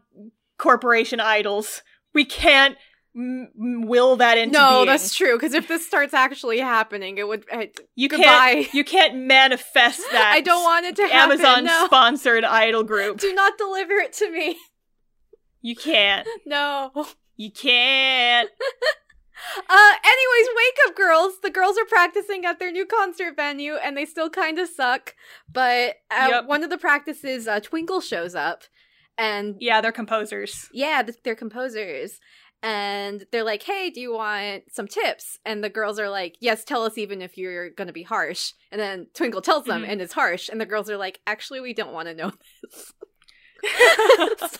[0.57, 1.81] corporation idols.
[2.13, 2.77] We can't
[3.15, 3.49] m-
[3.87, 4.85] will that into No, being.
[4.87, 5.35] that's true.
[5.35, 7.45] Because if this starts actually happening, it would.
[7.51, 8.25] I, you goodbye.
[8.63, 10.31] can't you can't manifest that.
[10.33, 11.39] I don't want it to happen.
[11.39, 11.85] Amazon no.
[11.85, 13.19] sponsored idol group.
[13.19, 14.57] Do not deliver it to me.
[15.63, 16.27] You can't.
[16.45, 16.91] No.
[17.35, 18.49] You can't.
[19.69, 21.33] Uh, anyways, wake up, girls.
[21.41, 25.15] The girls are practicing at their new concert venue, and they still kind of suck.
[25.51, 26.45] But at Yep.
[26.45, 28.63] one of the practices, uh, Twinkle shows up,
[29.17, 30.69] and Yeah, they're composers.
[30.71, 32.21] yeah, they're composers.
[32.61, 35.37] And they're like, hey, do you want some tips?
[35.43, 38.53] And the girls are like, yes, tell us even if you're going to be harsh.
[38.71, 39.89] And then Twinkle tells them, Mhm.
[39.89, 40.47] and it's harsh.
[40.47, 42.31] And the girls are like, actually, we don't want to know
[42.63, 42.93] this.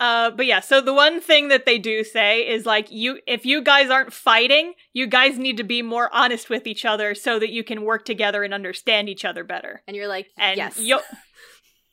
[0.00, 3.46] Uh, but yeah, so the one thing that they do say is like, you, if
[3.46, 7.38] you guys aren't fighting, you guys need to be more honest with each other so
[7.38, 9.80] that you can work together and understand each other better.
[9.86, 10.76] and you're like, And yes.
[10.80, 10.98] Yo-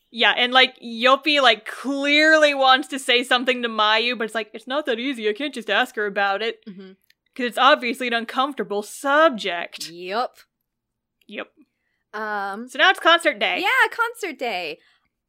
[0.10, 4.50] yeah, and like Yoppi like clearly wants to say something to Mayu, but it's like
[4.56, 5.30] it's not that easy.
[5.30, 9.88] I can't just ask her about it because it's obviously an uncomfortable subject.
[9.92, 10.36] Yep.
[11.28, 11.48] Yep.
[12.16, 13.60] Um, So now it's concert day.
[13.62, 14.80] Yeah, concert day.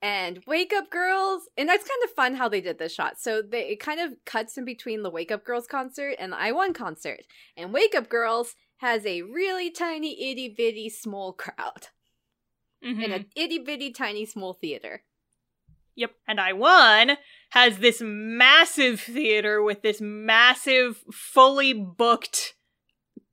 [0.03, 1.43] And Wake Up Girls.
[1.59, 3.21] And that's kind of fun how they did this shot.
[3.21, 6.41] So they it kind of cuts in between the Wake Up Girls concert and the
[6.41, 7.21] I-1 concert.
[7.57, 11.89] And Wake Up Girls has a really tiny itty bitty small crowd
[12.83, 13.05] Mhm.
[13.05, 15.05] in an itty bitty tiny small theater.
[15.97, 16.15] Yep.
[16.27, 17.19] And I-1
[17.51, 22.55] has this massive theater with this massive, fully booked,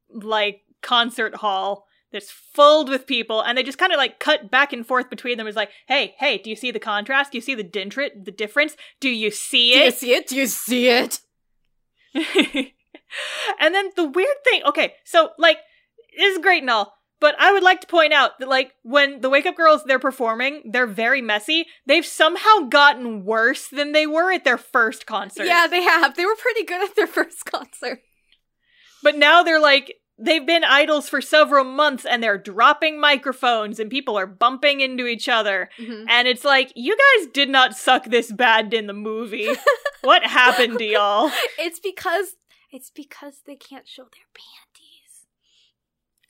[0.09, 3.41] like, concert hall that's filled with people.
[3.41, 5.47] And they just kind of like cut back and forth between them.
[5.47, 7.31] It's like, hey, hey, do you see the contrast?
[7.31, 8.75] Do you see the dintrit, the difference?
[8.99, 9.79] Do you see it?
[9.79, 10.27] Do you see it?
[10.27, 11.19] Do you see it?
[13.59, 15.59] and then the weird thing, okay, so like,
[16.17, 16.93] this is great and all.
[17.19, 19.97] But I would like to point out that, like, when the Wake Up Girls they're
[19.97, 21.65] performing, they're very messy.
[21.87, 25.47] They've somehow gotten worse than they were at their first concert.
[25.47, 26.15] Yeah, they have.
[26.15, 28.01] They were pretty good at their first concert.
[29.01, 33.89] But now they're like, they've been idols for several months and they're dropping microphones and
[33.89, 35.69] people are bumping into each other.
[35.77, 36.05] Mhm.
[36.09, 39.49] And it's like, you guys did not suck this bad in the movie.
[40.01, 41.31] what happened to y'all?
[41.59, 42.35] It's because
[42.71, 45.27] it's because they can't show their panties.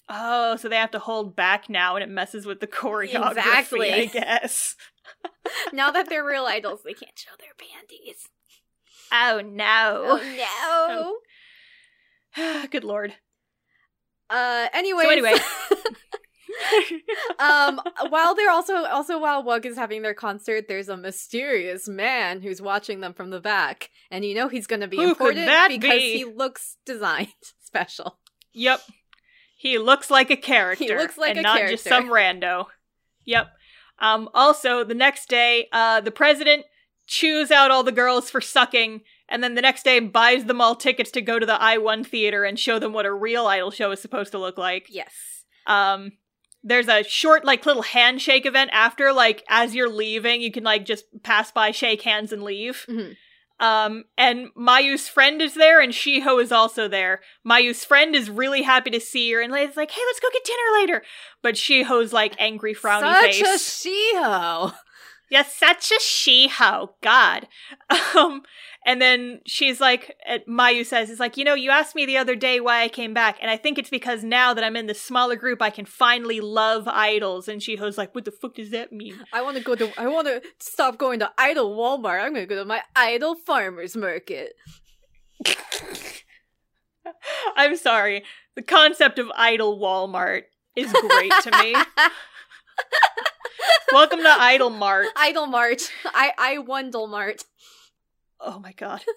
[0.10, 3.94] Oh, so they have to hold back now and it messes with the choreography, Exactly.
[3.94, 4.76] I guess.
[5.74, 8.28] now that they're real idols, they can't show their panties.
[9.12, 10.20] Oh no.
[10.20, 11.22] Oh
[12.38, 12.66] no.
[12.72, 13.16] Good lord.
[14.30, 15.34] Uh anyways, So anyway.
[17.40, 17.80] um
[18.10, 22.62] while they're also also while Wug is having their concert, there's a mysterious man who's
[22.62, 23.90] watching them from the back.
[24.12, 26.18] And you know he's gonna be Who important because be?
[26.18, 28.20] he looks designed special.
[28.54, 28.82] Yep.
[29.58, 30.84] He looks like a character.
[30.84, 32.66] He looks like and a not just some rando.
[33.26, 33.48] Yep.
[34.00, 36.66] Um, also, the next day, uh, the president
[37.08, 40.76] chews out all the girls for sucking, and then the next day buys them all
[40.76, 43.92] tickets to go to the I-1 theater and show them what a real idol show
[43.92, 44.88] is supposed to look like.
[44.90, 45.14] Yes.
[45.66, 46.14] Um,
[46.64, 50.86] there's a short, like, little handshake event after, like, as you're leaving, you can, like,
[50.86, 52.86] just pass by, shake hands, and leave.
[52.90, 53.16] Mhm.
[53.60, 57.22] Um, and Mayu's friend is there, and Shiho is also there.
[57.44, 60.44] Mayu's friend is really happy to see her, and is like, hey, let's go get
[60.44, 61.04] dinner later.
[61.42, 63.86] But Shiho's, like, angry, frowny Such face.
[63.86, 64.74] a Shiho.
[65.30, 67.48] You're such a she-ho, God.
[68.16, 68.44] Um,
[68.86, 70.16] and then she's like,
[70.50, 73.14] Mayu says, "It's like you know, you asked me the other day why I came
[73.14, 75.86] back, and I think it's because now that I'm in the smaller group, I can
[75.86, 79.64] finally love idols." And Shiho's like, "What the fuck does that mean?" I want to
[79.64, 79.92] go to.
[80.00, 82.24] I want to stop going to Idol Walmart.
[82.24, 84.54] I'm going to go to my Idol Farmers Market.
[87.56, 88.24] I'm sorry.
[88.56, 90.44] The concept of idol Walmart
[90.76, 91.76] is great to me.
[93.92, 95.08] Welcome to Idol Mart.
[95.16, 95.82] Idol Mart.
[96.06, 97.44] I I Wondle Mart.
[98.40, 99.02] Oh my god.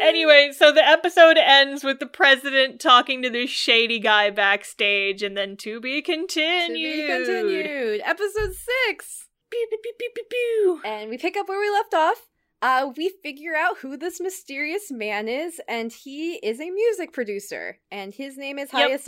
[0.00, 5.36] anyway, so the episode ends with the president talking to this shady guy backstage, and
[5.36, 7.06] then to be continued.
[7.06, 8.02] To be continued.
[8.04, 9.28] Episode six.
[9.50, 10.80] Pew, pew, pew, pew, pew, pew.
[10.84, 12.28] And we pick up where we left off.
[12.60, 17.78] Uh, we figure out who this mysterious man is, and he is a music producer,
[17.90, 19.00] and his name is Yep.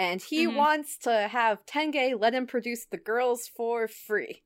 [0.00, 0.54] And he Mhm.
[0.56, 4.42] wants to have Tange let him produce the girls for free.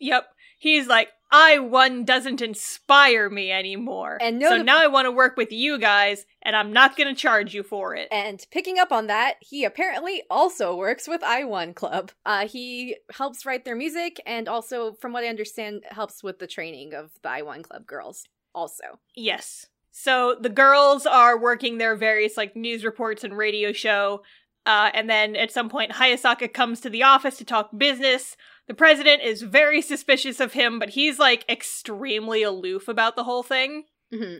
[0.00, 0.34] Yep.
[0.58, 4.16] He's like, I-1 doesn't inspire me anymore.
[4.22, 7.52] And so now I want to work with you guys, and I'm not gonna charge
[7.54, 8.08] you for it.
[8.10, 12.12] And picking up on that, he apparently also works with I-1 Club.
[12.24, 16.46] Uh, he helps write their music, and also, from what I understand, helps with the
[16.46, 18.26] training of the I-1 Club girls.
[18.54, 19.66] Also, Yes.
[19.96, 24.22] So the girls are working their various like news reports and radio show.
[24.66, 28.36] Uh, and then at some point, Hayasaka comes to the office to talk business.
[28.66, 33.42] The president is very suspicious of him, but he's like extremely aloof about the whole
[33.44, 33.84] thing.
[34.12, 34.38] hmm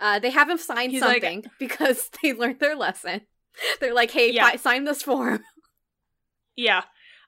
[0.00, 3.22] uh, they have him sign He's like- something because they learned their lesson.
[3.80, 4.50] They're like, "Hey, Yeah.
[4.50, 5.40] fi- sign this form."
[6.56, 6.82] Yeah.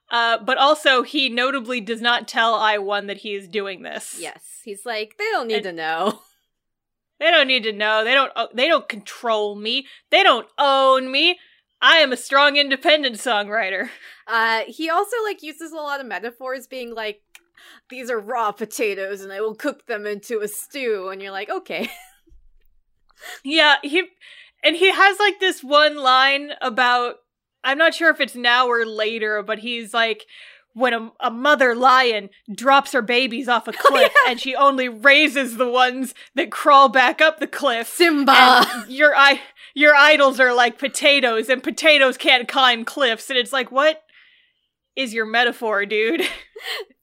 [0.09, 4.17] Uh, but also, he notably does not tell I-1 that he is doing this.
[4.19, 6.21] yes, he's like, "They don't need And- to know."
[7.21, 8.03] They don't need to know.
[8.03, 8.33] They don't.
[8.55, 9.85] They don't control me.
[10.09, 11.37] They don't own me.
[11.79, 13.89] I am a strong, independent songwriter.
[14.27, 17.21] Uh, he also like uses a lot of metaphors, being like,
[17.91, 21.49] "These are raw potatoes, and I will cook them into a stew." And you're like,
[21.49, 21.89] "Okay."
[23.43, 24.05] Yeah, he
[24.63, 27.17] and he has like this one line about
[27.63, 30.25] I'm not sure if it's now or later, but he's like
[30.73, 35.57] when a, a mother lion drops her babies off a cliff and she only raises
[35.57, 37.87] the ones that crawl back up the cliff.
[37.87, 38.85] Simba.
[38.87, 39.41] Your i
[39.73, 44.01] your idols are like potatoes and potatoes can't climb cliffs and it's like what
[44.95, 46.23] is your metaphor, dude?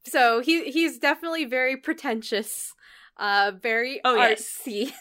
[0.05, 2.73] So he he's definitely very pretentious,
[3.19, 4.61] uh, very Oh, yes.
[4.67, 4.93] artsy.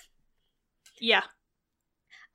[1.02, 1.24] yeah.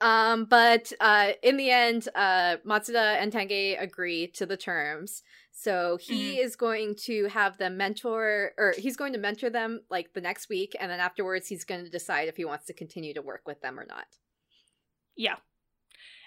[0.01, 5.23] Um, but uh, in the end, uh, Matsuda and Tange agree to the terms.
[5.55, 6.45] So he Mm-hmm.
[6.45, 10.49] is going to have them mentor, or he's going to mentor them like the next
[10.49, 13.43] week, and then afterwards, he's going to decide if he wants to continue to work
[13.47, 14.07] with them or not.
[15.17, 15.37] Yeah.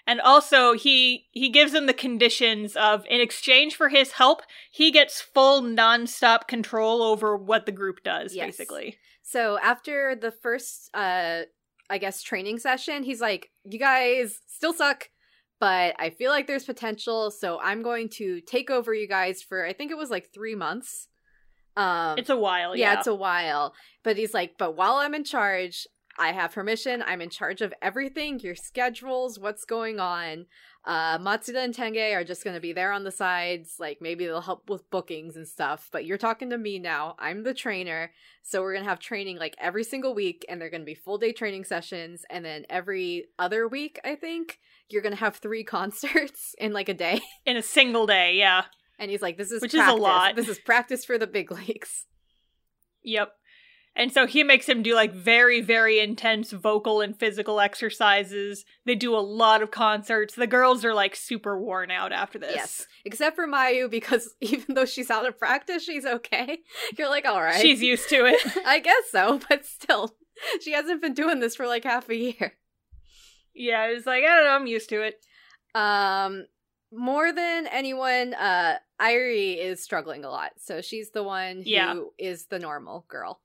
[0.06, 4.92] And also he he gives them the conditions of in exchange for his help, he
[4.92, 8.46] gets full nonstop control over what the group does, Yes.
[8.56, 8.96] basically.
[9.22, 11.42] So after the first, uh,
[11.90, 15.10] I guess, training session, he's like, "You guys still suck."
[15.58, 19.64] But I feel like there's potential, so I'm going to take over you guys for
[19.64, 21.08] I think it was like three months.
[21.76, 22.98] Um, It's a while, yeah, yeah.
[22.98, 23.74] it's a while.
[24.02, 25.86] But he's like, but while I'm in charge,
[26.18, 27.02] I have permission.
[27.06, 30.46] I'm in charge of everything, your schedules, what's going on.
[30.86, 33.74] Uh, Matsuda and Tange are just going to be there on the sides.
[33.80, 35.88] Like maybe they'll help with bookings and stuff.
[35.90, 37.16] But you're talking to me now.
[37.18, 38.12] I'm the trainer.
[38.42, 40.44] So we're going to have training like every single week.
[40.48, 42.24] And they're going to be full day training sessions.
[42.30, 46.88] And then every other week, I think, you're going to have three concerts in like
[46.88, 47.20] a day.
[47.44, 48.64] in a single day, yeah.
[48.98, 50.36] And he's like, this is Which is a lot.
[50.36, 52.06] This is practice for the big leagues.
[53.02, 53.32] Yep.
[53.98, 58.66] And so he makes him do like very, very intense vocal and physical exercises.
[58.84, 60.34] They do a lot of concerts.
[60.34, 62.54] The girls are like super worn out after this.
[62.54, 66.58] Yes, except for Mayu because even though she's out of practice, she's okay.
[66.98, 68.40] You're like, all right, She's used to it.
[68.66, 70.14] I guess so, but still,
[70.60, 72.52] she hasn't been doing this for like half a year.
[73.54, 75.14] yeah, it's like, I don't know, I'm used to it.
[75.74, 76.44] Um,
[76.92, 81.66] more than anyone, uh, Airi is struggling a lot, so she's the one who is
[81.66, 81.94] Yeah.
[82.50, 83.40] the normal girl.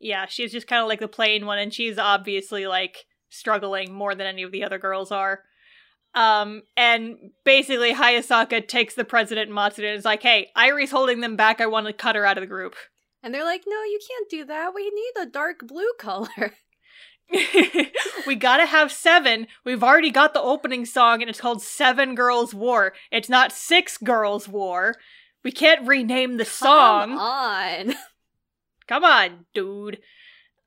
[0.00, 4.14] Yeah, she's just kind of like the plain one, and she's obviously like struggling more
[4.14, 5.40] than any of the other girls are.
[6.14, 11.36] Um, and basically Hayasaka takes the president Matsuda and is like, hey, Airi's holding them
[11.36, 11.60] back.
[11.60, 12.74] I want to cut her out of the group.
[13.22, 14.74] And they're like, no, you can't do that.
[14.74, 16.54] We need a dark blue color.
[18.26, 19.46] we gotta have seven.
[19.64, 22.92] We've already got the opening song, and it's called Seven Girls War.
[23.12, 24.96] It's not Six Girls War.
[25.44, 27.10] We can't rename the song.
[27.10, 27.94] Come on.
[28.90, 30.00] Come on, dude.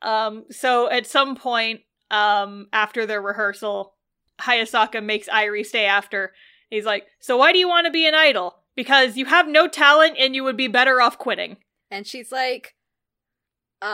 [0.02, 3.96] Um, so at some point, um, after their rehearsal,
[4.40, 6.32] Hayasaka makes Airi stay after.
[6.70, 8.56] He's like, So why do you want to be an idol?
[8.78, 11.58] Because you have no talent and you would be better off quitting.
[11.92, 12.76] And she's like,
[13.82, 13.88] uh,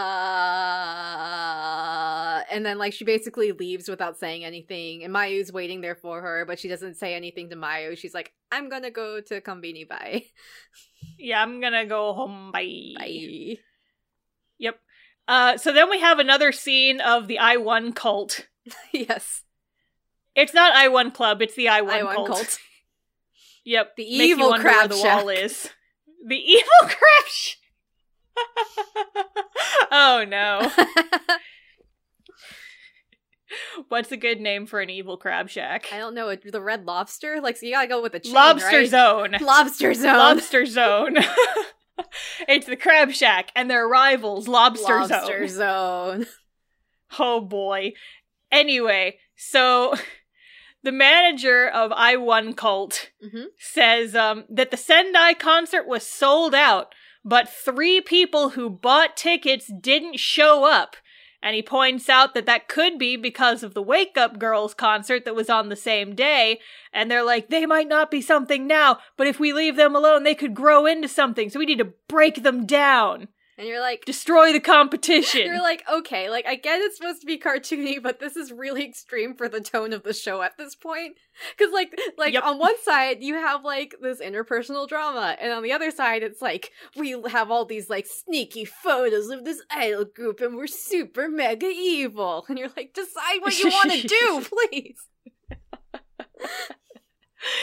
[2.52, 5.04] and then like she basically leaves without saying anything.
[5.04, 7.98] And Mayu's waiting there for her, but she doesn't say anything to Mayu.
[7.98, 9.90] She's like, I'm gonna go to Konbini.
[9.90, 10.26] Bye.
[11.18, 12.52] Yeah, I'm gonna go home.
[12.52, 12.94] Bye.
[12.98, 13.58] Bye.
[15.30, 18.48] Uh, so then we have another scene of the I-1 cult.
[18.92, 19.44] yes.
[20.36, 22.28] It's not I-1 Club, it's the I-1 cult.
[22.28, 22.60] cult.
[23.64, 23.96] Yep.
[23.96, 25.18] The Make evil crab the shack.
[25.20, 25.70] wall is.
[26.28, 27.56] The evil crab sh-
[29.92, 30.70] Oh no.
[33.90, 35.88] What's a good name for an evil crab shack?
[35.94, 36.34] I don't know.
[36.36, 37.42] The red lobster?
[37.42, 38.90] Like, so you gotta go with the chain, Lobster right?
[38.90, 39.36] Zone.
[39.42, 40.18] Lobster zone.
[40.18, 41.18] Lobster Zone.
[42.48, 46.24] it's the crab shack and their rivals, Lobster, Lobster Zone.
[46.24, 46.26] zone.
[47.18, 47.94] Oh boy.
[48.52, 49.96] Anyway, so
[50.84, 53.46] the manager of I-1 Cult Mhm.
[53.58, 56.94] says um, that the Sendai concert was sold out,
[57.26, 60.96] but three people who bought tickets didn't show up.
[61.42, 65.24] And he points out that that could be because of the Wake Up Girls concert
[65.24, 66.60] that was on the same day.
[66.92, 70.24] And they're like, they might not be something now, but if we leave them alone,
[70.24, 71.50] they could grow into something.
[71.50, 73.30] So we need to break them down,
[73.60, 75.42] And you're like, destroy the competition.
[75.46, 78.86] You're like, okay, like I get it's supposed to be cartoony, but this is really
[78.86, 81.18] extreme for the tone of the show at this point.
[81.58, 82.44] Because like, like Yep.
[82.46, 86.42] on one side you have like this interpersonal drama, and on the other side it's
[86.42, 91.28] like we have all these like sneaky photos of this idol group, and we're super
[91.28, 92.46] mega evil.
[92.48, 95.06] And you're like, decide what you want to do, please.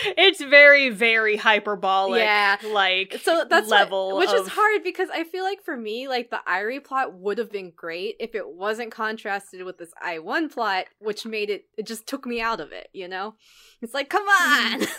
[0.04, 2.20] It's very, very hyperbolic.
[2.22, 2.56] Yeah.
[2.66, 6.30] Like So that's what- level, which is hard because I feel like for me, like
[6.30, 10.86] the Airi plot would have been great if it wasn't contrasted with this I-1 plot,
[10.98, 11.66] which made it.
[11.76, 12.88] It just took me out of it.
[12.92, 13.34] You know,
[13.82, 14.82] it's like, come on.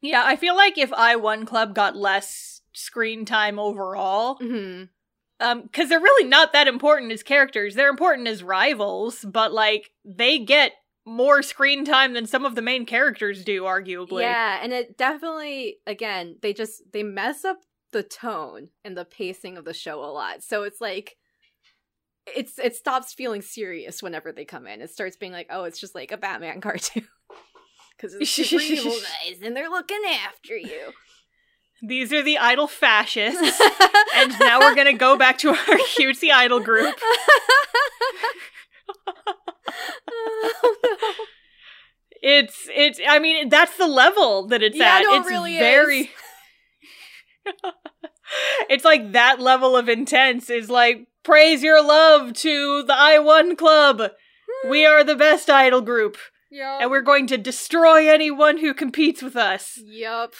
[0.00, 4.84] Yeah, I feel like if I-1 Club got less screen time overall, hmm
[5.40, 7.74] um, because they're really not that important as characters.
[7.76, 10.72] They're important as rivals, but like they get
[11.08, 14.22] more screen time than some of the main characters do, arguably.
[14.22, 17.58] Yeah, and it definitely, again, they just they mess up
[17.92, 20.42] the tone and the pacing of the show a lot.
[20.42, 21.16] So it's like.
[22.36, 24.82] It's it stops feeling serious whenever they come in.
[24.82, 27.08] It starts being like, oh, it's just like a Batman cartoon
[27.98, 30.92] because it's super evil guys and they're looking after you.
[31.80, 33.60] These are the idol fascists.
[34.16, 36.96] and now we're gonna go back to our cutesy idol group.
[40.10, 41.24] Oh, no.
[42.20, 45.02] It's it's I mean that's the level that it's Yeah, at.
[45.02, 46.10] no, it it's really very.
[48.68, 54.02] It's like that level of intense is like praise your love to the I-1 Club.
[54.68, 54.90] We hmm.
[54.90, 56.18] are the best idol group,
[56.50, 56.82] Yup.
[56.82, 59.80] and we're going to destroy anyone who competes with us.
[59.82, 60.34] Yup.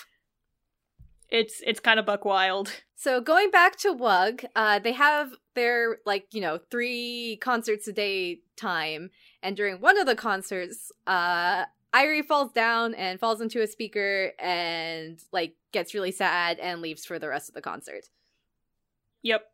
[1.31, 2.73] It's it's kind of buck wild.
[2.97, 7.93] So going back to Wug, uh, they have their like you know three concerts a
[7.93, 9.11] day time,
[9.43, 11.65] and during one of the concerts, uh,
[11.95, 17.05] Airi falls down and falls into a speaker and like gets really sad and leaves
[17.05, 18.07] for the rest of the concert.
[19.23, 19.45] Yep.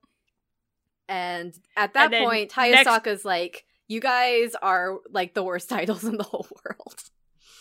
[1.08, 6.04] And at that And point, next- Hayasaka's like, "You guys are like the worst idols
[6.04, 7.10] in the whole world."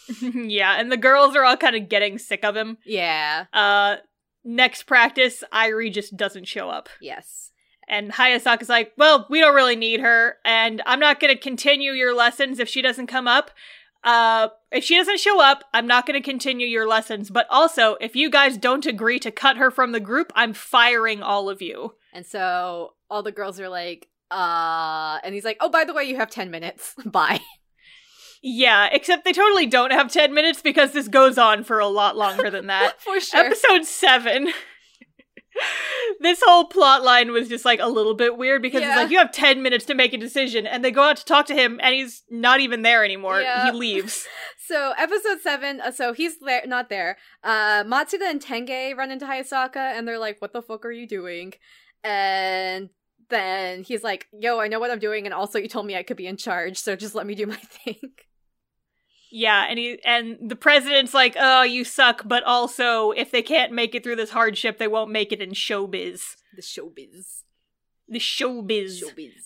[0.21, 2.77] yeah, and the girls are all kind of getting sick of him.
[2.85, 3.45] yeah.
[3.53, 3.97] Uh
[4.43, 6.89] next practice, Airi just doesn't show up.
[6.99, 7.51] Yes.
[7.87, 12.15] And Hayasaka's like, well, we don't really need her, and I'm not gonna continue your
[12.15, 13.51] lessons if she doesn't come up.
[14.03, 17.29] Uh, if she doesn't show up, I'm not gonna continue your lessons.
[17.29, 21.21] But also, if you guys don't agree to cut her from the group, I'm firing
[21.23, 21.95] all of you.
[22.11, 26.03] And so all the girls are like, uh, and he's like, oh, by the way,
[26.03, 26.95] you have 10 minutes.
[27.05, 27.39] Bye.
[28.45, 32.17] Yeah, except they totally don't have 10 minutes because this goes on for a lot
[32.17, 32.99] longer than that.
[33.01, 33.39] For sure.
[33.45, 34.49] Episode 7.
[36.19, 38.89] this whole plot line was just like a little bit weird because Yeah.
[38.89, 41.25] it's like you have 10 minutes to make a decision and they go out to
[41.25, 43.39] talk to him and he's not even there anymore.
[43.39, 43.71] Yeah.
[43.71, 44.27] He leaves.
[44.67, 47.17] so episode seven, uh, so he's there, not there.
[47.43, 51.07] Uh, Matsuda and Tange run into Hayasaka and they're like, what the fuck are you
[51.07, 51.53] doing?
[52.03, 52.89] And
[53.29, 55.25] then he's like, yo, I know what I'm doing.
[55.25, 56.77] And also you told me I could be in charge.
[56.77, 57.55] So just let me do my
[57.85, 57.99] thing.
[59.35, 63.71] Yeah, and he and the president's like, "Oh, you suck," but also if they can't
[63.71, 66.35] make it through this hardship, they won't make it in showbiz.
[66.55, 67.41] The showbiz.
[68.07, 69.01] the showbiz.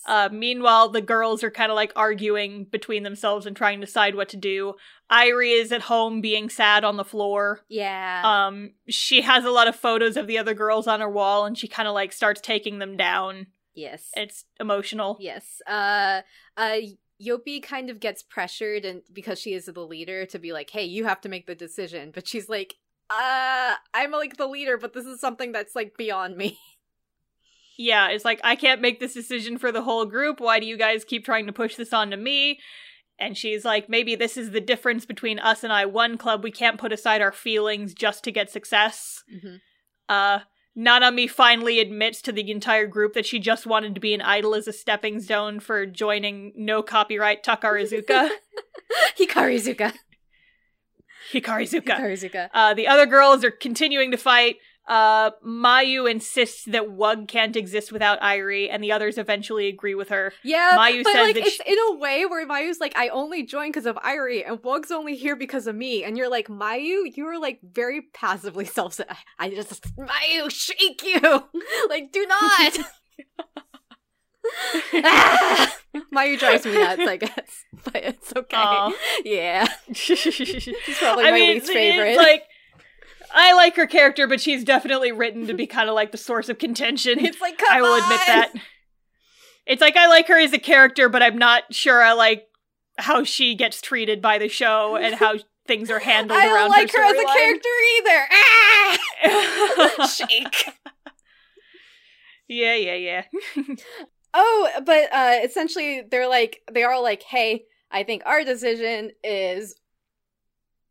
[0.06, 4.14] Uh, meanwhile, the girls are kind of like arguing between themselves and trying to decide
[4.14, 4.74] what to do.
[5.10, 7.60] Airi is at home being sad on the floor.
[7.70, 8.20] yeah.
[8.24, 11.56] Um, she has a lot of photos of the other girls on her wall, and
[11.56, 13.46] she kind of like starts taking them down.
[13.74, 14.10] yes.
[14.14, 15.16] It's emotional.
[15.18, 15.62] Yes.
[15.66, 16.20] Uh
[16.58, 16.76] uh
[17.20, 20.84] Yoppi kind of gets pressured and because she is the leader to be like, "Hey,
[20.84, 22.76] you have to make the decision." But she's like,
[23.10, 26.58] "Uh, I'm like the leader, but this is something that's like beyond me."
[27.80, 30.40] Yeah, it's like I can't make this decision for the whole group.
[30.40, 32.58] Why do you guys keep trying to push this onto me?
[33.20, 36.42] And she's like, maybe this is the difference between us and I-1 Club.
[36.42, 39.22] We can't put aside our feelings just to get success.
[39.32, 39.60] Mhm.
[40.08, 40.40] Uh,
[40.78, 44.54] Nanami finally admits to the entire group that she just wanted to be an idol
[44.54, 48.28] as a stepping stone for joining no copyright Takarazuka.
[49.18, 49.92] Hikarizuka.
[51.32, 51.98] Hikarizuka.
[51.98, 52.48] Hikarizuka.
[52.54, 54.56] Uh, the other girls are continuing to fight.
[54.88, 60.08] Uh, Mayu insists that Wug can't exist without Airi, and the others eventually agree with
[60.08, 60.32] her.
[60.42, 63.08] Yeah, Mayu but says like that it's she- in a way where Mayu's like, I
[63.08, 66.48] only joined because of Airi, and Wug's only here because of me, and you're like,
[66.48, 68.98] Mayu, you are like very passively self.
[69.38, 71.20] I just Mayu, shake you,
[71.90, 72.78] like do not.
[74.80, 75.72] Ah!
[76.14, 78.56] Mayu drives me nuts, I guess, but it's okay.
[78.56, 78.92] Aw.
[79.24, 82.16] Yeah, She's probably my least favorite.
[82.16, 82.44] like,
[83.34, 86.48] I like her character, but she's definitely written to be kind of like the source
[86.48, 87.18] of contention.
[87.24, 88.52] it's like I will admit that.
[89.66, 92.46] It's like I like her as a character, but I'm not sure I like
[92.98, 95.34] how she gets treated by the show and how
[95.66, 97.34] things are handled I don't around like her, as a storyline.
[97.36, 97.68] character
[97.98, 98.28] either.
[100.00, 100.06] Ah!
[100.06, 100.64] Shake.
[102.48, 103.22] yeah, yeah, yeah.
[104.34, 109.74] Oh, but uh essentially they're like they're all like, "Hey, I think our decision is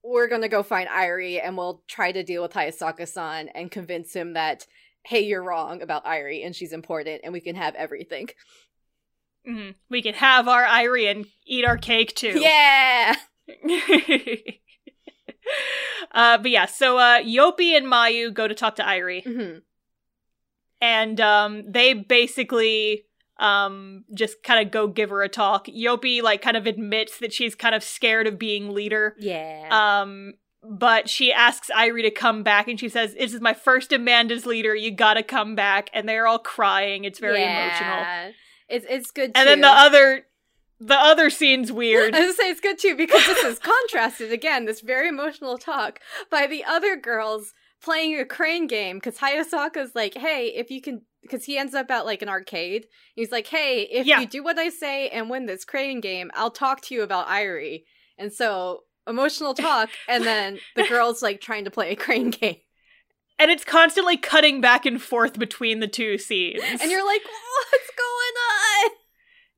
[0.03, 4.13] we're going to go find Airi and we'll try to deal with Hayasaka-san and convince
[4.13, 4.65] him that
[5.03, 8.29] hey, you're wrong about Airi and she's important and we can have everything."
[9.47, 9.75] Mhm.
[9.89, 12.37] We can have our Airi and eat our cake too.
[12.41, 13.15] Yeah.
[16.11, 19.61] uh, but yeah, so uh, Yoppi and Mayu go to talk to Airi, Mhm.
[20.81, 23.05] and um, they basically
[23.39, 25.67] um, just kind of go give her a talk.
[25.67, 29.15] Yoppi like kind of admits that she's kind of scared of being leader.
[29.19, 29.67] Yeah.
[29.71, 30.33] Um,
[30.63, 34.31] but she asks Airi to come back, and she says, "This is my first demand
[34.31, 34.75] as leader.
[34.75, 37.05] You gotta come back." And they're all crying.
[37.05, 38.33] It's very emotional.
[38.67, 40.25] It's it's good And then the other,
[40.79, 42.13] the other scene's weird.
[42.15, 45.57] I was gonna say it's good too because this is contrasted again, this very emotional
[45.57, 45.99] talk
[46.29, 51.01] by the other girls playing a crane game because Hayasaka's like, hey, if you can
[51.21, 52.87] because he ends up at like an arcade.
[53.15, 54.19] He's like, hey, if Yeah.
[54.19, 57.27] you do what I say and win this crane game, I'll talk to you about
[57.27, 57.83] Airi.
[58.17, 62.57] And so emotional talk, and then the girls like trying to play a crane game.
[63.39, 66.61] and it's constantly cutting back and forth between the two scenes.
[66.81, 67.79] And you're like, what's on?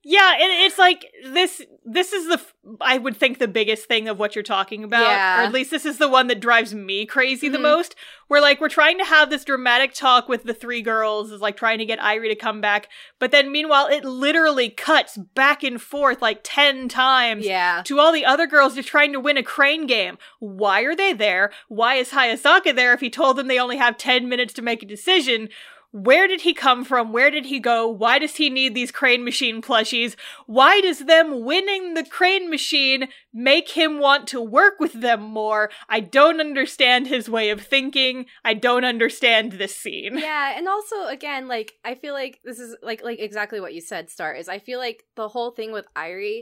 [0.02, 1.62] Yeah, and it's like this.
[1.84, 5.10] This is the f- I would think the biggest thing of what you're talking about,
[5.10, 5.42] Yeah.
[5.42, 7.64] or at least this is the one that drives me crazy the Mhm.
[7.64, 7.96] most.
[8.30, 11.58] Where like we're trying to have this dramatic talk with the three girls, is like
[11.58, 12.88] trying to get Airi to come back,
[13.20, 17.46] but then meanwhile it literally cuts back and forth like ten times.
[17.46, 17.82] Yeah.
[17.86, 20.18] to all the other girls just trying to win a crane game.
[20.40, 21.52] Why are they there?
[21.68, 24.82] Why is Hayasaka there if he told them they only have 10 minutes to make
[24.82, 25.50] a decision?
[25.91, 27.11] Where did he come from?
[27.11, 27.88] Where did he go?
[27.88, 30.16] Why does he need these crane machine plushies?
[30.45, 35.72] Why does them winning the crane machine make him want to work with them more?
[35.88, 38.28] I don't understand his way of thinking.
[38.45, 40.18] I don't understand this scene.
[40.30, 43.82] yeah and also again like i feel like this is like like exactly what you
[43.82, 46.41] said star is i feel like the whole thing with Airi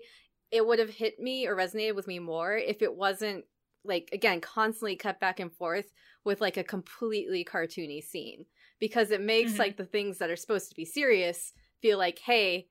[0.51, 3.45] it would have hit me or resonated with me more if it wasn't
[3.83, 5.85] like again constantly cut back and forth
[6.25, 8.45] with like a completely cartoony scene
[8.79, 9.59] because it makes Mhm.
[9.59, 12.67] like the things that are supposed to be serious feel like hey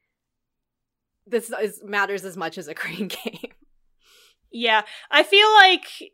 [1.26, 3.52] this is matters as much as a crane game
[4.50, 6.08] Yeah, I feel like uh,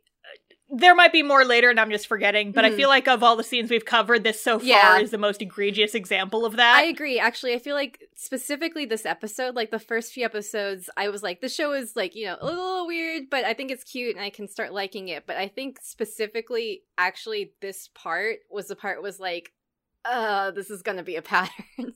[0.75, 2.75] there might be more later and I'm just forgetting, but I Mhm.
[2.75, 4.99] feel like of all the scenes we've covered, this so far Yeah.
[4.99, 6.75] is the most egregious example of that.
[6.77, 7.19] I agree.
[7.19, 11.41] Actually, I feel like specifically this episode, like the first few episodes, I was like,
[11.41, 14.25] the show is like, you know, a little weird, but I think it's cute and
[14.25, 15.25] I can start liking it.
[15.27, 19.53] But I think specifically, actually, this part was the part was like,
[20.05, 21.65] uh, this is gonna be a pattern.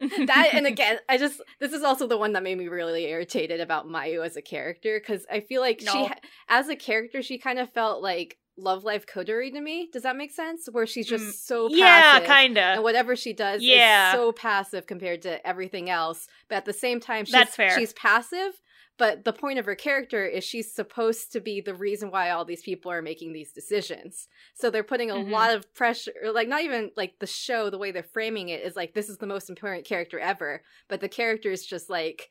[0.00, 3.60] that and again, I just this is also the one that made me really irritated
[3.60, 6.06] about Mayu as a character because I feel like she, No.
[6.08, 6.18] ha-
[6.48, 9.88] as a character, she kind of felt like Love Live Kotori to me.
[9.92, 10.68] Does that make sense?
[10.70, 12.76] Where she's just Mm, so passive yeah, kinda.
[12.82, 14.10] whatever she does Yeah.
[14.10, 16.26] is so passive compared to everything else.
[16.48, 17.76] But at the same time, she's, That's fair.
[17.78, 18.60] she's passive,
[18.98, 22.44] but the point of her character is she's supposed to be the reason why all
[22.44, 24.28] these people are making these decisions.
[24.54, 25.30] So they're putting a Mhm.
[25.30, 28.76] lot of pressure, like not even like the show, the way they're framing it is
[28.76, 32.30] like this is the most important character ever, but the character is just like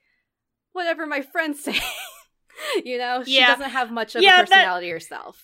[0.74, 1.80] whatever my friends say.
[2.86, 3.48] you know, she Yeah.
[3.56, 5.44] doesn't have much of Yeah, a that- personality herself.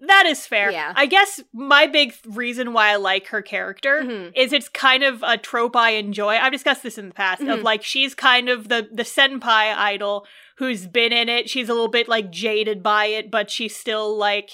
[0.00, 0.70] That is fair.
[0.70, 0.92] Yeah.
[0.94, 4.32] I guess my big reason why I like her character Mhm.
[4.36, 6.36] is it's kind of a trope I enjoy.
[6.36, 7.62] I've discussed this in the past of Mhm.
[7.62, 10.26] like she's kind of the the senpai idol
[10.58, 11.48] who's been in it.
[11.48, 14.50] She's a little bit like jaded by it, but she's still like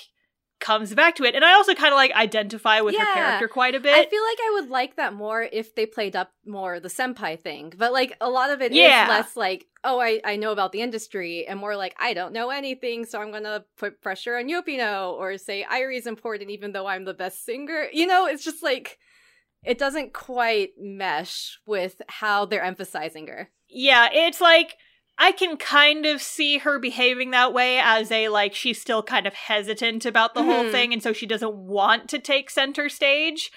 [0.63, 1.35] comes back to it.
[1.35, 3.93] And I also kind of like identify with her character quite a bit.
[3.95, 7.39] I feel like I would like that more if they played up more the senpai
[7.39, 7.75] thing.
[7.77, 9.07] But like a lot of it is Yeah.
[9.09, 12.49] less like, oh, I, I know about the industry and more like I don't know
[12.49, 17.05] anything, so I'm gonna put pressure on Yopino or say Airi's important even though I'm
[17.05, 17.89] the best singer.
[17.93, 18.99] You know, it's just like
[19.65, 23.51] it doesn't quite mesh with how they're emphasizing her.
[23.69, 24.77] yeah, it's like
[25.19, 29.27] I can kind of see her behaving that way as a like she's still kind
[29.27, 30.73] of hesitant about the whole Mhm.
[30.73, 33.51] thing and so she doesn't want to take center stage.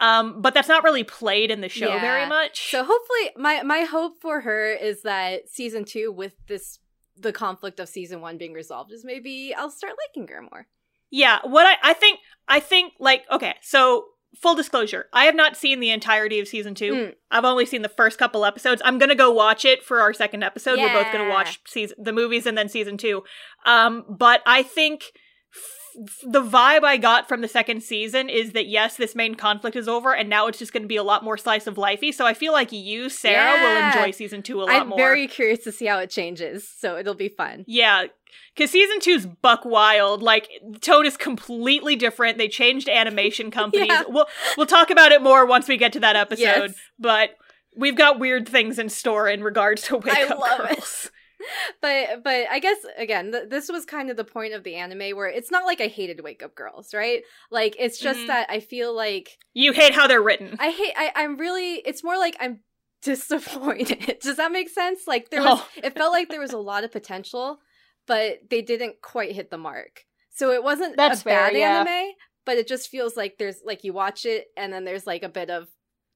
[0.00, 2.00] Um but that's not really played in the show Yeah.
[2.00, 2.70] very much.
[2.70, 6.78] So hopefully my my hope for her is that season two with this
[7.16, 10.66] the conflict of season one being resolved is maybe I'll start liking her more.
[11.10, 12.18] Yeah, what I I think
[12.48, 14.06] I think like okay, so
[14.40, 16.92] full disclosure, I have not seen the entirety of season 2.
[16.92, 17.14] Mm.
[17.30, 18.82] I've only seen the first couple episodes.
[18.84, 20.78] I'm going to go watch it for our second episode.
[20.78, 23.22] We're both going to watch season the movies and then season 2.
[23.66, 25.04] Um but I think
[25.96, 29.76] f- the vibe I got from the second season is that yes, this main conflict
[29.76, 32.12] is over and now it's just going to be a lot more slice of lifey.
[32.12, 33.62] So I feel like you, Sarah, Yeah.
[33.62, 34.98] will enjoy season 2 a lot I'm more.
[34.98, 37.64] very curious to see how it changes, so it'll be fun.
[37.68, 38.06] Yeah,
[38.54, 40.22] because season two's buck wild.
[40.22, 42.38] Like the tone is completely different.
[42.38, 43.88] They changed animation companies.
[43.88, 44.04] Yeah.
[44.08, 46.42] We'll we'll talk about it more once we get to that episode.
[46.42, 46.74] Yes.
[46.98, 47.30] But
[47.76, 50.76] we've got weird things in store in regards to Wake I Up love it.
[50.76, 51.10] Girls.
[51.82, 55.14] But but I guess again, th- this was kind of the point of the anime
[55.14, 57.22] where it's not like I hated Wake Up Girls, right?
[57.50, 58.26] Like it's just Mhm.
[58.28, 60.56] that I feel like You hate how they're written.
[60.58, 60.94] I hate.
[60.96, 61.74] I, I'm really.
[61.84, 62.60] It's more like I'm
[63.02, 64.18] disappointed.
[64.22, 65.00] Does that make sense?
[65.06, 65.60] Like there was.
[65.60, 65.68] Oh.
[65.76, 67.58] It felt like there was a lot of potential,
[68.06, 70.04] but they didn't quite hit the mark.
[70.30, 71.80] So it wasn't That's a fair, bad yeah.
[71.80, 72.12] anime,
[72.44, 75.28] but it just feels like there's like you watch it and then there's like a
[75.28, 75.68] bit of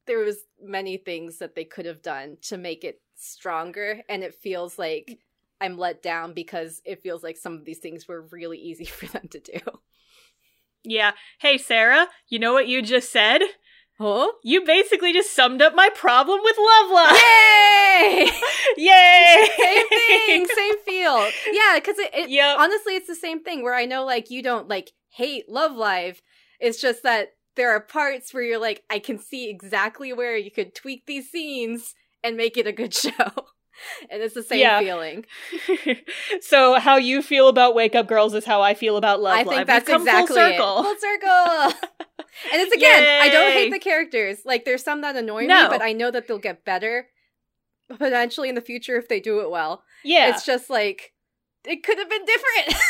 [0.06, 4.34] there was many things that they could have done to make it stronger, and it
[4.34, 5.18] feels like
[5.60, 9.06] I'm let down because it feels like some of these things were really easy for
[9.06, 9.58] them to do.
[10.84, 11.12] yeah.
[11.38, 13.42] Hey Sarah, you know what you just said?
[14.00, 14.30] Huh?
[14.44, 17.16] You basically just summed up my problem with Love Live.
[17.16, 18.30] Yay!
[18.76, 19.48] Yay!
[19.58, 21.28] same thing, same feel.
[21.52, 22.56] Yeah, because it, it Yep.
[22.60, 26.22] honestly, it's the same thing where I know like you don't like hate Love Live.
[26.60, 30.52] It's just that there are parts where you're like, I can see exactly where you
[30.52, 33.32] could tweak these scenes and make it a good show.
[34.10, 34.80] and it's the same Yeah.
[34.80, 35.24] feeling.
[36.40, 39.42] so how you feel about Wake Up Girls is how I feel about Love I
[39.42, 39.46] Live.
[39.48, 40.50] think We've that's exactly full it.
[40.52, 40.82] circle.
[40.82, 41.88] Full circle.
[42.52, 44.38] and it's again, I don't hate the characters.
[44.44, 45.64] Like there's some that annoy No.
[45.64, 47.08] me, but I know that they'll get better
[47.88, 49.82] potentially in the future if they do it well.
[50.04, 51.12] Yeah, It's just like
[51.64, 52.82] it could have been different.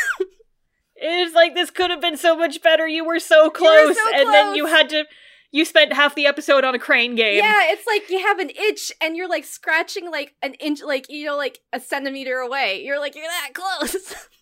[0.95, 2.87] it's like this could have been so much better.
[2.87, 5.05] You were so were close, so and then you had to.
[5.51, 7.37] You spent half the episode on a crane game.
[7.37, 11.09] Yeah, it's like you have an itch and you're like scratching like an inch, like
[11.09, 12.83] you know, like a centimeter away.
[12.83, 14.13] You're like you're that close.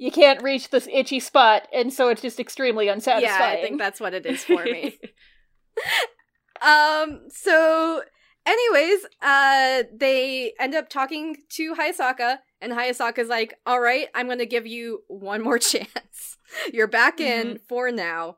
[0.00, 3.40] You can't reach this itchy spot, and so it's just extremely unsatisfying.
[3.40, 4.96] yeah, I think that's what it is for me.
[6.62, 7.22] um.
[7.30, 8.02] So,
[8.46, 14.46] anyways, uh, they end up talking to Hayasaka, and Hayasaka's like, "All right, I'm gonna
[14.46, 16.38] give you one more chance.
[16.72, 18.36] You're back in for now."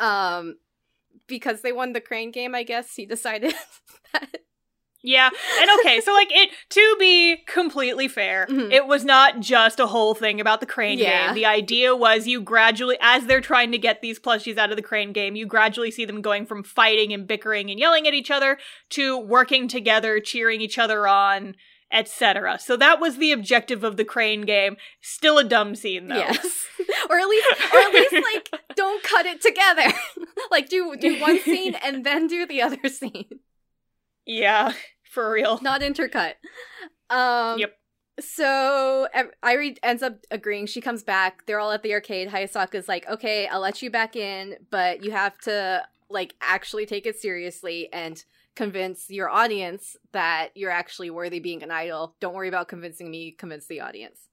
[0.00, 0.56] Um.
[1.28, 3.52] Because they won the crane game, I guess he decided
[4.12, 4.28] that
[5.02, 5.30] Yeah,
[5.60, 8.72] and okay, so like it to be completely fair, Mhm.
[8.72, 11.26] it was not just a whole thing about the crane Yeah.
[11.26, 11.34] game.
[11.36, 14.82] The idea was you gradually, as they're trying to get these plushies out of the
[14.82, 18.30] crane game, you gradually see them going from fighting and bickering and yelling at each
[18.32, 18.58] other
[18.90, 21.54] to working together, cheering each other on,
[21.90, 22.58] etc.
[22.58, 24.76] So that was the objective of the crane game.
[25.00, 26.16] Still a dumb scene though.
[26.16, 26.66] Yes.
[27.10, 29.92] or at least or at least like don't cut it together.
[30.50, 33.40] like do do one scene and then do the other scene.
[34.24, 34.72] Yeah,
[35.10, 35.58] for real.
[35.62, 36.34] Not intercut.
[37.10, 37.72] Um Yep.
[38.18, 39.06] So
[39.44, 40.66] Airi ends up agreeing.
[40.66, 41.44] She comes back.
[41.46, 42.28] They're all at the arcade.
[42.28, 47.04] Hayasaka's like, "Okay, I'll let you back in, but you have to like actually take
[47.04, 48.24] it seriously and
[48.56, 52.16] convince your audience that you're actually worthy being an idol.
[52.20, 54.28] Don't worry about convincing me, convince the audience."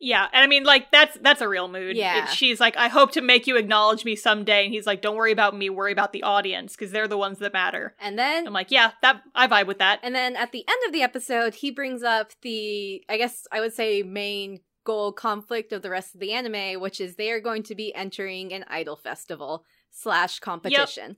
[0.00, 1.96] Yeah, and I mean, like that's that's a real mood.
[1.96, 2.24] Yeah.
[2.24, 5.16] It- she's like, I hope to make you acknowledge me someday, and he's like, Don't
[5.16, 7.96] worry about me, worry about the audience because they're the ones that matter.
[7.98, 9.98] And then I'm like, Yeah, that I vibe with that.
[10.04, 13.58] And then at the end of the episode, he brings up the, I guess I
[13.60, 17.40] would say, main goal conflict of the rest of the anime, which is they are
[17.40, 21.16] going to be entering an idol festival slash competition.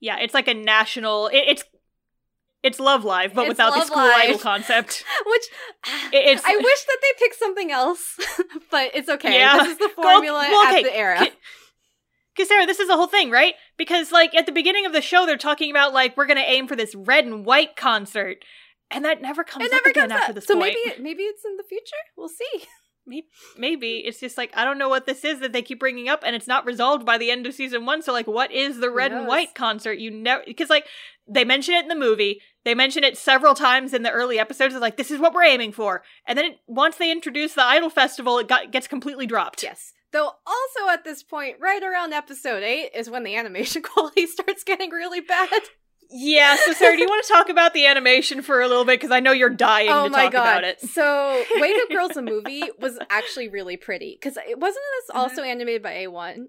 [0.00, 1.28] Yeah, it's like a national.
[1.28, 1.64] It, it's
[2.62, 4.14] it's Love Live, but It's without the school Live.
[4.16, 5.04] idol concept.
[5.26, 5.42] Which
[6.12, 8.18] It- it's I wish that they picked something else,
[8.70, 9.38] but it's okay.
[9.38, 9.58] Yeah.
[9.58, 10.82] This is the formula well, at okay.
[10.82, 11.28] the era.
[12.34, 13.54] Because Sarah, this is the whole thing, right?
[13.76, 16.66] Because like at the beginning of the show, they're talking about like we're gonna aim
[16.68, 18.38] for this red and white concert,
[18.90, 20.34] and that never comes It never comes after up.
[20.34, 20.76] this So point.
[20.86, 21.96] maybe maybe it's in the future.
[22.16, 22.66] We'll see.
[23.56, 26.22] maybe it's just like I don't know what this is that they keep bringing up,
[26.24, 28.02] and it's not resolved by the end of season one.
[28.02, 29.98] So like, what is the red and white concert?
[29.98, 30.86] You never because like
[31.28, 34.74] they mention it in the movie, they mention it several times in the early episodes.
[34.74, 37.64] It's like this is what we're aiming for, and then it, once they introduce the
[37.64, 39.62] idol festival, it got, gets completely dropped.
[39.62, 39.92] Yes.
[40.12, 44.64] Though also at this point, right around episode eight, is when the animation quality starts
[44.64, 45.62] getting really bad.
[46.12, 48.98] Yeah, so Sarah, do you want to talk about the animation for a little bit?
[48.98, 50.40] Because I know you're dying oh to my talk god!
[50.42, 50.80] about it.
[50.80, 55.18] So, Wake Up Girls the movie was actually really pretty because it wasn't this Mhm.
[55.20, 56.48] also animated by A One.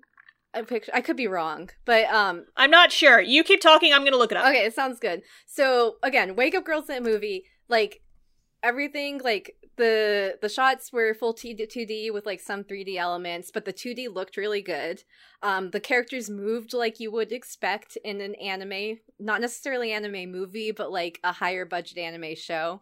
[0.53, 3.21] I picture I could be wrong, but um, I'm not sure.
[3.21, 4.47] You keep talking, I'm gonna look it up.
[4.47, 5.21] okay, it sounds good.
[5.45, 8.01] So again, Wake Up Girls the movie, like
[8.63, 13.51] everything, like the the shots were full two D with like some three D elements,
[13.51, 15.03] but the two D looked really good.
[15.41, 20.71] Um, the characters moved like you would expect in an anime, not necessarily anime movie,
[20.71, 22.81] but like a higher budget anime show.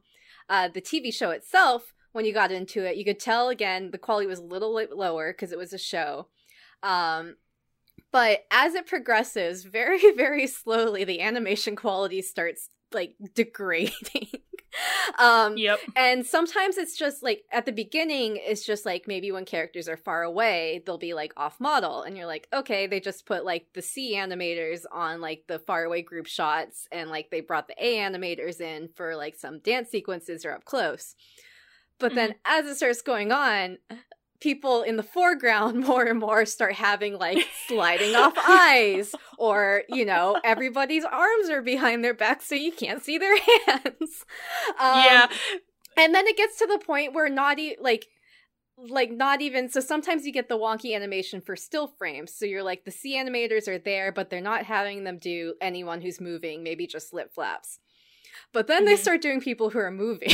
[0.49, 3.97] Uh, the TV show itself, when you got into it, you could tell again the
[3.97, 6.27] quality was a little bit lower because it was a show.
[6.81, 7.35] Um,
[8.11, 14.29] but as it progresses, very very slowly, the animation quality starts like degrading.
[15.19, 15.79] um, Yep.
[15.95, 19.97] and sometimes it's just like at the beginning, it's just like maybe when characters are
[19.97, 22.03] far away, they'll be like off model.
[22.03, 25.83] And you're like, okay, they just put like the C animators on like the far
[25.83, 29.89] away group shots and like they brought the A animators in for like some dance
[29.89, 31.15] sequences or up close.
[31.99, 33.77] But then as it starts going on,
[34.39, 40.05] people in the foreground more and more start having like sliding off eyes or you
[40.05, 44.25] know everybody's arms are behind their back so you can't see their hands
[44.79, 45.27] um, yeah.
[45.97, 48.07] and then it gets to the point where not e- like
[48.77, 52.63] like not even so sometimes you get the wonky animation for still frames so you're
[52.63, 56.63] like the c animators are there but they're not having them do anyone who's moving
[56.63, 57.79] maybe just lip flaps
[58.53, 58.99] but then they Mhm.
[58.99, 60.31] start doing people who are moving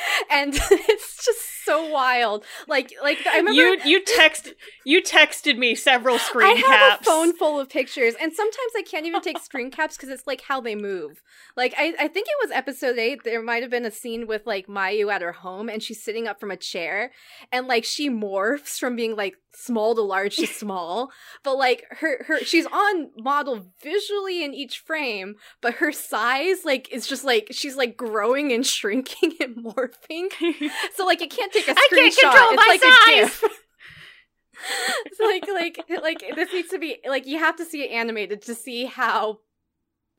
[0.30, 4.54] and it's just so wild like like i remember You you text
[4.86, 6.68] you texted me several screen caps.
[6.68, 7.06] I have caps.
[7.06, 10.26] a phone full of pictures, and sometimes I can't even take screen caps because it's
[10.28, 11.22] like how they move.
[11.56, 13.24] Like I, I think it was episode eight.
[13.24, 16.28] There might have been a scene with like Mayu at her home, and she's sitting
[16.28, 17.10] up from a chair,
[17.50, 21.10] and like she morphs from being like small to large to small.
[21.42, 26.92] But like her, her, she's on model visually in each frame, but her size like
[26.92, 29.85] is just like she's like growing and shrinking and morphing.
[30.94, 32.20] So like you can't take a I can't screenshot.
[32.20, 33.42] control it's my like size.
[33.42, 33.48] a
[35.06, 35.46] it's like
[35.88, 38.84] like like this needs to be like you have to see it animated to see
[38.86, 39.38] how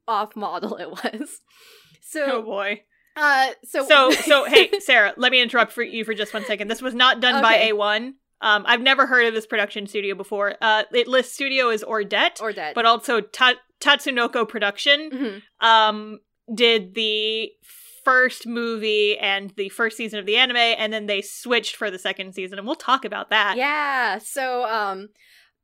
[0.07, 1.41] off model it was.
[2.01, 2.81] So oh So boy.
[3.15, 6.67] uh so So so hey Sarah, let me interrupt for you for just one second.
[6.69, 8.13] This was not done by A1.
[8.39, 10.55] Um, I've never heard of this production studio before.
[10.61, 12.75] Uh, it lists studio as Ordet, or dead.
[12.75, 15.41] but also Ta- Tatsunoko Production.
[15.61, 15.65] Mhm.
[15.67, 16.19] um
[16.53, 17.49] did the
[18.07, 21.99] first movie and the first season of the anime and then they switched for the
[21.99, 24.17] second season and we'll talk about that Yeah.
[24.19, 25.09] So um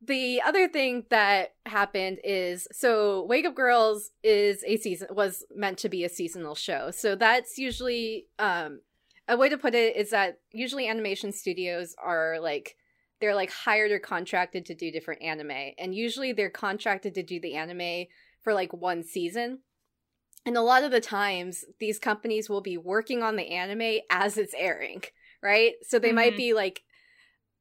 [0.05, 5.77] the other thing that happened is so Wake Up Girls is a season was meant
[5.79, 6.91] to be a seasonal show.
[6.91, 8.81] So that's usually um
[9.29, 12.75] a way to put it is that usually animation studios are like
[13.21, 17.39] they're like hired or contracted to do different anime and usually they're contracted to do
[17.39, 18.07] the anime
[18.41, 19.59] for like one season.
[20.45, 24.37] And a lot of the times these companies will be working on the anime as
[24.37, 25.03] it's airing,
[25.41, 25.73] right?
[25.83, 26.37] So they might Mhm.
[26.37, 26.83] be like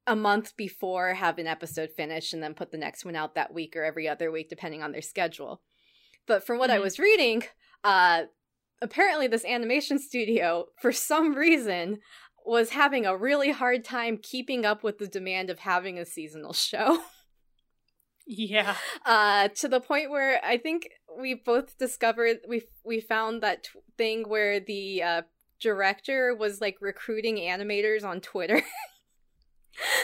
[0.06, 3.54] a month before have an episode finished and then put the next one out that
[3.54, 5.62] week or every other week depending on their schedule.
[6.26, 6.82] But from what I Mhm.
[6.82, 7.44] was reading,
[7.84, 8.24] uh
[8.80, 12.00] apparently this animation studio for some reason
[12.44, 16.52] was having a really hard time keeping up with the demand of having a seasonal
[16.52, 17.00] show.
[18.26, 18.76] yeah.
[19.04, 20.88] Uh to the point where i think
[21.18, 25.22] we both discovered we we found that t- thing where the uh
[25.60, 28.62] director was like recruiting animators on twitter.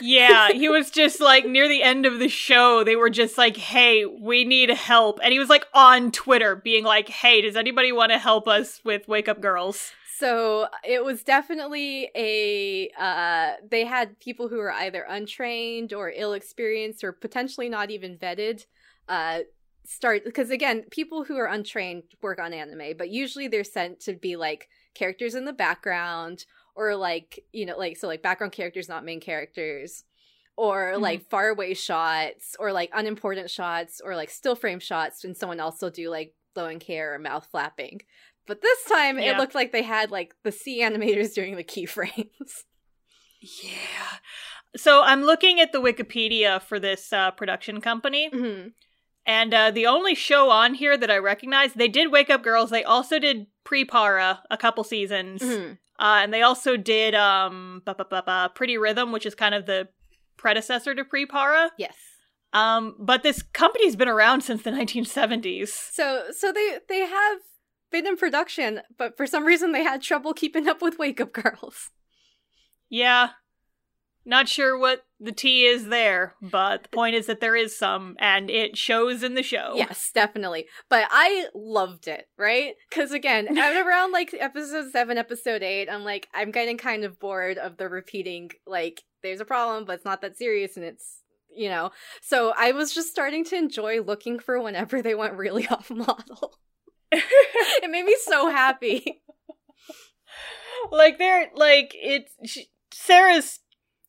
[0.00, 3.56] Yeah he was just like near the end of the show they were just like
[3.58, 5.20] hey we need help.
[5.22, 8.80] And he was like on twitter being like hey does anybody want to help us
[8.82, 14.72] with wake up girls So it was definitely a uh they had people who were
[14.72, 18.64] either untrained or ill experienced or potentially not even vetted
[19.08, 19.40] uh
[19.86, 24.14] start because again, people who are untrained work on anime, but usually they're sent to
[24.14, 28.88] be like characters in the background or like, you know, like so like background characters
[28.88, 30.04] not main characters
[30.56, 31.00] or Mhm.
[31.02, 35.80] like faraway shots or like unimportant shots or like still frame shots and someone else
[35.80, 38.00] will do like blowing hair or mouth flapping.
[38.48, 42.64] But this time it looked like they had like the C animators doing the keyframes.
[43.40, 44.18] Yeah.
[44.76, 48.72] So I'm looking at the Wikipedia for this uh, production company, Mhm.
[49.24, 52.70] and uh, the only show on here that I recognize, they did Wake Up Girls.
[52.70, 55.78] They also did PriPara a couple seasons, Mhm.
[56.00, 57.82] uh, and they also did um,
[58.54, 59.88] Pretty Rhythm, which is kind of the
[60.36, 61.70] predecessor to PriPara.
[61.78, 61.94] Yes.
[62.52, 65.68] Um, but this company's been around since the 1970s.
[65.92, 67.38] So so they they have
[67.90, 71.32] been in production, but for some reason they had trouble keeping up with Wake Up
[71.32, 71.90] Girls.
[72.88, 73.30] Yeah.
[74.24, 78.14] Not sure what the tea is there, but the point is that there is some,
[78.18, 79.72] and it shows in the show.
[79.74, 80.66] Yes, definitely.
[80.90, 82.74] But I loved it, right?
[82.90, 87.56] Because again, around like episode seven, episode eight, I'm like, I'm getting kind of bored
[87.56, 91.22] of the repeating, like, there's a problem, but it's not that serious, and it's,
[91.54, 91.90] you know.
[92.20, 96.58] So I was just starting to enjoy looking for whenever they went really off model.
[97.82, 99.22] it made me so happy.
[100.90, 103.60] like they're like it's she, Sarah's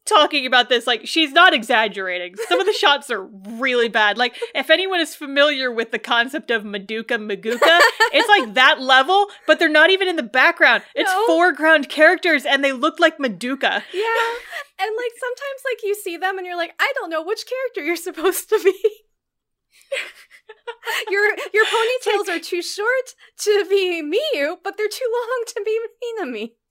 [0.06, 2.34] talking about this like she's not exaggerating.
[2.48, 4.18] Some of the shots are really bad.
[4.18, 7.80] Like if anyone is familiar with the concept of Maduka Maguka,
[8.12, 10.82] it's like that level, but they're not even in the background.
[10.96, 11.28] It's No.
[11.28, 13.84] foreground characters and they look like Maduka.
[13.94, 14.30] Yeah.
[14.82, 17.84] And like sometimes like you see them and you're like, I don't know which character
[17.84, 18.74] you're supposed to be.
[21.10, 25.80] your your ponytails are too short to be Miyu, but they're too long to be
[26.04, 26.52] Minami.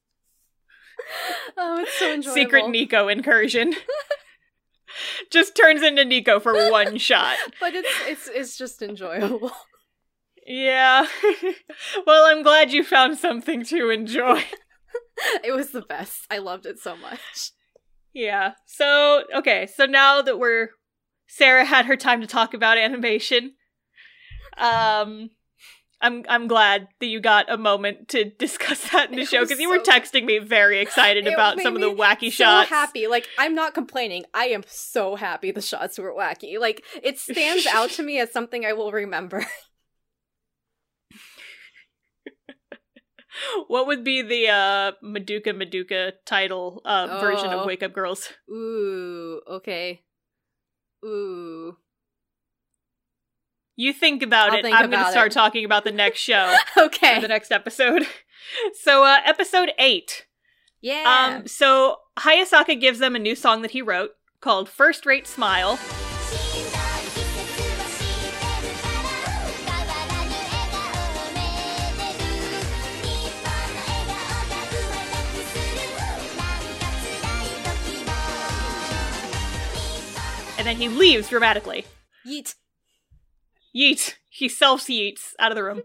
[1.56, 2.34] Oh, it's so enjoyable.
[2.34, 3.72] Secret Nico incursion.
[5.30, 7.36] Just turns into Nico for one shot.
[7.60, 9.52] but it's it's it's just enjoyable.
[10.44, 11.06] Yeah.
[12.06, 14.42] well, I'm glad you found something to enjoy.
[15.44, 16.26] It was the best.
[16.30, 17.52] I loved it so much.
[18.12, 18.52] Yeah.
[18.66, 19.66] So, okay.
[19.66, 20.70] So now that we're
[21.28, 23.52] Sarah had her time to talk about animation.
[24.58, 25.30] Um
[26.00, 29.42] I'm I'm glad that you got a moment to discuss that in the It show
[29.42, 32.70] because you were so- texting me very excited about some of the wacky so shots.
[32.70, 33.06] happy.
[33.08, 34.24] Like I'm not complaining.
[34.32, 36.58] I am so happy the shots were wacky.
[36.60, 39.44] Like it stands out to me as something I will remember.
[43.68, 47.60] What would be the uh Maduka Maduka title uh version Oh.
[47.60, 48.28] of Wake Up Girls?
[48.50, 50.02] Ooh, okay.
[51.04, 51.76] Ooh.
[53.78, 54.62] You think about I'll it.
[54.62, 56.52] Think I'm going to start talking about the next show.
[56.76, 57.20] okay.
[57.20, 58.06] the next episode.
[58.80, 60.24] So, uh, episode eight.
[60.24, 60.24] Um,
[60.80, 61.36] yeah.
[61.36, 65.78] Um, so, Hayasaka gives them a new song that he wrote called First Rate Smile.
[80.56, 81.84] and then he leaves dramatically.
[82.26, 82.54] Yeet.
[83.78, 84.14] Yeet.
[84.28, 85.82] He self yeets out of the room.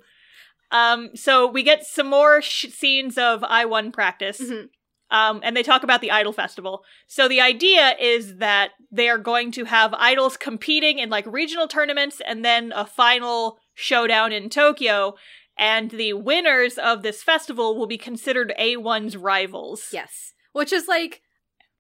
[0.72, 4.42] Um, so we get some more sh- scenes of I1 practice.
[4.42, 4.70] Mhm.
[5.12, 6.84] Um, and they talk about the Idol Festival.
[7.08, 11.68] So the idea is that they are going to have idols competing in like regional
[11.68, 15.14] tournaments and then a final showdown in Tokyo.
[15.56, 19.90] And the winners of this festival will be considered I-1's rivals.
[19.92, 20.34] Yes.
[20.54, 21.22] Which is like,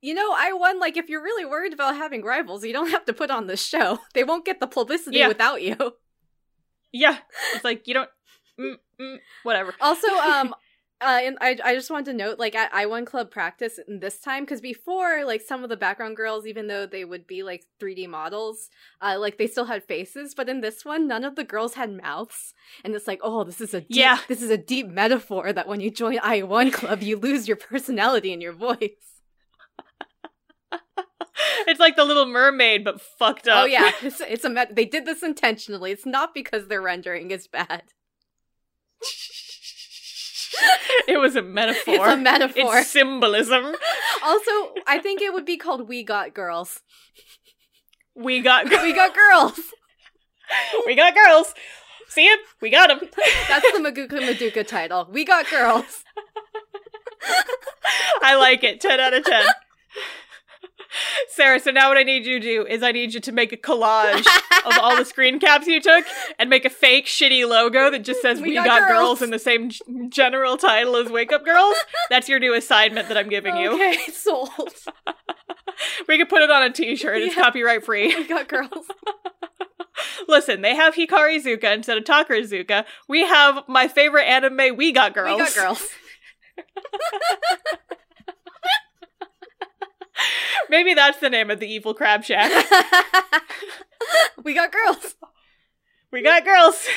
[0.01, 0.79] you know, I won.
[0.79, 3.65] Like, if you're really worried about having rivals, you don't have to put on this
[3.65, 3.97] show.
[4.13, 5.27] They won't get the publicity Yeah.
[5.29, 5.75] without you.
[6.93, 7.17] Yeah.
[7.53, 8.09] It's like, you don't.
[8.59, 9.73] Mm, mm, whatever.
[9.81, 10.53] Also, um,
[11.01, 14.19] uh, and I I just wanted to note, like at I One Club practice this
[14.19, 17.65] time, because before, like some of the background girls, even though they would be like
[17.81, 18.69] 3D models,
[19.01, 20.33] uh, like they still had faces.
[20.35, 22.53] But in this one, none of the girls had mouths,
[22.85, 24.19] and it's like, oh, this is a deep, Yeah.
[24.27, 27.57] this is a deep metaphor that when you join I One Club, you lose your
[27.57, 29.12] personality and your voice.
[31.67, 33.63] It's like the Little Mermaid, but fucked oh, up.
[33.63, 35.91] Oh yeah, it's, it's a they did this intentionally.
[35.91, 37.83] It's not because their rendering is bad.
[41.07, 41.95] it was a metaphor.
[41.95, 42.77] It's a metaphor.
[42.77, 43.75] It's symbolism.
[44.23, 44.51] also,
[44.85, 46.81] I think it would be called "We Got Girls."
[48.15, 49.59] We got We got girls.
[50.85, 51.53] we got girls.
[52.09, 52.39] See it?
[52.61, 52.99] We got them.
[53.49, 55.07] That's the Maguka Maduka title.
[55.11, 56.03] We got girls.
[58.21, 58.81] I like it.
[58.81, 59.45] 10 out of 10.
[61.29, 63.51] Sarah, so now what I need you to do is I need you to make
[63.51, 64.25] a collage
[64.65, 66.05] of all the screen caps you took
[66.39, 69.21] and make a fake shitty logo that just says We, got, girls.
[69.21, 69.79] in the same g-
[70.09, 71.75] general title as Wake Up Girls.
[72.09, 73.73] That's your new assignment that I'm giving you.
[73.73, 74.49] Okay, sold.
[76.07, 77.17] We could put it on a t-shirt.
[77.17, 77.41] It's Yeah.
[77.43, 78.13] copyright free.
[78.15, 78.85] We got girls.
[80.27, 82.85] Listen, they have Hikari Zuka instead of Takara Zuka.
[83.09, 85.39] We have my favorite anime, We Got Girls.
[85.39, 85.87] We got girls.
[90.69, 92.51] Maybe that's the name of the evil crab shack.
[94.43, 95.15] we got girls.
[96.11, 96.87] We got girls.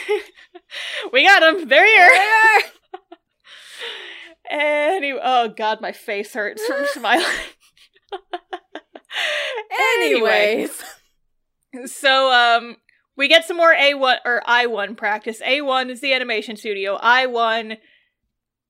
[1.12, 1.68] we got them.
[1.68, 2.08] They're here.
[2.08, 2.62] There.
[4.48, 7.26] Anyway, oh god, my face hurts from smiling.
[9.98, 10.82] Anyways.
[11.86, 12.76] so um,
[13.16, 15.40] we get some more A one or I one practice.
[15.44, 16.94] A one is the animation studio.
[17.00, 17.78] I one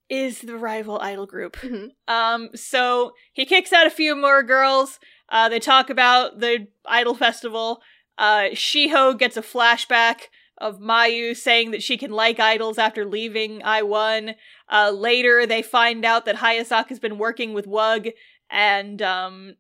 [0.09, 1.57] is the rival idol group.
[1.57, 1.91] Mhm.
[2.09, 4.99] Um, so he kicks out a few more girls.
[5.29, 7.83] Uh, they talk about the idol festival.
[8.17, 10.29] Uh, Shiho gets a flashback
[10.59, 14.37] of Mayu saying that she can like idols after leaving I one.
[14.71, 18.13] Uh, later, they find out that Hayasaka's been working with Wug,
[18.49, 19.57] and um,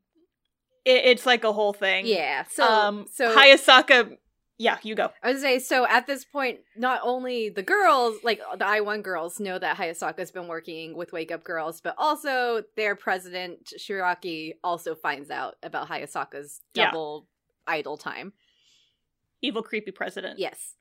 [0.84, 2.06] it- it's like a whole thing.
[2.06, 2.44] Yeah.
[2.50, 4.16] So um, so Hayasaka.
[4.58, 5.10] Yeah, you go.
[5.22, 9.38] I was say, so at this point, not only the girls, like the I-1 girls,
[9.38, 14.94] know that Hayasaka's been working with Wake Up Girls, but also their president, Shiraki, also
[14.94, 16.86] finds out about Hayasaka's Yeah.
[16.86, 17.28] double
[17.66, 18.32] idol time.
[19.42, 20.38] Evil, creepy president.
[20.38, 20.74] Yes.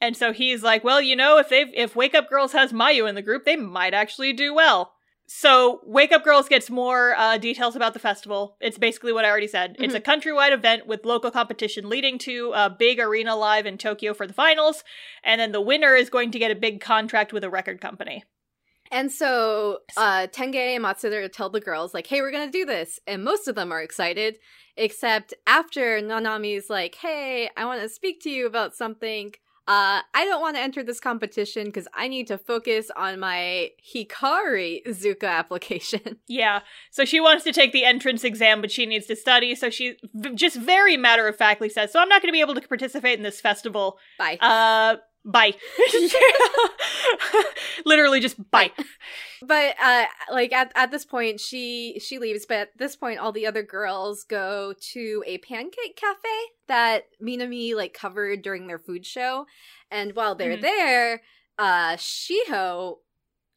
[0.00, 3.08] And so he's like, well, you know, if they if Wake Up Girls has Mayu
[3.08, 4.95] in the group, they might actually do well.
[5.26, 8.56] So Wake Up Girls gets more uh, details about the festival.
[8.60, 9.74] It's basically what I already said.
[9.78, 14.14] It's a countrywide event with local competition leading to a big arena live in Tokyo
[14.14, 14.84] for the finals,
[15.24, 18.24] and then the winner is going to get a big contract with a record company.
[18.92, 23.00] And so uh Tange and Matsuda tell the girls, like, hey, we're gonna do this.
[23.06, 24.38] And most of them are excited,
[24.76, 29.34] except after Nanami's like, hey, I wanna speak to you about something.
[29.68, 33.70] Uh, I don't want to enter this competition because I need to focus on my
[33.94, 36.00] Hikari Zuka application.
[36.28, 36.60] Yeah.
[36.90, 39.54] So she wants to take the entrance exam, but she needs to study.
[39.54, 42.40] So she v- just very matter of factly says, "So I'm not going to be
[42.40, 44.38] able to participate in this festival." Bye.
[44.40, 45.52] Uh, bye.
[47.84, 48.70] Literally just bye.
[49.42, 53.32] but uh like at, at this point she she leaves but at this point all
[53.32, 56.28] the other girls go to a pancake cafe
[56.68, 59.46] that minami like covered during their food show
[59.90, 60.62] and while they're Mhm.
[60.62, 61.22] there
[61.58, 62.96] uh shiho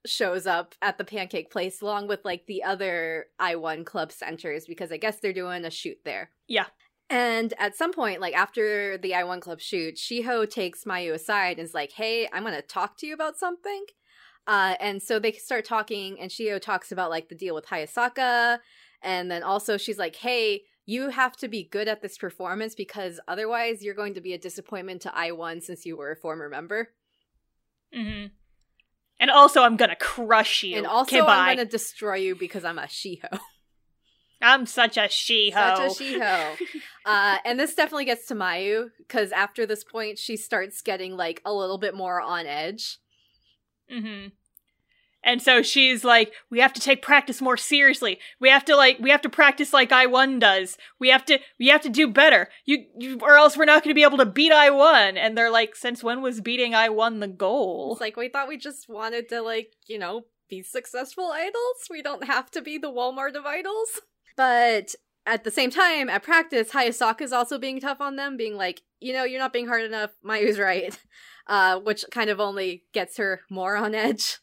[0.06, 4.92] shows up at the pancake place along with like the other i1 club centers because
[4.92, 6.66] i guess they're doing a shoot there Yeah.
[7.10, 11.66] And at some point, like after the I-1 Club shoot, Shiho takes Mayu aside and
[11.66, 13.86] is like, hey, I'm going to talk to you about something.
[14.46, 18.60] Uh, and so they start talking, and Shiho talks about like the deal with Hayasaka.
[19.02, 23.20] And then also she's like, hey, you have to be good at this performance because
[23.28, 26.90] otherwise you're going to be a disappointment to I-1 since you were a former member.
[27.94, 28.26] hmm
[29.20, 30.78] And also, I'm gonna crush you.
[30.78, 31.26] And also.
[31.26, 33.40] I'm going to destroy you because I'm a Shiho.
[34.42, 35.90] I'm such a she-ho.
[35.90, 36.58] Such a Shiho.
[37.06, 41.42] Uh, and this definitely gets to Mayu because after this point, she starts getting like
[41.46, 43.00] a little bit more on edge.
[43.90, 44.28] hmm
[45.24, 48.20] And so she's like, we have to take practice more seriously.
[48.40, 50.78] We have to like, we have to practice like I one does.
[51.00, 52.48] We have to, we have to do better.
[52.66, 55.18] You, you or else we're not going to be able to beat I one.
[55.18, 57.94] And they're like, since when was beating I one the goal?
[57.94, 61.88] It's like we thought we just wanted to like, you know, be successful idols.
[61.90, 64.02] We don't have to be the Walmart of idols.
[64.40, 64.96] But
[65.26, 68.82] at the same time, at practice, Hayasaka is also being tough on them, being like,
[69.02, 70.12] you know, you're not being hard enough.
[70.26, 70.98] Mayu's right.
[71.46, 74.38] Uh, which kind of only gets her more on edge.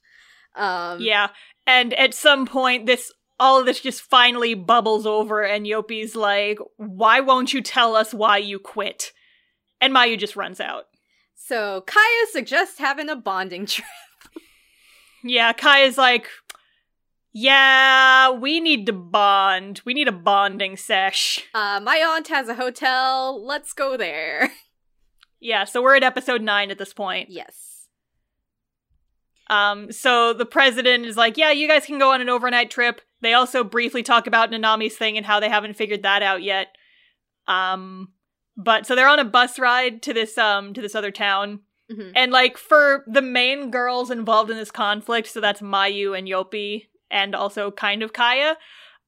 [0.55, 1.29] Um, yeah.
[1.67, 3.11] And at some point, this
[3.41, 8.13] all of this just finally bubbles over, and Yoppi's like, "Why won't you tell us
[8.13, 9.13] why you quit?"
[9.81, 10.85] And Mayu just runs out.
[11.35, 13.87] So Kaya suggests having a bonding trip.
[15.25, 16.29] Yeah, Kaya's like,
[17.39, 19.83] "Yeah, we need to bond.
[19.85, 23.45] We need a bonding sesh." Uh, my aunt has a hotel.
[23.45, 24.53] Let's go there.
[25.39, 27.29] Yeah, so we're at episode nine at this point.
[27.29, 27.89] yes.
[29.49, 33.03] Um, so the president is like, "Yeah, you guys can go on an overnight trip."
[33.21, 36.69] They also briefly talk about Nanami's thing and how they haven't figured that out yet.
[37.47, 38.13] Um,
[38.57, 41.61] but so they're on a bus ride to this um to this other town,
[41.93, 42.13] Mhm.
[42.17, 46.87] and like for the main girls involved in this conflict, so that's Mayu and Yoppi,
[47.11, 48.57] and also kind of Kaya.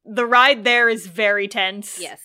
[0.05, 1.99] The ride there is very tense.
[2.01, 2.21] Yes.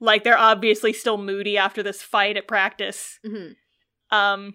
[0.00, 3.18] like they're obviously still moody after this fight at practice.
[3.24, 3.48] hmm
[4.10, 4.54] Um,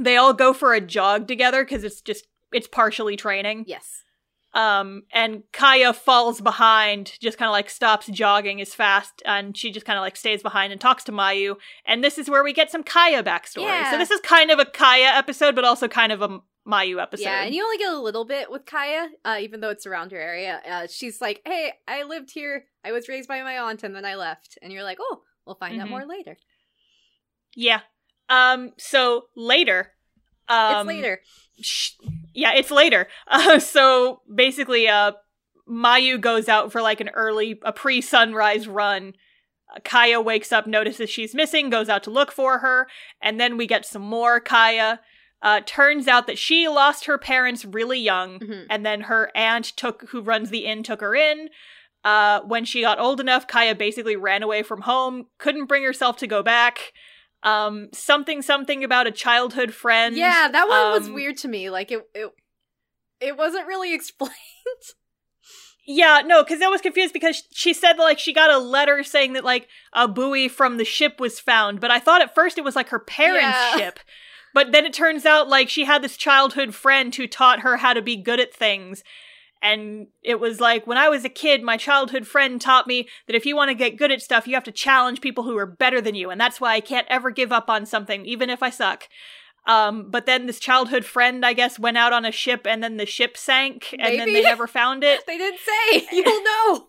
[0.00, 3.64] they all go for a jog together because it's just it's partially training.
[3.66, 4.04] Yes.
[4.58, 9.70] Um, and Kaya falls behind, just kind of like stops jogging as fast, and she
[9.70, 11.54] just kind of like stays behind and talks to Mayu.
[11.86, 13.62] And this is where we get some Kaya backstory.
[13.62, 13.92] Yeah.
[13.92, 17.22] So this is kind of a Kaya episode, but also kind of a Mayu episode.
[17.22, 20.10] Yeah, and you only get a little bit with Kaya, uh, even though it's around
[20.10, 20.60] her area.
[20.68, 22.64] Uh, she's like, "Hey, I lived here.
[22.84, 25.54] I was raised by my aunt, and then I left." And you're like, "Oh, we'll
[25.54, 25.90] find out Mhm.
[25.90, 26.36] more later."
[27.54, 27.80] Yeah.
[28.28, 28.72] Um.
[28.76, 29.92] So later.
[30.48, 31.20] Um, it's later.
[31.60, 31.92] Sh-
[32.34, 33.08] yeah, it's later.
[33.30, 35.12] Uh, so basically, uh,
[35.68, 39.14] Mayu goes out for like an early, a pre-sunrise run.
[39.74, 42.86] Uh, Kaya wakes up, notices she's missing, goes out to look for her,
[43.20, 45.00] and then we get some more Kaya.
[45.42, 48.66] Uh, turns out that she lost her parents really young, Mhm.
[48.70, 51.48] and then her aunt took, who runs the inn, took her in.
[52.02, 56.16] Uh, when she got old enough, Kaya basically ran away from home, couldn't bring herself
[56.18, 56.92] to go back.
[57.42, 60.16] Um, something, something about a childhood friend.
[60.16, 61.70] Yeah, that one was um, weird to me.
[61.70, 62.30] Like it, it,
[63.20, 64.34] it wasn't really explained.
[65.90, 69.32] Yeah, no, because I was confused because she said like she got a letter saying
[69.32, 72.64] that like a buoy from the ship was found, but I thought at first it
[72.64, 73.76] was like her parents' Yeah.
[73.76, 74.00] ship.
[74.52, 77.94] But then it turns out like she had this childhood friend who taught her how
[77.94, 79.02] to be good at things.
[79.60, 83.36] And it was like when I was a kid, my childhood friend taught me that
[83.36, 85.66] if you want to get good at stuff, you have to challenge people who are
[85.66, 86.30] better than you.
[86.30, 89.08] And that's why I can't ever give up on something, even if I suck.
[89.66, 92.96] Um, but then this childhood friend, I guess, went out on a ship and then
[92.96, 96.06] the ship sank and then they never found it they didn't say.
[96.12, 96.84] You'll know.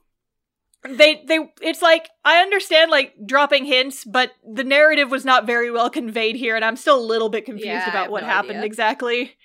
[0.89, 5.69] they they it's like i understand like dropping hints but the narrative was not very
[5.69, 8.51] well conveyed here and i'm still a little bit confused Yeah, about what no happened
[8.59, 8.63] idea.
[8.65, 9.35] exactly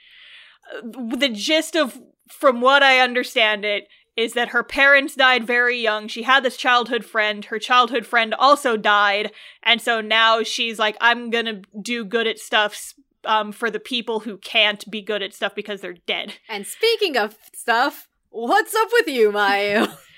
[0.72, 2.00] Uh, the gist of
[2.38, 6.06] from what i understand it is that her parents died very young.
[6.06, 7.44] She had this childhood friend.
[7.46, 9.32] Her childhood friend also died.
[9.64, 12.94] And so now she's like i'm gonna do good at stuff
[13.24, 16.34] um, for the people who can't be good at stuff because they're dead.
[16.48, 19.90] And speaking of stuff, what's up with you, Mayu?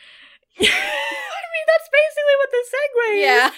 [0.61, 3.23] I mean, that's basically what the segue is.
[3.23, 3.51] yeah.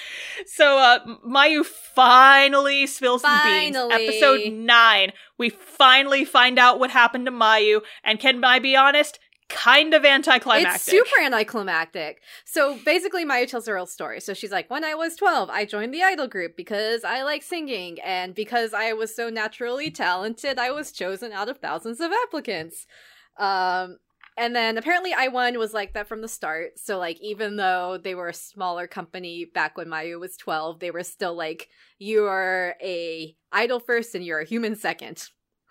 [0.46, 3.76] So, uh, Mayu finally spills some beans.
[3.76, 5.12] Episode 9.
[5.36, 9.18] We finally find out what happened to Mayu, and can I be honest?
[9.48, 10.74] Kind of anticlimactic.
[10.74, 12.20] It's super anticlimactic.
[12.44, 14.20] So basically, Mayu tells her real story.
[14.20, 17.42] So she's like, when I was 12, I joined the idol group because I like
[17.42, 22.12] singing, and because I was so naturally talented, I was chosen out of thousands of
[22.24, 22.86] applicants.
[23.38, 23.98] Um,
[24.38, 26.78] and then apparently, I-1 was like that from the start.
[26.78, 30.90] So, like, even though they were a smaller company back when Mayu was 12, they
[30.90, 35.28] were still like, you are a idol first and you're a human second.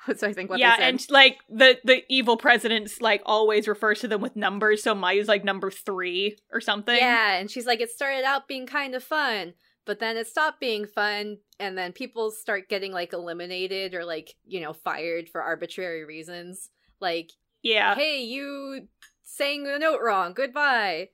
[0.16, 0.90] so I think, what yeah, they said.
[0.90, 4.84] and like the the evil presidents like always refers to them with numbers.
[4.84, 6.96] So Mayu's like number three or something.
[6.96, 9.54] Yeah, and she's like, it started out being kind of fun,
[9.86, 14.36] but then it stopped being fun, and then people start getting like eliminated or like,
[14.46, 16.70] you know, fired for arbitrary reasons.
[17.00, 17.32] Like,
[17.62, 17.96] yeah.
[17.96, 18.88] hey, you
[19.24, 21.10] sang the note wrong, goodbye.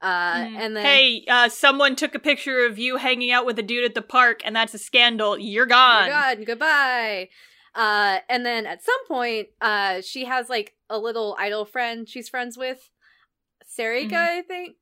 [0.00, 0.56] Uh, Mm.
[0.60, 3.84] and then hey, uh, someone took a picture of you hanging out with a dude
[3.84, 5.36] at the park, and that's a scandal.
[5.38, 6.06] You're gone.
[6.06, 7.28] You're gone, goodbye.
[7.74, 12.28] Uh, and then at some point, uh, she has like a little idol friend she's
[12.28, 12.90] friends with,
[13.76, 14.38] Sarika, Mhm.
[14.38, 14.76] I think.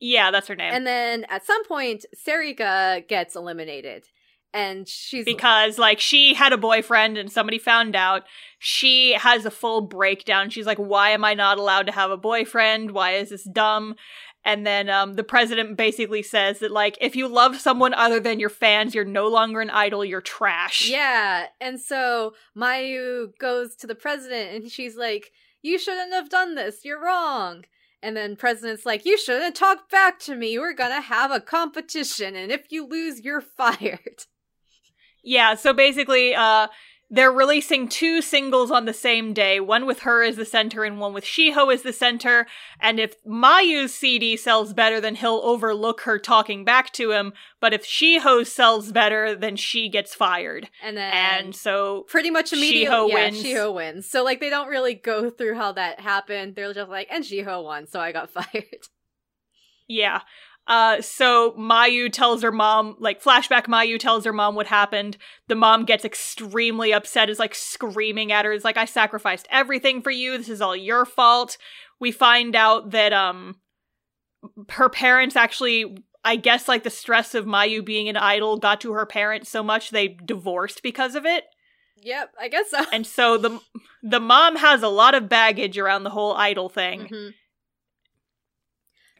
[0.00, 0.72] Yeah, that's her name.
[0.74, 4.04] And then at some point, Sarika gets eliminated.
[4.54, 8.24] And she's because like she had a boyfriend and somebody found out
[8.58, 12.16] she has a full breakdown she's like why am i not allowed to have a
[12.18, 13.96] boyfriend why is this dumb
[14.44, 18.38] and then um, the president basically says that like if you love someone other than
[18.38, 21.46] your fans you're no longer an idol you're trash Yeah.
[21.60, 26.84] And so Mayu goes to the president and she's like, You shouldn't have done this.
[26.84, 27.64] You're wrong.
[28.02, 30.58] And then president's like, You shouldn't talk back to me.
[30.58, 34.26] We're gonna have a competition, and if you lose, you're fired.
[35.22, 36.66] Yeah so basically uh
[37.12, 40.98] they're releasing two singles on the same day, one with her as the center and
[40.98, 42.46] one with Shiho as the center.
[42.80, 47.34] And if Mayu's CD sells better, then he'll overlook her talking back to him.
[47.60, 50.70] But if Shiho's sells better, then she gets fired.
[50.82, 53.42] And then And so pretty much immediately Shiho yeah, wins.
[53.42, 54.08] Shiho wins.
[54.08, 56.54] So like they don't really go through how that happened.
[56.54, 58.88] They're just like, and Shiho won, so I got fired.
[59.86, 60.22] Yeah.
[60.68, 65.16] Uh, so Mayu tells her mom, like flashback Mayu tells her mom what happened.
[65.48, 70.02] The mom gets extremely upset, is like screaming at her, is like, I sacrificed everything
[70.02, 70.38] for you.
[70.38, 71.58] This is all your fault.
[71.98, 73.56] We find out that, um,
[74.70, 78.92] her parents actually, I guess, like the stress of Mayu being an idol got to
[78.92, 81.44] her parents so much they divorced because of it.
[82.04, 82.84] Yep, I guess so.
[82.92, 83.60] And so the
[84.02, 87.08] the mom has a lot of baggage around the whole idol thing.
[87.08, 87.34] Mhm.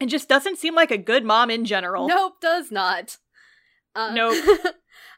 [0.03, 2.09] And just doesn't seem like a good mom in general.
[2.09, 3.17] Nope, does not.
[3.95, 4.59] Uh, Nope.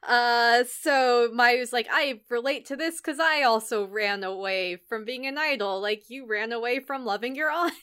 [0.08, 5.26] Uh, so Mayu's like, I relate to this because I also ran away from being
[5.26, 7.74] an idol, like you ran away from loving your aunt.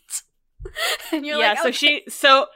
[1.12, 2.46] and you're like, yeah, like, so she so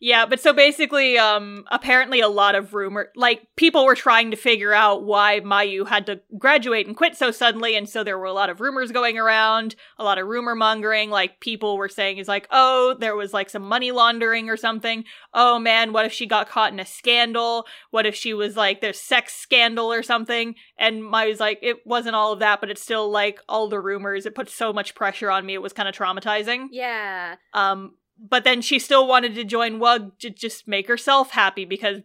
[0.00, 4.36] yeah, but so basically, um, apparently a lot of rumor, like people were trying to
[4.36, 8.24] figure out why Mayu had to graduate and quit so suddenly, and so there were
[8.24, 11.10] a lot of rumors going around, a lot of rumor mongering.
[11.10, 15.04] Like people were saying is like, oh, there was like some money laundering or something.
[15.34, 17.66] Oh man, what if she got caught in a scandal?
[17.90, 20.54] What if she was like there's sex scandal or something?
[20.78, 24.24] And Mayu's like, it wasn't all of that, but it's still like all the rumors.
[24.24, 25.54] It put so much pressure on me.
[25.54, 26.68] It was kind of traumatizing.
[26.70, 27.96] yeah, Um,
[28.28, 32.02] but then she still wanted to join Wug to just make herself happy because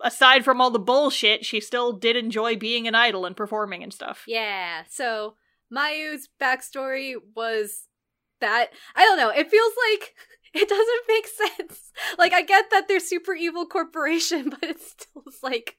[0.00, 3.92] aside from all the bullshit, she still did enjoy being an idol and performing and
[3.92, 4.24] stuff.
[4.26, 4.82] yeah.
[4.88, 5.34] So
[5.70, 7.88] Mayu's backstory was
[8.40, 9.30] that I don't know.
[9.30, 10.14] It feels like
[10.54, 11.90] it doesn't make sense.
[12.18, 15.76] Like I get that they're super evil corporation, but it still is like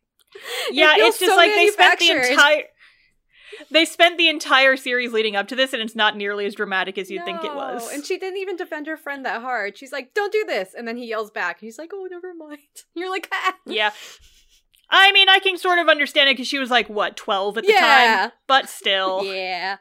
[0.72, 2.64] Yeah, feels it's just so like they spent the entire
[3.72, 6.98] they spent the entire series leading up to this and it's not nearly as dramatic
[6.98, 7.92] as you'd think it was.
[7.92, 9.78] And she didn't even defend her friend that hard.
[9.78, 11.60] She's like, "Don't do this," and then he yells back.
[11.60, 12.60] He's like, "Oh, never mind."
[12.94, 13.56] You're like, ah.
[13.66, 13.92] yeah.
[14.90, 17.66] I mean, I can sort of understand it because she was like, what, 12 at
[17.66, 18.32] the time?
[18.46, 19.24] But still.
[19.34, 19.78] yeah.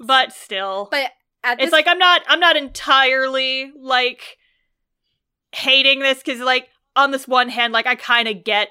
[0.00, 0.88] But still.
[0.90, 1.12] But
[1.46, 4.36] at this, it's like i'm not i'm not entirely like
[5.52, 8.68] hating this because like on this one hand like i kind of get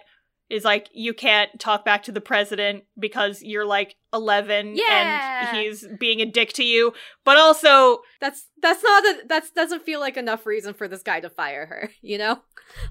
[0.50, 5.50] is like you can't talk back to the president because you're like 11 Yeah.
[5.50, 6.94] and he's being a dick to you
[7.24, 11.20] but also that's that's not a that's doesn't feel like enough reason for this guy
[11.20, 11.90] to fire her.
[12.02, 12.40] You know,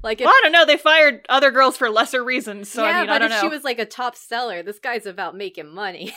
[0.03, 2.91] like if, well, i don't know they fired other girls for lesser reasons so yeah,
[2.91, 5.07] i mean but i don't if know she was like a top seller, this guy's
[5.07, 6.15] about making money.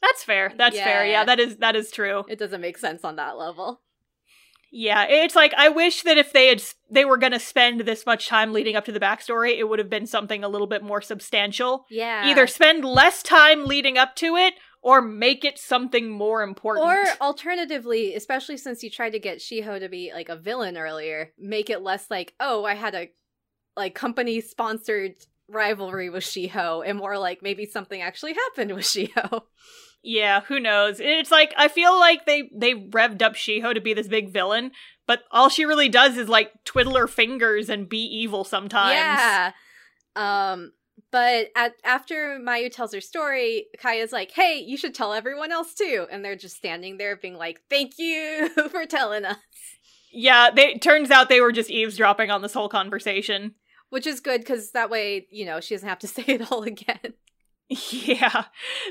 [0.00, 1.12] that's fair that's fair Yeah.
[1.12, 3.80] yeah that is that is true it doesn't make sense on that level.
[4.74, 8.06] Yeah, it's like I wish that if they had they were going to spend this
[8.06, 10.82] much time leading up to the backstory, it would have been something a little bit
[10.82, 11.84] more substantial.
[11.90, 16.86] Yeah, Either spend less time leading up to it or make it something more important.
[16.86, 21.32] Or alternatively, especially since you tried to get Shiho to be like a villain earlier,
[21.38, 23.10] make it less like, oh, I had a
[23.76, 25.16] like company sponsored
[25.48, 29.42] rivalry with Shiho, and more like maybe something actually happened with Shiho.
[30.02, 30.98] yeah, who knows?
[31.00, 34.72] It's like I feel like they they revved up Shiho to be this big villain,
[35.06, 38.94] but all she really does is like twiddle her fingers and be evil sometimes.
[38.94, 39.52] Yeah.
[40.16, 40.72] Um
[41.10, 45.74] but at, after Mayu tells her story, Kaya's like, "Hey, you should tell everyone else
[45.74, 49.36] too." And they're just standing there being like, "Thank you for telling us."
[50.12, 53.54] Yeah, they turns out they were just eavesdropping on this whole conversation.
[53.90, 56.62] Which is good cuz that way, you know, she doesn't have to say it all
[56.62, 57.14] again.
[57.92, 58.44] Yeah.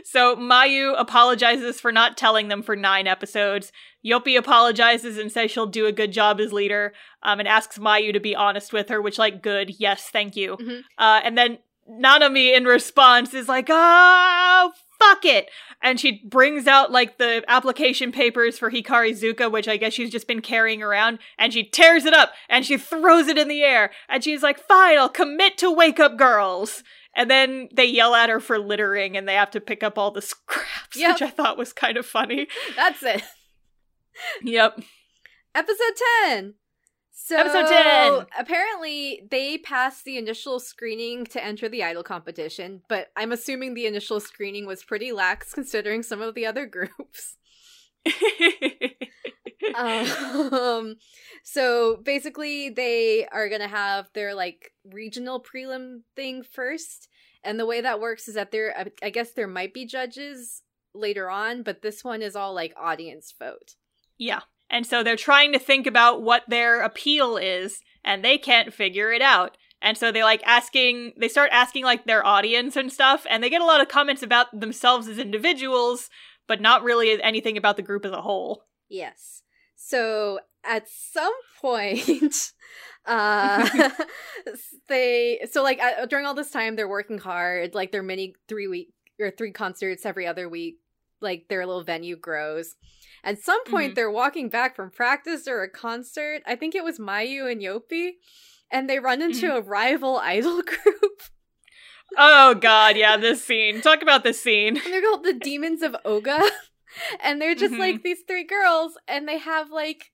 [0.03, 3.72] So Mayu apologizes for not telling them for nine episodes.
[4.06, 6.94] Yoppi apologizes and says she'll do a good job as leader,
[7.24, 10.58] um, and asks Mayu to be honest with her, which, like, good, yes, thank you.
[10.58, 10.84] Mhm.
[10.98, 11.60] Uh, and then
[11.90, 15.49] Nanami, in response, is like, oh, fuck it.
[15.84, 20.12] And she brings out, like, the application papers for Hikari Zuka, which I guess she's
[20.12, 23.64] just been carrying around, and she tears it up and she throws it in the
[23.64, 23.91] air.
[24.08, 26.84] And she's like, fine, I'll commit to Wake Up Girls.
[27.16, 30.12] And then they yell at her for littering and they have to pick up all
[30.12, 31.14] the scraps, Yep.
[31.16, 32.48] which I thought was kind of funny.
[32.76, 33.22] That's it.
[34.44, 34.80] Yep.
[35.54, 36.54] Episode 10.
[37.14, 38.26] So Episode 10.
[38.40, 43.86] apparently they passed the initial screening to enter the idol competition, but I'm assuming the
[43.86, 47.38] initial screening was pretty lax considering some of the other groups.
[49.76, 50.96] um
[51.44, 57.08] so basically they are going to have their like regional prelim thing first,
[57.44, 58.74] and the way that works is that there
[59.04, 60.64] I- guess there might be judges
[60.94, 63.76] later on, but this one is all like audience vote.
[64.18, 64.42] yeah.
[64.74, 69.12] And so they're trying to think about what their appeal is, and they can't figure
[69.12, 69.58] it out.
[69.82, 73.50] And so they like asking, they start asking like their audience and stuff, and they
[73.50, 76.10] get a lot of comments about themselves as individuals,
[76.48, 78.64] but not really anything about the group as a whole.
[78.88, 79.41] Yes.
[79.84, 82.52] So at some point,
[83.06, 83.68] uh,
[84.88, 87.74] they so like uh, during all this time they're working hard.
[87.74, 90.78] Like their mini three week or three concerts every other week.
[91.20, 92.76] Like their little venue grows.
[93.24, 93.95] At some point, Mhm.
[93.95, 96.41] they're walking back from practice or a concert.
[96.48, 98.14] I think it was Mayu and Yoppi,
[98.72, 101.22] and they run into a rival idol group.
[102.18, 103.82] Oh god, yeah, this scene.
[103.82, 104.78] Talk about this scene.
[104.78, 106.49] And they're called the Demons of Oga.
[107.24, 107.80] And they're just Mhm.
[107.80, 110.12] like these three girls, and they have like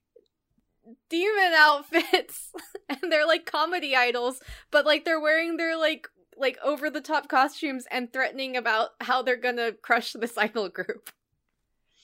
[1.10, 2.52] demon outfits.
[2.88, 4.40] and they're like comedy idols,
[4.70, 9.22] but like they're wearing their like like over the top costumes and threatening about how
[9.22, 11.10] they're gonna crush this idol group.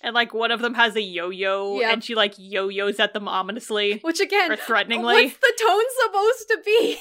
[0.02, 3.98] And like one of them has a yo-yo, and she like yo-yos at them ominously
[4.02, 5.14] Which again, or threateningly.
[5.14, 6.98] what's the tone supposed to be?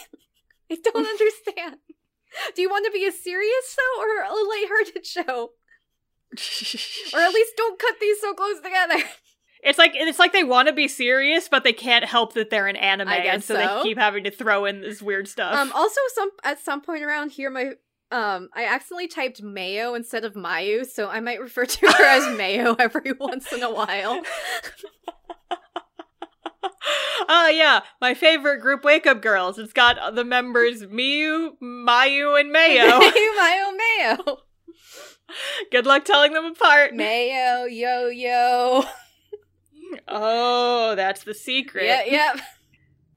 [0.72, 1.78] I don't understand.
[2.56, 5.50] Do you want to be a serious show or a lighthearted show?
[7.14, 9.04] Or at least don't cut these so close together.
[9.64, 12.68] It's like it's like they want to be serious, but they can't help that they're
[12.68, 13.60] an anime, and so, so.
[13.60, 15.56] they keep having to throw in this weird stuff.
[15.56, 17.72] Um also some at some point around here my
[18.12, 22.38] um I accidentally typed Mayo instead of Mayu, so I might refer to her as
[22.38, 24.22] Mayo every once in a while.
[27.30, 29.58] Oh yeah, my favorite group, Wake Up Girls.
[29.58, 33.00] It's got the members Miyu, Mayu, and Mayo.
[33.00, 34.38] Mayo Mayo.
[35.72, 36.94] Good luck telling them apart.
[36.94, 38.84] Mayo yo yo.
[40.08, 41.86] Oh, that's the secret.
[41.86, 42.34] Yeah, yeah.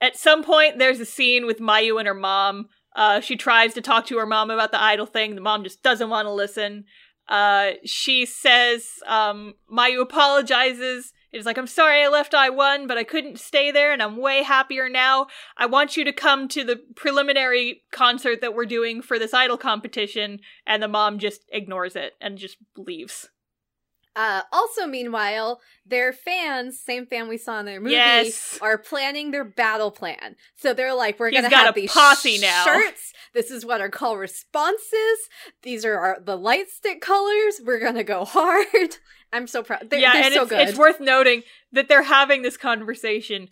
[0.00, 2.68] At some point, there's a scene with Mayu and her mom.
[2.94, 5.34] Uh, she tries to talk to her mom about the idol thing.
[5.34, 6.84] The mom just doesn't want to listen.
[7.28, 11.12] Uh, she says, um, Mayu apologizes.
[11.32, 14.42] It's like, I'm sorry I left I-1, but I couldn't stay there and I'm way
[14.42, 15.26] happier now.
[15.56, 19.58] I want you to come to the preliminary concert that we're doing for this idol
[19.58, 20.40] competition.
[20.66, 23.28] And the mom just ignores it and just leaves.
[24.14, 28.58] Uh, also, meanwhile, their fans, same fan we saw in their movie, Yes.
[28.62, 30.36] are planning their battle plan.
[30.56, 32.64] So they're like, we're He's gonna have a these posse now.
[32.64, 33.12] shirts.
[33.34, 35.28] This is what our call responses.
[35.62, 37.60] These are our, the light stick colors.
[37.62, 38.66] We're gonna go hard.
[39.32, 39.90] I'm so proud.
[39.90, 40.68] They're, yeah, they're and so it's, good.
[40.68, 41.42] it's worth noting
[41.72, 43.48] that they're having this conversation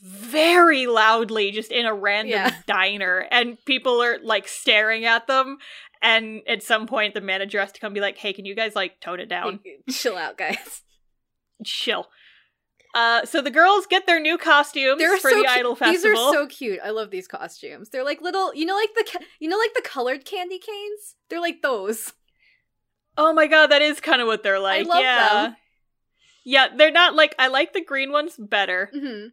[0.00, 2.54] very loudly just in a random Yeah.
[2.66, 5.58] diner and people are like staring at them
[6.00, 8.76] and at some point the manager has to come be like hey can you guys
[8.76, 9.58] like tone it down
[9.90, 10.82] Chill out, guys.
[11.64, 12.06] chill
[12.94, 15.92] uh so the girls get their new costumes They're for so the cu- idol Festival.
[15.92, 16.78] These are so cute.
[16.84, 17.88] I love these costumes.
[17.90, 21.16] They're like little, you know, like the ca- you know, like the colored candy canes.
[21.28, 22.12] They're like those.
[23.18, 25.56] Oh my god that is kind of what they're like love yeah them.
[26.44, 29.26] yeah they're not like i like the green ones better hmm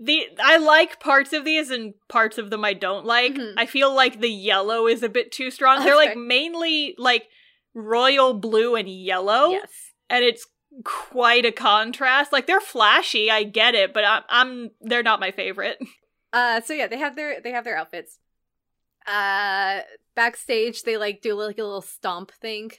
[0.00, 3.34] The I like parts of these and parts of them I don't like.
[3.34, 3.54] Mhm.
[3.56, 5.84] I feel like the yellow is a bit too strong.
[5.84, 6.22] They're like fair.
[6.36, 7.28] mainly like
[7.72, 9.70] royal blue and yellow, Yes.
[10.10, 10.44] and it's
[10.84, 12.32] quite a contrast.
[12.32, 15.78] Like they're flashy, I get it, but I'm, I'm they're not my favorite.
[16.34, 18.18] Uh, so yeah, they have their they have their outfits.
[19.06, 19.82] Uh,
[20.14, 22.70] backstage they like do like a little stomp thing,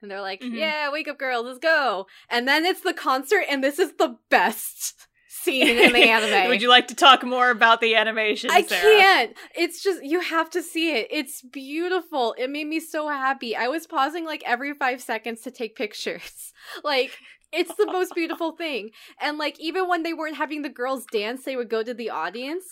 [0.00, 0.54] and they're like, Mhm.
[0.56, 4.16] "Yeah, wake up, girls, let's go!" And then it's the concert, and this is the
[4.30, 6.48] best scene in the anime.
[6.48, 8.50] Would you like to talk more about the animation?
[8.50, 8.82] I Sarah?
[8.82, 9.36] can't.
[9.56, 11.08] It's just you have to see it.
[11.10, 12.34] It's beautiful.
[12.38, 13.56] It made me so happy.
[13.56, 16.52] I was pausing like every 5 seconds to take pictures.
[16.84, 17.10] Like
[17.52, 18.90] it's the most beautiful thing.
[19.20, 22.08] And like even when they weren't having the girls dance, they would go to the
[22.08, 22.64] audience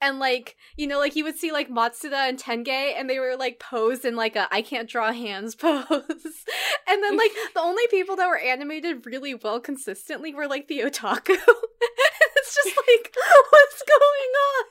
[0.00, 3.36] and like, you know, like you would see like Matsuda and Tange and they were
[3.36, 5.84] like posed in like a I can't draw hands pose.
[5.90, 10.80] and then like the only people that were animated really well consistently were like the
[10.80, 11.36] otaku.
[11.36, 13.14] it's just like
[13.50, 14.64] what's going on?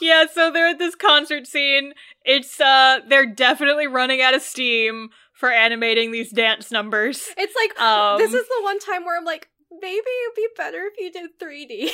[0.00, 1.92] Yeah, so they're at this concert scene.
[2.24, 7.28] It's uh they're definitely running out of steam for animating these dance numbers.
[7.36, 10.88] It's like Um, this is the one time where I'm like, maybe it'd be better
[10.92, 11.90] if you did 3D.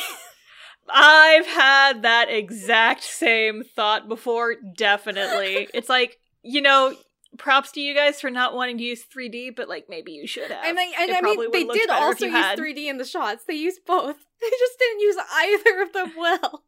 [0.88, 5.68] I've had that exact same thought before, definitely.
[5.74, 6.94] it's like, you know,
[7.38, 10.50] props to you guys for not wanting to use 3D, but like maybe you should
[10.50, 10.64] have.
[10.64, 12.58] I mean, and I mean, they did also use had.
[12.58, 13.44] 3D in the shots.
[13.46, 14.16] They used both.
[14.40, 16.64] They just didn't use either of them well.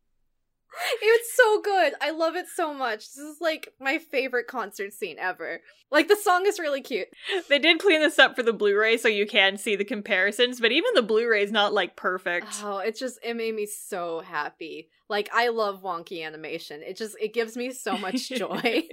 [1.00, 1.94] It's so good.
[2.00, 3.00] I love it so much.
[3.08, 5.60] This is like my favorite concert scene ever.
[5.90, 7.08] Like the song is really cute.
[7.48, 10.72] They did clean this up for the Blu-ray so you can see the comparisons, but
[10.72, 12.46] even the Blu-ray is not like perfect.
[12.62, 14.88] Oh, it just it made me so happy.
[15.08, 16.82] Like I love wonky animation.
[16.82, 18.88] It just it gives me so much joy.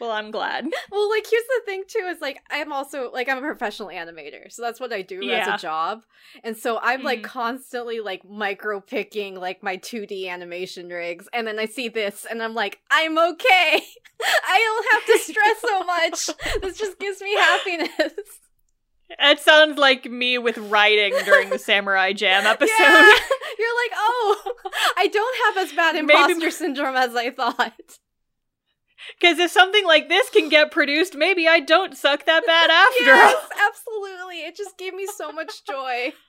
[0.00, 0.66] Well, I'm glad.
[0.90, 4.50] Well, like here's the thing too is like I'm also like I'm a professional animator,
[4.50, 5.40] so that's what I do Yeah.
[5.40, 6.02] as a job,
[6.42, 7.24] and so I'm like Mhm.
[7.24, 12.42] constantly like micro picking like my 2D animation rigs, and then I see this, and
[12.42, 13.82] I'm like, I'm okay.
[14.48, 16.26] I don't have to stress so much.
[16.62, 18.12] this just gives me happiness.
[19.10, 22.74] It sounds like me with writing during the Samurai Jam episode.
[22.78, 23.10] Yeah.
[23.58, 24.52] You're like, oh,
[24.98, 27.72] I don't have as bad Maybe- imposter syndrome as I thought.
[29.20, 33.04] Because if something like this can get produced, maybe I don't suck that bad after
[33.04, 33.36] yes,
[33.68, 34.40] absolutely.
[34.40, 36.12] It just gave me so much joy.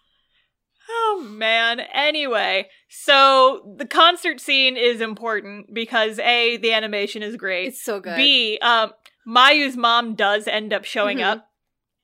[0.91, 1.81] Oh man.
[1.93, 7.67] Anyway, so the concert scene is important because A, the animation is great.
[7.67, 8.15] It's so good.
[8.15, 8.93] B, um,
[9.23, 11.25] Mayu's mom does end up showing Mhm.
[11.25, 11.48] up.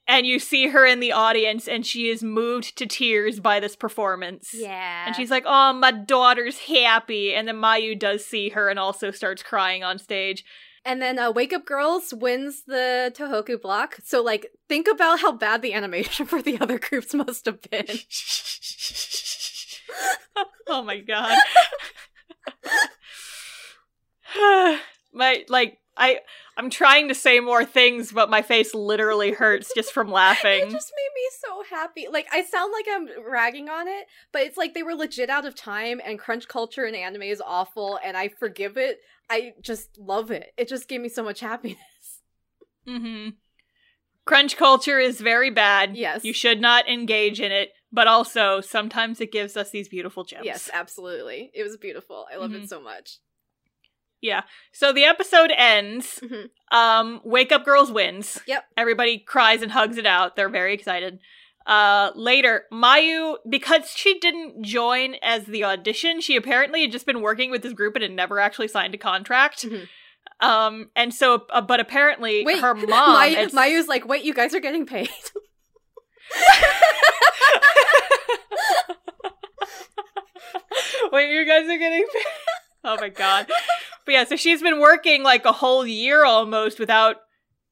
[0.07, 3.75] And you see her in the audience, and she is moved to tears by this
[3.75, 4.53] performance.
[4.53, 5.07] yeah.
[5.07, 7.33] And she's like, Oh, my daughter's happy.
[7.33, 10.45] And then Mayu does see her and also starts crying on stage.
[10.87, 13.97] And then uh, Wake Up Girls wins the Tohoku block.
[14.03, 17.87] So, like, think about how bad the animation for the other groups must have been.
[20.67, 21.35] oh my god.
[25.13, 26.19] my like I
[26.57, 30.67] I'm trying to say more things, but my face literally hurts just from laughing.
[30.67, 32.07] It just made me so happy.
[32.09, 35.45] Like I sound like I'm ragging on it, but it's like they were legit out
[35.45, 38.99] of time and crunch culture in anime is awful and I forgive it.
[39.29, 40.53] I just love it.
[40.57, 42.21] It just gave me so much happiness.
[42.87, 43.29] Mm-hmm.
[44.25, 45.95] Crunch culture is very bad.
[45.95, 46.23] Yes.
[46.23, 50.45] You should not engage in it, but also sometimes it gives us these beautiful gems.
[50.45, 51.51] Yes, absolutely.
[51.53, 52.25] It was beautiful.
[52.31, 52.63] I love Mhm.
[52.63, 53.17] it so much.
[54.25, 54.41] Yeah.
[54.73, 56.19] So the episode ends.
[56.23, 56.49] Mhm.
[56.71, 58.39] Um, Wake Up Girls wins.
[58.47, 58.65] Yep.
[58.75, 60.35] Everybody cries and hugs it out.
[60.35, 61.19] They're very excited.
[61.67, 67.21] Uh, later, Mayu, because she didn't join as the audition, she apparently had just been
[67.21, 69.63] working with this group and had never actually signed a contract.
[69.63, 69.87] Mhm.
[70.41, 73.19] Um, and so, uh, but apparently, Wait, her mom.
[73.19, 75.09] May- and- Mayu's like, wait, you guys are getting paid.
[81.11, 82.23] Wait, you guys are getting paid?
[82.85, 83.47] Oh my god.
[84.05, 87.17] But yeah, so she's been working like a whole year almost without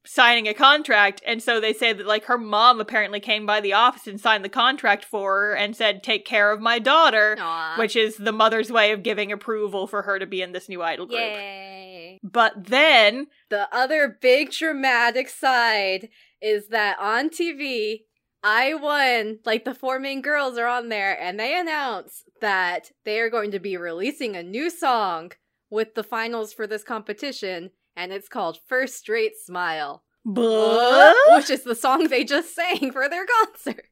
[0.06, 1.22] signing a contract.
[1.26, 4.44] And so they say that like her mom apparently came by the office and signed
[4.44, 7.76] the contract for her and said, take care of my daughter, Aw.
[7.78, 10.82] which is the mother's way of giving approval for her to be in this new
[10.82, 11.20] idol group.
[11.20, 12.20] Yay.
[12.22, 16.08] But then, The other big dramatic side
[16.40, 18.00] is that on TV,
[18.46, 23.18] I won, like the four main girls are on there, and they announce that they
[23.20, 25.32] are going to be releasing a new song
[25.70, 30.04] with the finals for this competition, and it's called First Straight Smile.
[30.26, 31.14] Buh?
[31.30, 33.86] Which is the song they just sang for their concert.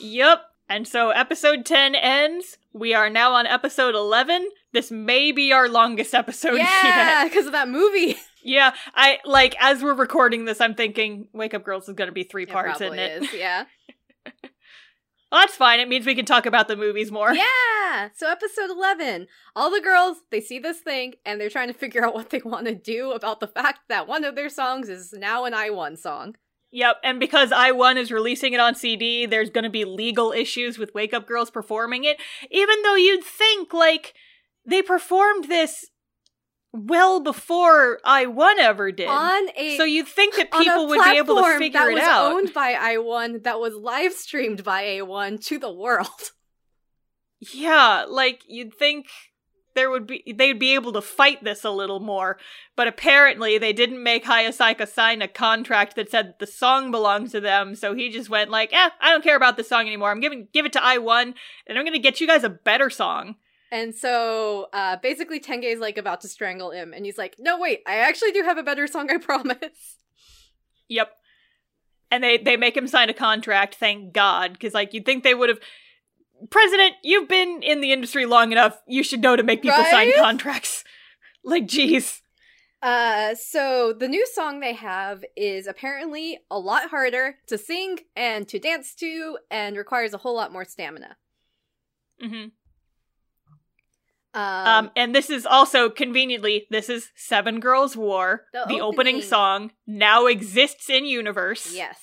[0.00, 0.42] Yep.
[0.68, 2.58] And so episode 10 ends.
[2.72, 4.48] We are now on episode 11.
[4.72, 6.68] This may be our longest episode yet.
[6.82, 8.16] yeah, because of that movie.
[8.44, 12.12] Yeah, I like as we're recording this, I'm thinking Wake Up Girls is going to
[12.12, 13.22] be three parts, isn't probably it?
[13.24, 13.64] is, yeah.
[15.32, 15.80] Well, that's fine.
[15.80, 17.34] It means we can talk about the movies more.
[17.34, 18.10] Yeah.
[18.14, 19.26] So episode 11,
[19.56, 22.40] all the girls, they see this thing and they're trying to figure out what they
[22.44, 25.98] want to do about the fact that one of their songs is now an I-1
[25.98, 26.36] song.
[26.70, 30.78] Yep, and because I-1 is releasing it on CD, there's going to be legal issues
[30.78, 32.20] with Wake Up Girls performing it,
[32.52, 34.14] even though you'd think like
[34.64, 35.84] they performed this
[36.74, 39.08] well before I-1 ever did.
[39.08, 42.02] On a so you'd think that people would be able to figure that it was
[42.02, 42.32] out.
[42.32, 46.08] owned by I-1 that was live streamed by I-1 to the world.
[47.52, 49.06] Yeah, like you'd think
[49.74, 52.38] there would be they'd be able to fight this a little more,
[52.74, 57.32] but apparently they didn't make Hayasaka sign a contract that said that the song belongs
[57.32, 60.10] to them, so he just went like, "Eh, I don't care about this song anymore.
[60.10, 61.34] I'm giving give it to I-1
[61.66, 63.36] and I'm going to get you guys a better song."
[63.74, 67.58] And so uh basically Tange is like about to strangle him and he's like, "No,
[67.58, 69.96] wait, I actually do have a better song, I promise."
[70.88, 71.10] Yep.
[72.10, 75.34] And they they make him sign a contract, thank God, cuz like you'd think they
[75.34, 75.58] would have
[76.50, 78.80] President, you've been in the industry long enough.
[78.86, 80.84] You should know to make people sign contracts.
[81.46, 82.22] Like, jeez.
[82.80, 88.48] Uh, so the new song they have is apparently a lot harder to sing and
[88.48, 91.18] to dance to, and requires a whole lot more stamina.
[92.22, 92.52] Mhm.
[94.34, 98.46] Um, Um, and this is also conveniently, this is Seven Girls War.
[98.52, 98.82] The The, opening.
[98.82, 99.22] opening.
[99.22, 101.72] song now exists in universe.
[101.74, 102.00] yes.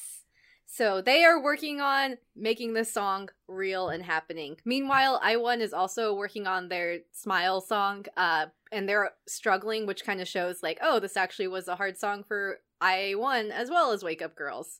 [0.73, 4.55] So they are working on making this song real and happening.
[4.63, 10.21] Meanwhile, I-1 is also working on their Smile song, uh, and they're struggling, which kind
[10.21, 14.01] of shows like, oh, this actually was a hard song for I-1 as well as
[14.01, 14.79] Wake Up Girls.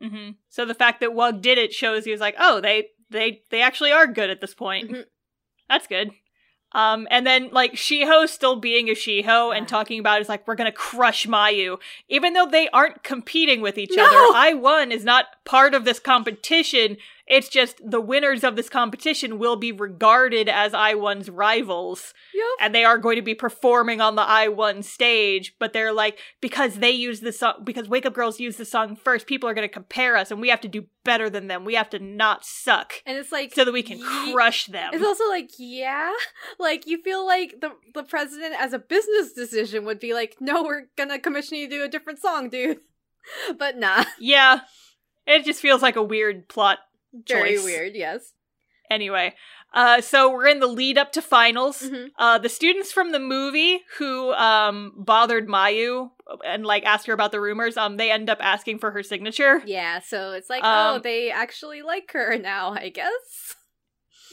[0.00, 3.42] hmm So the fact that Wug did it shows he was like, oh, they they
[3.50, 4.90] they actually are good at this point.
[4.90, 5.04] Mhm.
[5.68, 6.10] That's good.
[6.76, 9.56] Um, and then like Shiho still being a Shiho Yeah.
[9.56, 11.78] and talking about is like we're gonna crush Mayu,
[12.10, 14.04] even though they aren't competing with each No!
[14.04, 14.36] other.
[14.36, 16.98] I-1 is not part of this competition.
[17.26, 22.14] It's just the winners of this competition will be regarded as I-1's rivals.
[22.34, 22.44] Yup.
[22.60, 26.76] and they are going to be performing on the I-1 stage, but they're like, because
[26.76, 29.66] they use the song, because Wake Up Girls use the song first, people are going
[29.66, 31.64] to compare us and we have to do better than them.
[31.64, 34.90] We have to not suck And it's like so that we can ye- crush them.
[34.92, 36.12] It's also like, yeah,
[36.58, 40.62] like you feel like the the president, as a business decision, would be like, no,
[40.62, 42.78] we're gonna commission you to do a different song, dude.
[43.58, 44.60] But nah, yeah.
[45.26, 46.78] It just feels like a weird plot
[47.12, 47.64] very choice.
[47.64, 47.94] weird.
[47.94, 48.32] Yes.
[48.88, 49.34] Anyway,
[49.74, 51.82] uh, so we're in the lead up to finals.
[51.82, 52.10] Mhm.
[52.18, 56.10] Uh, the students from the movie who um bothered Mayu
[56.44, 59.60] and like asked her about the rumors, um, they end up asking for her signature.
[59.66, 59.98] Yeah.
[60.00, 63.54] So it's like, oh, Um, they actually like her now, I guess.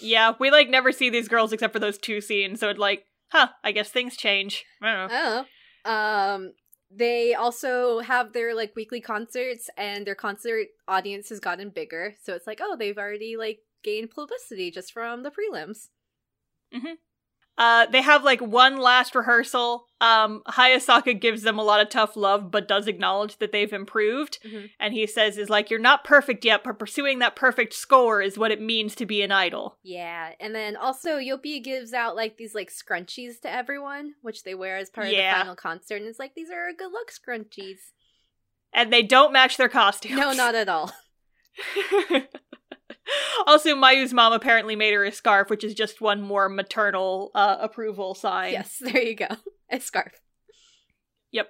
[0.02, 3.06] Yeah, we like never see these girls except for those two scenes, so it's like,
[3.32, 4.66] huh, I guess things change.
[4.82, 5.46] I don't know.
[5.86, 5.92] Oh.
[5.92, 6.54] Um.
[6.96, 12.16] They also have their like weekly concerts, and their concert audience has gotten bigger.
[12.22, 15.90] So it's like, oh, they've already like gained publicity just from the prelims.
[16.74, 16.94] Mm-hmm.
[17.58, 19.88] Uh, they have like one last rehearsal.
[20.02, 24.40] Um, Hayasaka gives them a lot of tough love, but does acknowledge that they've improved.
[24.44, 24.72] Mhm.
[24.80, 28.38] And he says, "Is like you're not perfect yet, but pursuing that perfect score is
[28.38, 32.38] what it means to be an idol." Yeah, and then also Yoppi gives out like
[32.38, 36.08] these like scrunchies to everyone, which they wear as part of the final concert, and
[36.08, 37.92] it's like these are good luck scrunchies.
[38.74, 40.16] And they don't match their costumes.
[40.16, 40.92] No, not at all.
[43.48, 47.58] also, Mayu's mom apparently made her a scarf, which is just one more maternal uh,
[47.60, 48.54] approval sign.
[48.54, 49.28] Yes, there you go.
[49.70, 50.14] A scarf
[51.32, 51.50] Yep.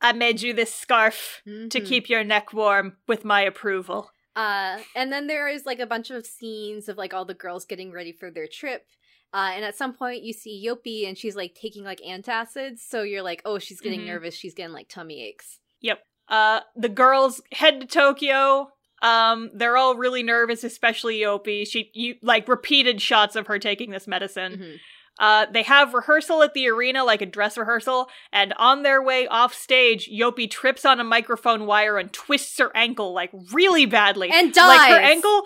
[0.00, 1.50] I made you this scarf to
[1.80, 1.86] Mhm.
[1.86, 4.10] keep your neck warm with my approval.
[4.36, 7.64] Uh, and then there is like a bunch of scenes of like all the girls
[7.64, 8.86] getting ready for their trip.
[9.32, 13.02] Uh, and at some point you see Yoppi and she's like taking like antacids, so
[13.02, 14.06] you're like, oh, she's getting Mhm.
[14.06, 15.58] nervous, she's getting like tummy aches.
[15.80, 16.04] Yep.
[16.28, 18.72] Uh, the girls head to Tokyo.
[19.06, 21.66] Um, they're all really nervous, especially Yoppi.
[21.66, 24.52] She, you like repeated shots of her taking this medicine.
[24.58, 24.76] Mhm.
[25.18, 29.26] Uh, they have rehearsal at the arena, like a dress rehearsal, and on their way
[29.26, 34.28] off stage, Yoppi trips on a microphone wire and twists her ankle like really badly.
[34.30, 35.42] And Like her ankle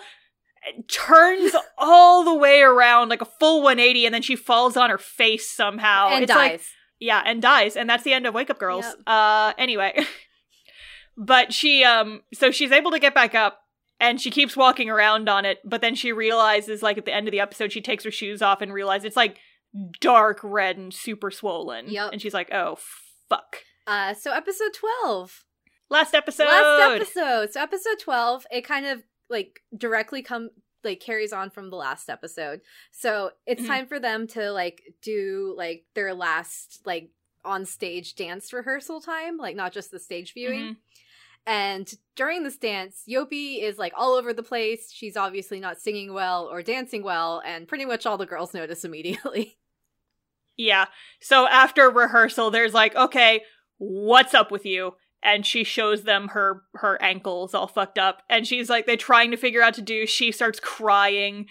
[0.89, 4.97] turns all the way around, like a full 180, and then she falls on her
[4.97, 6.09] face somehow.
[6.09, 6.51] and it's dies.
[6.51, 6.61] like
[6.99, 8.85] yeah, and dies, and that's the end of Wake Up Girls.
[8.85, 8.95] Yep.
[9.07, 10.05] Uh, anyway,
[11.17, 13.59] but she um, so she's able to get back up.
[13.99, 17.27] And she keeps walking around on it, but then she realizes, like at the end
[17.27, 19.37] of the episode, she takes her shoes off and realizes it's like
[19.99, 21.87] dark red and super swollen.
[21.87, 22.09] Yep.
[22.13, 22.77] And she's like, "Oh
[23.29, 25.43] fuck!" uh, so episode twelve.
[25.91, 26.45] Last episode.
[26.45, 27.51] Last episode.
[27.53, 30.49] So episode 12, it kind of like directly come
[30.83, 32.61] like carries on from the last episode.
[32.91, 33.67] So it's Mhm.
[33.67, 37.11] time for them to like do like their last like
[37.43, 40.61] on stage dance rehearsal time, like not just the stage viewing.
[40.61, 40.77] Mhm.
[41.45, 44.91] And during this dance, Yoppi is like all over the place.
[44.91, 48.83] She's obviously not singing well or dancing well, and pretty much all the girls notice
[48.85, 49.57] immediately.
[50.57, 50.85] Yeah.
[51.19, 53.41] So after rehearsal, there's like, okay,
[53.77, 54.95] what's up with you?
[55.23, 59.31] And she shows them her her ankles all fucked up, and she's like, they're trying
[59.31, 60.05] to figure out to do.
[60.07, 61.47] She starts crying.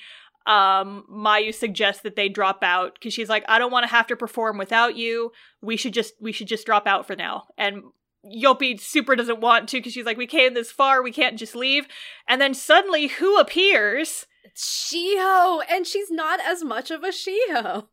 [0.46, 4.06] Um, Mayu suggests that they drop out because she's like, I don't want to have
[4.08, 5.32] to perform without you.
[5.62, 7.44] We should just we should just drop out for now.
[7.58, 7.82] And
[8.24, 11.54] Yoppi super doesn't want to because she's like, we came this far, we can't just
[11.54, 11.86] leave.
[12.28, 14.26] And then suddenly, who appears?
[14.56, 17.88] Shiho, and she's not as much of a Shiho.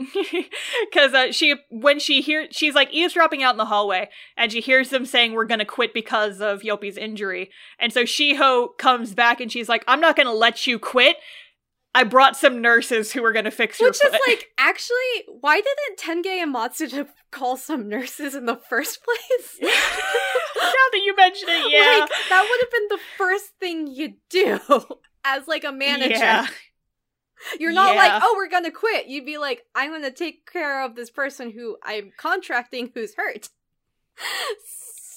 [0.90, 4.60] because uh, she when she hears she's like eavesdropping out in the hallway and she
[4.60, 7.50] hears them saying we're gonna quit because of Yoppi's injury.
[7.78, 11.16] And so Shiho comes back and she's like I'm not gonna let you quit.
[11.92, 15.98] I brought some nurses who are gonna fix your Which is like, actually, why didn't
[15.98, 19.58] Tange and Matsuda call some nurses in the first place?
[19.60, 22.00] now that you mention it yeah.
[22.00, 24.60] Like, that would have been the first thing you do
[25.24, 26.14] as like a manager.
[26.14, 26.46] yeah
[27.58, 28.02] You're not Yeah.
[28.02, 29.06] like, oh, we're gonna quit.
[29.06, 33.48] You'd be like, I'm gonna take care of this person who I'm contracting who's hurt.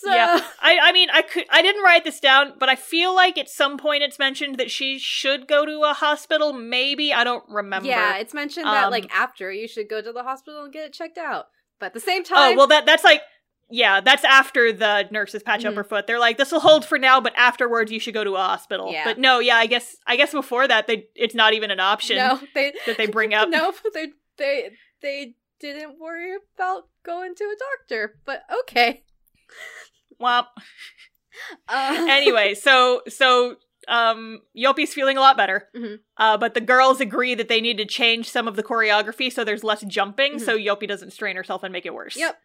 [0.04, 0.42] So Yeah.
[0.62, 3.48] I I mean I could I didn't write this down but I feel like at
[3.48, 7.88] some point it's mentioned that she should go to a hospital maybe I don't remember
[7.88, 10.88] Yeah, it's mentioned that Um, like after you should go to the hospital and get
[10.88, 11.46] it checked out.
[11.80, 13.22] But at the same time Oh well, that that's like
[13.70, 15.78] yeah, that's after the nurses patch up Mhm.
[15.78, 16.06] her foot.
[16.08, 18.92] They're like, this will hold for now, but afterwards you should go to a hospital.
[18.92, 19.06] Yeah.
[19.06, 22.18] But no, yeah, I guess I guess before that they it's not even an option
[22.18, 23.50] no, they that they bring up.
[23.50, 28.16] no, they they they didn't worry about going to a doctor.
[28.26, 29.04] But okay.
[30.22, 30.48] Womp.
[31.68, 33.56] Uh, Anyway, so so
[33.88, 35.68] um Yoppi's feeling a lot better.
[35.76, 36.00] Mhm.
[36.18, 39.44] Uh, but the girls agree that they need to change some of the choreography so
[39.44, 40.46] there's less jumping, Mm-hmm.
[40.46, 42.16] so Yoppi doesn't strain herself and make it worse.
[42.16, 42.38] Yep.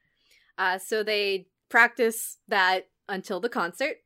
[0.59, 3.97] Uh, so they practice that until the concert.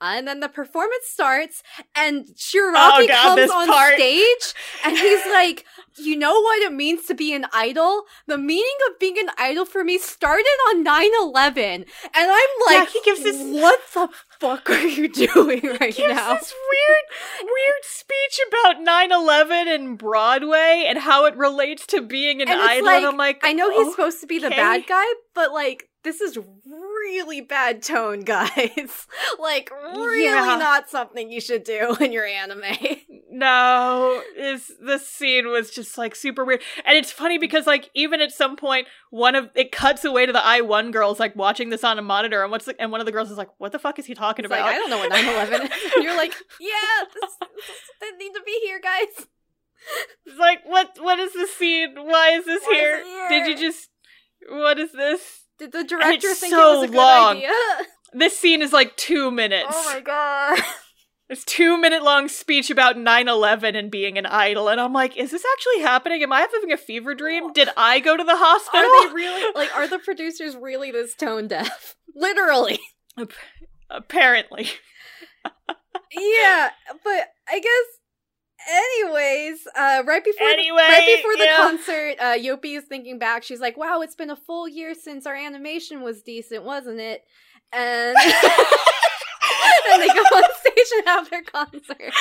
[0.00, 1.62] Uh, and then the performance starts,
[1.94, 3.94] and Shiraki Oh, God, comes on part.
[3.94, 4.52] stage,
[4.84, 5.64] and he's like,
[5.96, 8.02] "You know what it means to be an idol?
[8.26, 11.54] The meaning of being an idol for me started on 9-11.
[11.54, 12.30] and I'm
[12.68, 14.08] Yeah, like, he gives this- "What the
[14.40, 17.02] fuck are you doing right gives now?" this weird,
[17.44, 22.86] weird speech about 9-11 and Broadway and how it relates to being an And idol.
[22.86, 25.04] like, and I'm like, I know he's "Oh, supposed to be the okay." bad guy,
[25.32, 29.06] but like this is really bad tone, guys.
[29.38, 30.56] like really Yeah.
[30.58, 32.62] not something you should do in your anime.
[33.30, 38.20] No, is this scene was just like super weird, and it's funny because like even
[38.20, 41.82] at some point one of it cuts away to the I-1 girls like watching this
[41.84, 43.78] on a monitor, and what's the, and one of the girls is like, "What the
[43.78, 45.92] fuck is he talking It's like about?" I don't know what 9/11 is.
[45.94, 49.26] And you're like, yeah, this, this, they need to be here, guys.
[50.26, 51.94] It's like, what what is this scene?
[51.96, 53.02] Why is this here?
[53.28, 53.88] Did you just
[54.48, 55.41] what is this?
[55.58, 57.36] Did the director think so it was a good long.
[57.36, 57.50] idea?
[58.14, 59.70] This scene is like two minutes.
[59.72, 60.58] Oh my god.
[61.30, 65.30] this two minute long speech about 9-11 and being an idol and i'm like is
[65.30, 68.80] this actually happening am i having a fever dream did i go to the hospital
[68.80, 71.96] Are they really like are the producers really this tone deaf?
[72.14, 72.80] Literally.
[73.88, 74.68] apparently
[76.14, 76.70] Yeah,
[77.02, 77.86] but I guess
[78.68, 81.56] anyways, uh right before Anyway, right before the yeah.
[81.56, 83.42] concert, uh Yoppi is thinking back.
[83.42, 87.22] She's like, "Wow, it's been a full year since our animation was decent, wasn't it?"
[87.72, 88.16] And
[89.90, 92.12] and they go on stage and have their concert.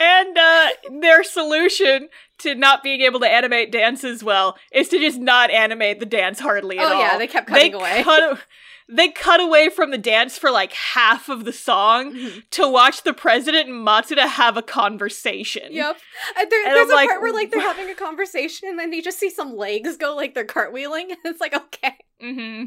[0.00, 0.68] and uh
[1.00, 2.08] their solution
[2.38, 6.38] to not being able to animate dances well is to just not animate the dance
[6.40, 7.00] hardly at Oh all.
[7.00, 8.02] yeah, they kept cutting they away.
[8.02, 8.40] Cut,
[8.88, 12.48] they cut away from the dance for like half of the song Mhm.
[12.50, 15.72] to watch the president and Matsuda have a conversation.
[15.72, 15.98] Yep.
[16.38, 18.78] And there, And there's I'm a like, part where like they're having a conversation and
[18.78, 21.14] then you just see some legs go like they're cartwheeling.
[21.24, 21.96] it's like okay.
[22.20, 22.64] hmm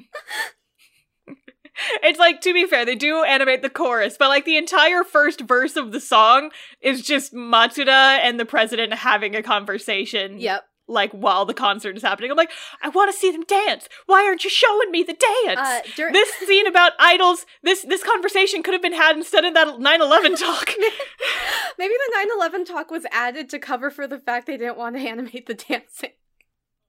[2.03, 5.41] it's like to be fair, they do animate the chorus, but like the entire first
[5.41, 10.39] verse of the song is just Matsuda and the president having a conversation.
[10.39, 10.63] Yep.
[10.89, 12.51] Like while the concert is happening, I'm like,
[12.81, 13.87] I want to see them dance.
[14.07, 15.13] Why aren't you showing me the
[15.45, 15.59] dance?
[15.59, 19.53] Uh, dur- this scene about idols, this this conversation could have been had instead of
[19.53, 20.71] that 9/11 talk.
[21.77, 25.01] Maybe the 9/11 talk was added to cover for the fact they didn't want to
[25.01, 26.11] animate the dancing.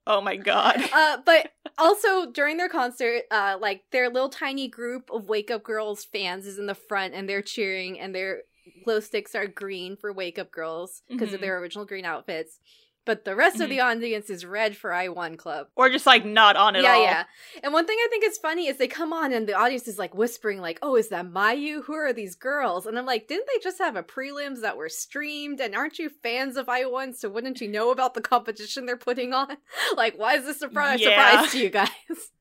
[0.07, 0.81] oh my god.
[0.93, 5.63] Uh, but also during their concert, uh, like their little tiny group of Wake Up
[5.63, 8.41] Girls fans is in the front and they're cheering and their
[8.83, 11.43] glow sticks are green for Wake Up Girls because of Mhm.
[11.43, 12.59] their original green outfits.
[13.03, 13.69] But the rest of Mhm.
[13.69, 15.67] the audience is red for I-1 Club.
[15.75, 17.03] Or just like not on at yeah, all.
[17.03, 17.23] yeah.
[17.63, 19.97] And one thing I think is funny is they come on and the audience is
[19.97, 21.83] like whispering, like, "Oh, is that Mayu?
[21.85, 24.87] Who are these girls?" And I'm like, "Didn't they just have a prelims that were
[24.89, 25.59] streamed?
[25.59, 27.13] And aren't you fans of I-1?
[27.15, 29.57] So wouldn't you know about the competition they're putting on?
[29.97, 31.31] like, why is this surprise Yeah.
[31.37, 31.89] surprise to you guys?"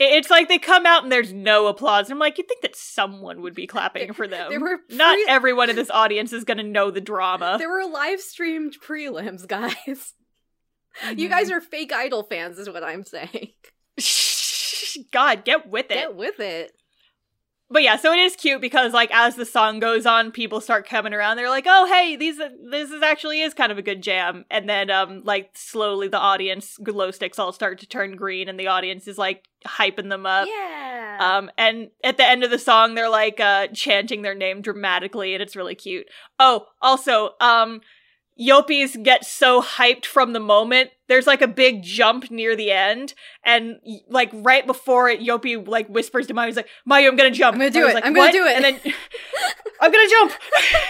[0.00, 2.10] It- It's like they come out and there's no applause.
[2.10, 4.50] I'm like, you'd think that someone would be clapping for them.
[4.50, 7.56] there were Not pre- everyone in this audience is gonna know the drama.
[7.58, 10.14] there were live streamed prelims, guys.
[11.14, 11.30] You Mhm.
[11.30, 13.52] guys are fake idol fans, is what I'm saying.
[15.12, 15.94] God, get with it.
[15.94, 16.72] Get with it.
[17.70, 20.88] But yeah, so it is cute because like as the song goes on, people start
[20.88, 21.36] coming around.
[21.36, 24.68] They're like, "Oh, hey, these this is actually is kind of a good jam." And
[24.68, 28.66] then um like slowly the audience glow sticks all start to turn green and the
[28.66, 30.48] audience is like hyping them up.
[30.48, 31.18] yeah.
[31.20, 35.34] Um and at the end of the song they're like uh chanting their name dramatically
[35.34, 36.06] and it's really cute.
[36.38, 37.80] Oh, also, um
[38.40, 40.90] Yoppis get so hyped from the moment.
[41.08, 43.12] There's like a big jump near the end,
[43.44, 43.78] and
[44.08, 47.54] like right before it, Yoppi like whispers to Mayu, he's like, "Mayu, I'm gonna jump."
[47.54, 47.94] I'm gonna do it.
[47.94, 48.56] like, I'm gonna do it.
[48.56, 48.80] And then
[49.80, 50.32] I'm gonna jump.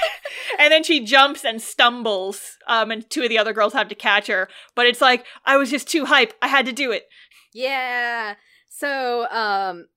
[0.59, 2.59] and then she jumps and stumbles.
[2.69, 4.49] Um, and two of the other girls have to catch her.
[4.77, 6.35] But it's like I was just too hype.
[6.41, 7.09] I had to do it.
[7.53, 8.35] Yeah.
[8.69, 9.89] So, um,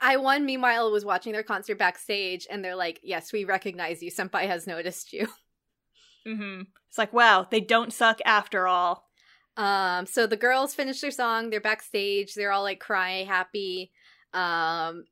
[0.00, 4.10] I-1 meanwhile was watching their concert backstage, and they're like, "Yes, we recognize you.
[4.10, 5.28] Senpai has noticed you."
[6.26, 9.04] Hmm It's like wow, they don't suck after all.
[9.56, 11.50] Um, so the girls finish their song.
[11.50, 12.34] They're backstage.
[12.34, 13.92] They're all like crying, happy.
[14.34, 15.04] Um,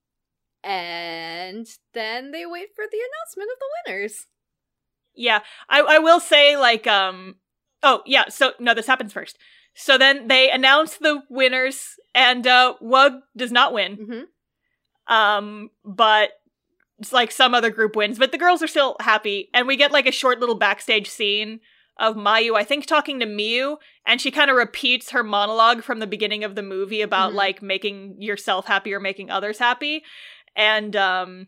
[0.64, 4.26] and then they wait for the announcement of the winners.
[5.14, 7.36] Yeah, I I will say like um
[7.82, 9.38] oh yeah, so no this happens first.
[9.74, 13.96] So then they announce the winners and uh Wug does not win.
[13.96, 16.30] hmm Um but
[16.98, 19.92] it's like some other group wins, but the girls are still happy and we get
[19.92, 21.60] like a short little backstage scene
[21.98, 26.00] of Mayu I think talking to Miyu and she kind of repeats her monologue from
[26.00, 27.36] the beginning of the movie about Mhm.
[27.36, 30.02] like making yourself happy or making others happy.
[30.56, 31.46] And um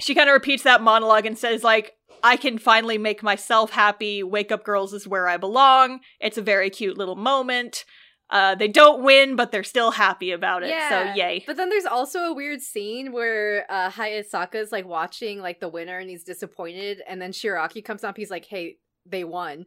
[0.00, 4.22] she kind of repeats that monologue and says like I can finally make myself happy.
[4.22, 6.00] Wake Up Girls is where I belong.
[6.20, 7.84] It's a very cute little moment.
[8.30, 10.68] Uh, they don't win, but they're still happy about it.
[10.68, 10.88] Yeah.
[10.88, 11.44] So yay.
[11.46, 15.98] But then there's also a weird scene where uh, Hayasaka's like watching like the winner,
[15.98, 18.16] and he's disappointed, and then Shiraki comes up.
[18.16, 18.76] He's like, "Hey,
[19.06, 19.66] they won."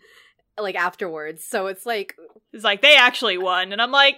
[0.59, 2.15] Like afterwards, so it's like
[2.53, 4.17] It's like they actually won, and I'm like,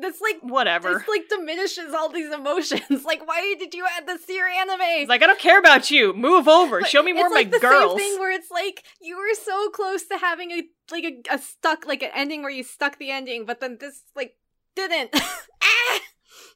[0.00, 0.94] that's like whatever.
[0.94, 3.04] This like diminishes all these emotions.
[3.04, 4.80] like, why did you add this to your anime?
[4.80, 6.12] It's like I don't care about you.
[6.12, 6.82] Move over.
[6.84, 7.98] Show me more it's of my like the girls.
[7.98, 11.38] Same thing where it's like you were so close to having a like a, a
[11.38, 14.34] stuck like an ending where you stuck the ending, but then this like
[14.76, 15.10] didn't.
[15.62, 16.00] ah!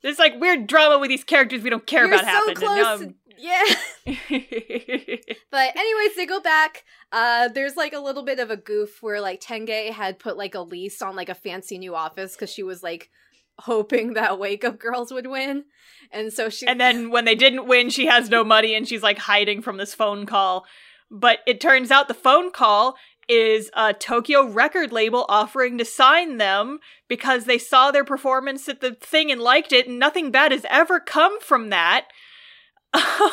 [0.02, 2.56] There's like weird drama with these characters we don't care You're about so happened.
[2.56, 3.00] close.
[3.00, 3.64] To- yeah.
[5.50, 6.84] But anyways, they go back.
[7.12, 10.54] Uh there's like a little bit of a goof where like Tange had put like
[10.54, 13.10] a lease on like a fancy new office because she was like
[13.58, 15.64] hoping that Wake Up Girls would win.
[16.10, 19.02] And so she and then when they didn't win, she has no money and she's
[19.02, 20.64] like hiding from this phone call.
[21.10, 22.96] But it turns out the phone call
[23.28, 26.78] is a Tokyo record label offering to sign them
[27.08, 30.66] because they saw their performance at the thing and liked it, and nothing bad has
[30.68, 32.08] ever come from that.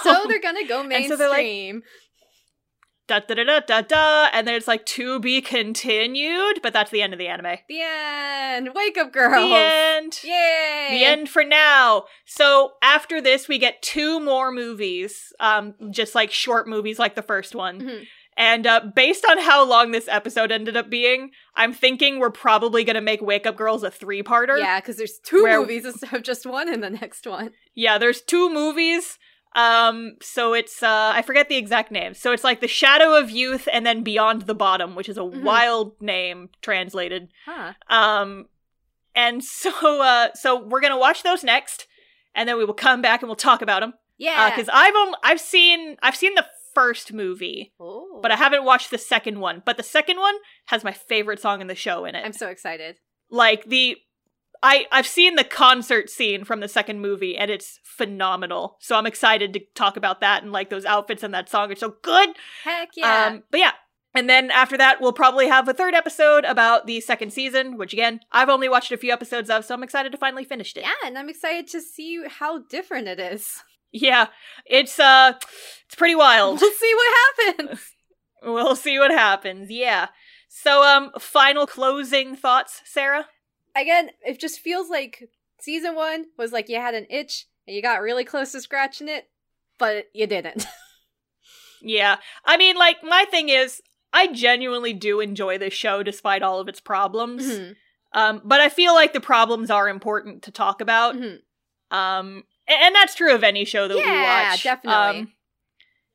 [0.04, 1.84] So they're gonna go And so they're like- mainstream.
[3.08, 7.02] da da da da da and then it's like to be continued, but that's the
[7.02, 7.58] end of the anime.
[7.68, 8.70] the end.
[8.76, 9.34] Wake up, girls.
[9.50, 10.20] The end.
[10.24, 10.88] Yay.
[10.92, 12.04] The end for now.
[12.26, 17.22] So after this, we get two more movies, um, just like short movies, like the
[17.24, 17.82] first one.
[17.82, 18.04] Mhm.
[18.38, 22.86] And uh, based on how long this episode ended up being, I'm thinking we're probably
[22.86, 24.58] gonna make Wake Up Girls a three-parter.
[24.60, 27.52] Yeah, because there's two movies instead of just one in the next one.
[27.76, 29.18] Yeah, there's two movies.
[29.56, 32.14] Um, so it's uh I forget the exact name.
[32.14, 35.22] So it's like The Shadow of Youth and then Beyond the Bottom, which is a
[35.22, 35.42] Mhm.
[35.44, 37.30] wild name translated.
[37.46, 37.74] Huh.
[37.90, 38.48] Um
[39.16, 41.88] and so uh so we're going to watch those next
[42.36, 43.94] and then we will come back and we'll talk about them.
[44.18, 44.52] Yeah.
[44.52, 46.46] Uh, cuz I've only, I've seen I've seen the
[46.76, 48.20] first movie, oh.
[48.22, 49.64] but I haven't watched the second one.
[49.66, 50.36] But the second one
[50.68, 52.24] has my favorite song in the show in it.
[52.24, 52.98] I'm so excited.
[53.32, 53.98] like the
[54.62, 58.78] I I've seen the concert scene from the second movie and it's phenomenal.
[58.80, 61.76] So I'm excited to talk about that and like those outfits and that song are
[61.76, 62.30] so good.
[62.64, 63.26] Heck yeah.
[63.28, 63.72] Um but yeah.
[64.14, 67.94] And then after that we'll probably have a third episode about the second season, which
[67.94, 70.82] again, I've only watched a few episodes of, so I'm excited to finally finish it.
[70.82, 73.64] yeah, and I'm excited to see how different it is.
[73.92, 74.28] Yeah.
[74.66, 75.34] It's uh
[75.86, 76.60] it's pretty wild.
[76.62, 77.80] We'll see what happens.
[78.44, 79.70] we'll see what happens.
[79.72, 80.08] Yeah.
[80.50, 83.28] So um final closing thoughts, Sarah?
[83.76, 87.82] Again, it just feels like season one was like you had an itch and you
[87.82, 89.30] got really close to scratching it,
[89.78, 90.66] but you didn't.
[91.82, 92.18] Yeah.
[92.44, 93.82] I mean, like, my thing is,
[94.12, 97.46] I genuinely do enjoy this show despite all of its problems.
[97.48, 97.76] Mhm,
[98.12, 101.16] Um, but I feel like the problems are important to talk about.
[101.16, 101.40] mhm.
[101.92, 104.06] Um, a- and, that's true of any show that we watch.
[104.12, 105.20] Yeah, definitely.
[105.22, 105.34] Um,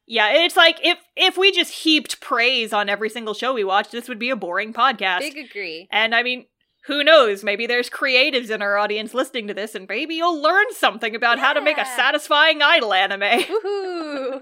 [0.07, 3.91] yeah, it's like if if we just heaped praise on every single show we watch,
[3.91, 5.21] this would be a boring podcast.
[5.21, 5.89] Big agree.
[5.91, 6.47] And I mean,
[6.87, 7.43] who knows?
[7.43, 11.39] Maybe there's creatives in our audience listening to this, and maybe you'll learn something about
[11.39, 13.21] how to make a satisfying idol anime.
[13.23, 14.41] Woohoo!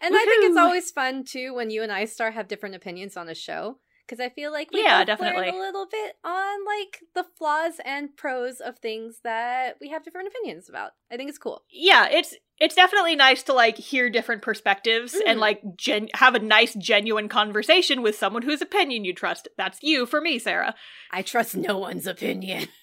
[0.00, 3.16] And I think it's always fun too when you and I start have different opinions
[3.16, 5.48] on a show because I feel like we Yeah, definitely.
[5.48, 10.28] a little bit on like the flaws and pros of things that we have different
[10.28, 10.92] opinions about.
[11.12, 11.62] I think it's cool.
[11.70, 15.40] yeah it's it's definitely nice to like hear different perspectives and Mhm.
[15.40, 20.06] like gen- have a nice genuine conversation with someone whose opinion you trust that's you
[20.06, 20.74] for me sarah
[21.12, 22.68] I trust no one's opinion.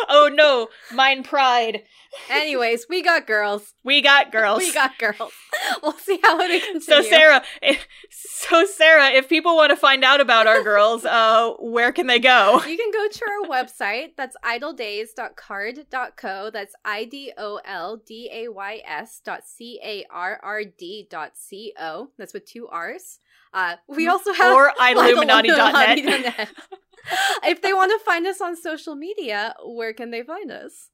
[0.10, 1.84] oh no mine pride
[2.30, 3.74] Anyways, we got girls.
[3.84, 5.34] we got girls We got girls.
[5.82, 6.86] We'll see how it continues.
[6.86, 11.54] so sarah if, so sarah if people want to find out about our girls uh
[11.60, 14.10] where can they go You can go to our website.
[14.16, 16.50] That's idoldays.carrd.co.
[16.52, 21.08] That's I D O L D A Y S dot C A R R D
[21.10, 22.10] dot C O.
[22.20, 23.20] That's with two R's.
[23.54, 26.50] Uh, we also have or idolluminati.net.
[27.44, 30.90] if they want to find us on social media, where can they find us?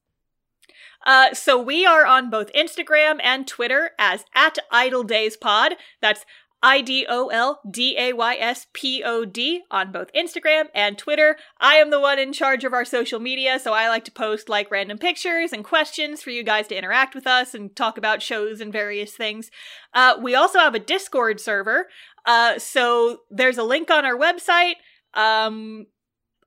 [1.05, 5.75] Uh, so we are on both Instagram and Twitter as at Idol Days Pod.
[6.01, 6.25] That's
[6.61, 10.97] I D O L D A Y S P O D on both Instagram and
[10.97, 11.37] Twitter.
[11.59, 14.49] I am the one in charge of our social media, so I like to post
[14.49, 18.21] like random pictures and questions for you guys to interact with us and talk about
[18.21, 19.49] shows and various things.
[19.93, 21.87] Uh, we also have a Discord server,
[22.25, 24.75] uh, so there's a link on our website.
[25.13, 25.87] Um,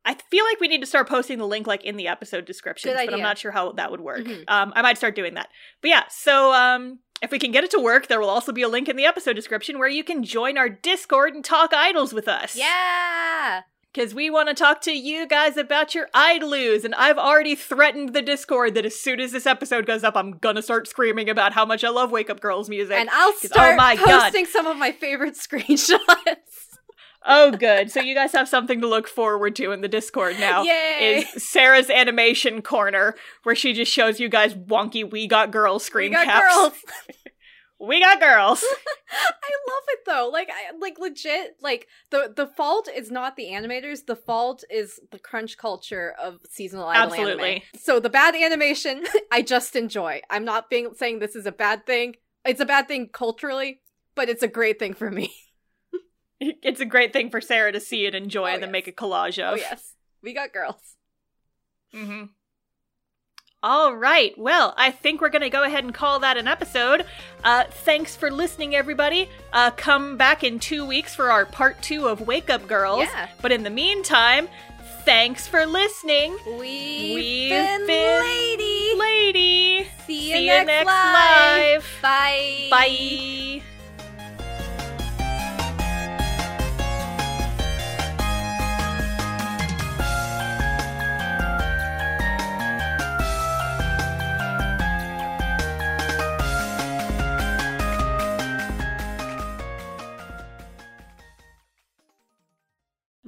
[0.04, 2.92] I feel like we need to start posting the link like in the episode descriptions,
[3.06, 4.24] but I'm not sure how that would work.
[4.24, 4.44] Mhm.
[4.48, 5.48] Um, I might start doing that.
[5.80, 8.62] But yeah, so um, if we can get it to work, there will also be
[8.62, 12.12] a link in the episode description where you can join our Discord and talk idols
[12.12, 12.56] with us.
[12.56, 13.62] Yeah.
[13.94, 18.14] Because we want to talk to you guys about your idolus, and I've already threatened
[18.14, 21.52] the Discord that as soon as this episode goes up, I'm gonna start screaming about
[21.52, 22.96] how much I love Wake Up Girls music.
[22.96, 24.06] And I'll oh start oh my God.
[24.22, 26.61] posting some of my favorite screenshots.
[27.26, 27.90] Oh, good.
[27.90, 30.62] So you guys have something to look forward to in the Discord now.
[30.62, 31.26] Yay.
[31.34, 35.86] Is Sarah's animation corner, where she just shows you guys wonky "We Got Girls" we
[35.86, 36.54] screen got caps.
[36.54, 36.72] girls.
[37.84, 38.62] We got girls.
[39.10, 40.30] I love it though.
[40.32, 44.06] Like I like legit like the the fault is not the animators.
[44.06, 47.50] The fault is the crunch culture of seasonal idol Absolutely.
[47.50, 47.62] anime.
[47.80, 49.02] So the bad animation
[49.32, 50.20] I just enjoy.
[50.30, 52.14] I'm not being saying this is a bad thing.
[52.44, 53.80] It's a bad thing culturally,
[54.14, 55.34] but it's a great thing for me.
[56.62, 58.72] it's a great thing for Sarah to see and enjoy Oh, and then yes.
[58.72, 59.54] make a collage of.
[59.54, 59.94] Oh yes.
[60.22, 60.96] We got girls.
[61.94, 62.24] Mm-hmm.
[63.64, 64.36] All right.
[64.36, 67.06] Well, I think we're going to go ahead and call that an episode.
[67.44, 69.28] Uh, thanks for listening, everybody.
[69.52, 73.02] Uh, come back in two weeks for our part two of Wake Up Girls.
[73.04, 73.28] Yeah.
[73.40, 74.48] But in the meantime,
[75.04, 76.36] thanks for listening.
[76.44, 78.94] We've, We've been, been lady.
[78.98, 79.88] Lady.
[80.06, 81.84] See you See next, you next live.
[81.84, 81.98] live.
[82.02, 82.68] Bye.
[82.70, 83.62] Bye.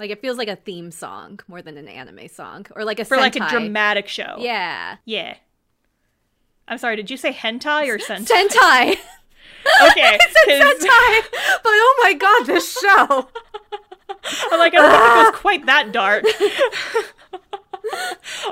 [0.05, 3.07] Like it feels like a theme song more than an anime song, or like a
[3.07, 4.37] For like a dramatic show.
[4.39, 5.37] Yeah, Yeah.
[6.69, 8.27] I'm sorry, did you say hentai or sentai?
[8.27, 8.91] Sentai.
[9.91, 10.19] okay.
[10.19, 11.23] 'cause Sentai.
[11.63, 13.29] But oh my god, this show.
[14.53, 16.25] I'm like, I don't think it was quite that dark.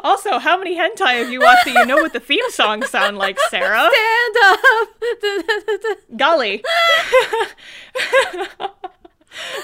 [0.02, 3.18] also, how many hentai have you watched that you know what the theme songs sound
[3.18, 3.90] like, Sarah?
[3.92, 5.98] Stand up.
[6.16, 6.64] Golly.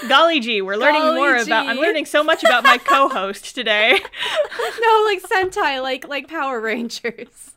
[0.07, 3.91] Golly gee, we're learning Golly more about I'm learning so much about my co-host today.
[4.81, 7.51] no, like Sentai, like like Power Rangers.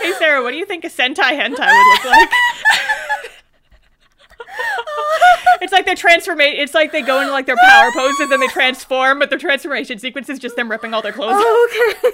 [0.00, 2.30] Hey Sarah, what do you think a Sentai hentai would look like?
[5.60, 8.40] it's like their transformation it's like they go into like their power poses and then
[8.40, 11.42] they transform, but their transformation sequence is just them ripping all their clothes off.
[11.44, 12.10] Oh, okay.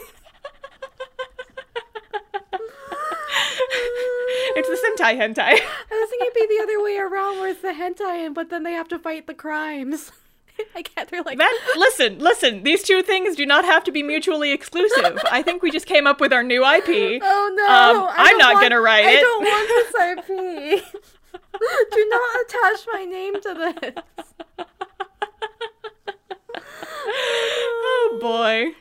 [4.59, 5.39] It's the Sentai hentai.
[5.39, 5.53] I
[5.91, 8.63] was thinking it'd be the other way around, where it's the hentai, and but then
[8.63, 10.13] they have to fight the crimes.
[10.75, 11.11] I can't.
[11.11, 15.19] They're like, That listen, listen, these two things do not have to be mutually exclusive.
[15.31, 17.21] I think we just came up with our new IP.
[17.23, 19.19] oh no, Um, I'm not want- gonna write I it.
[19.19, 19.95] I don't want this
[20.81, 20.85] IP.
[21.93, 24.65] Do not attach my name to this.
[26.99, 28.73] Oh boy.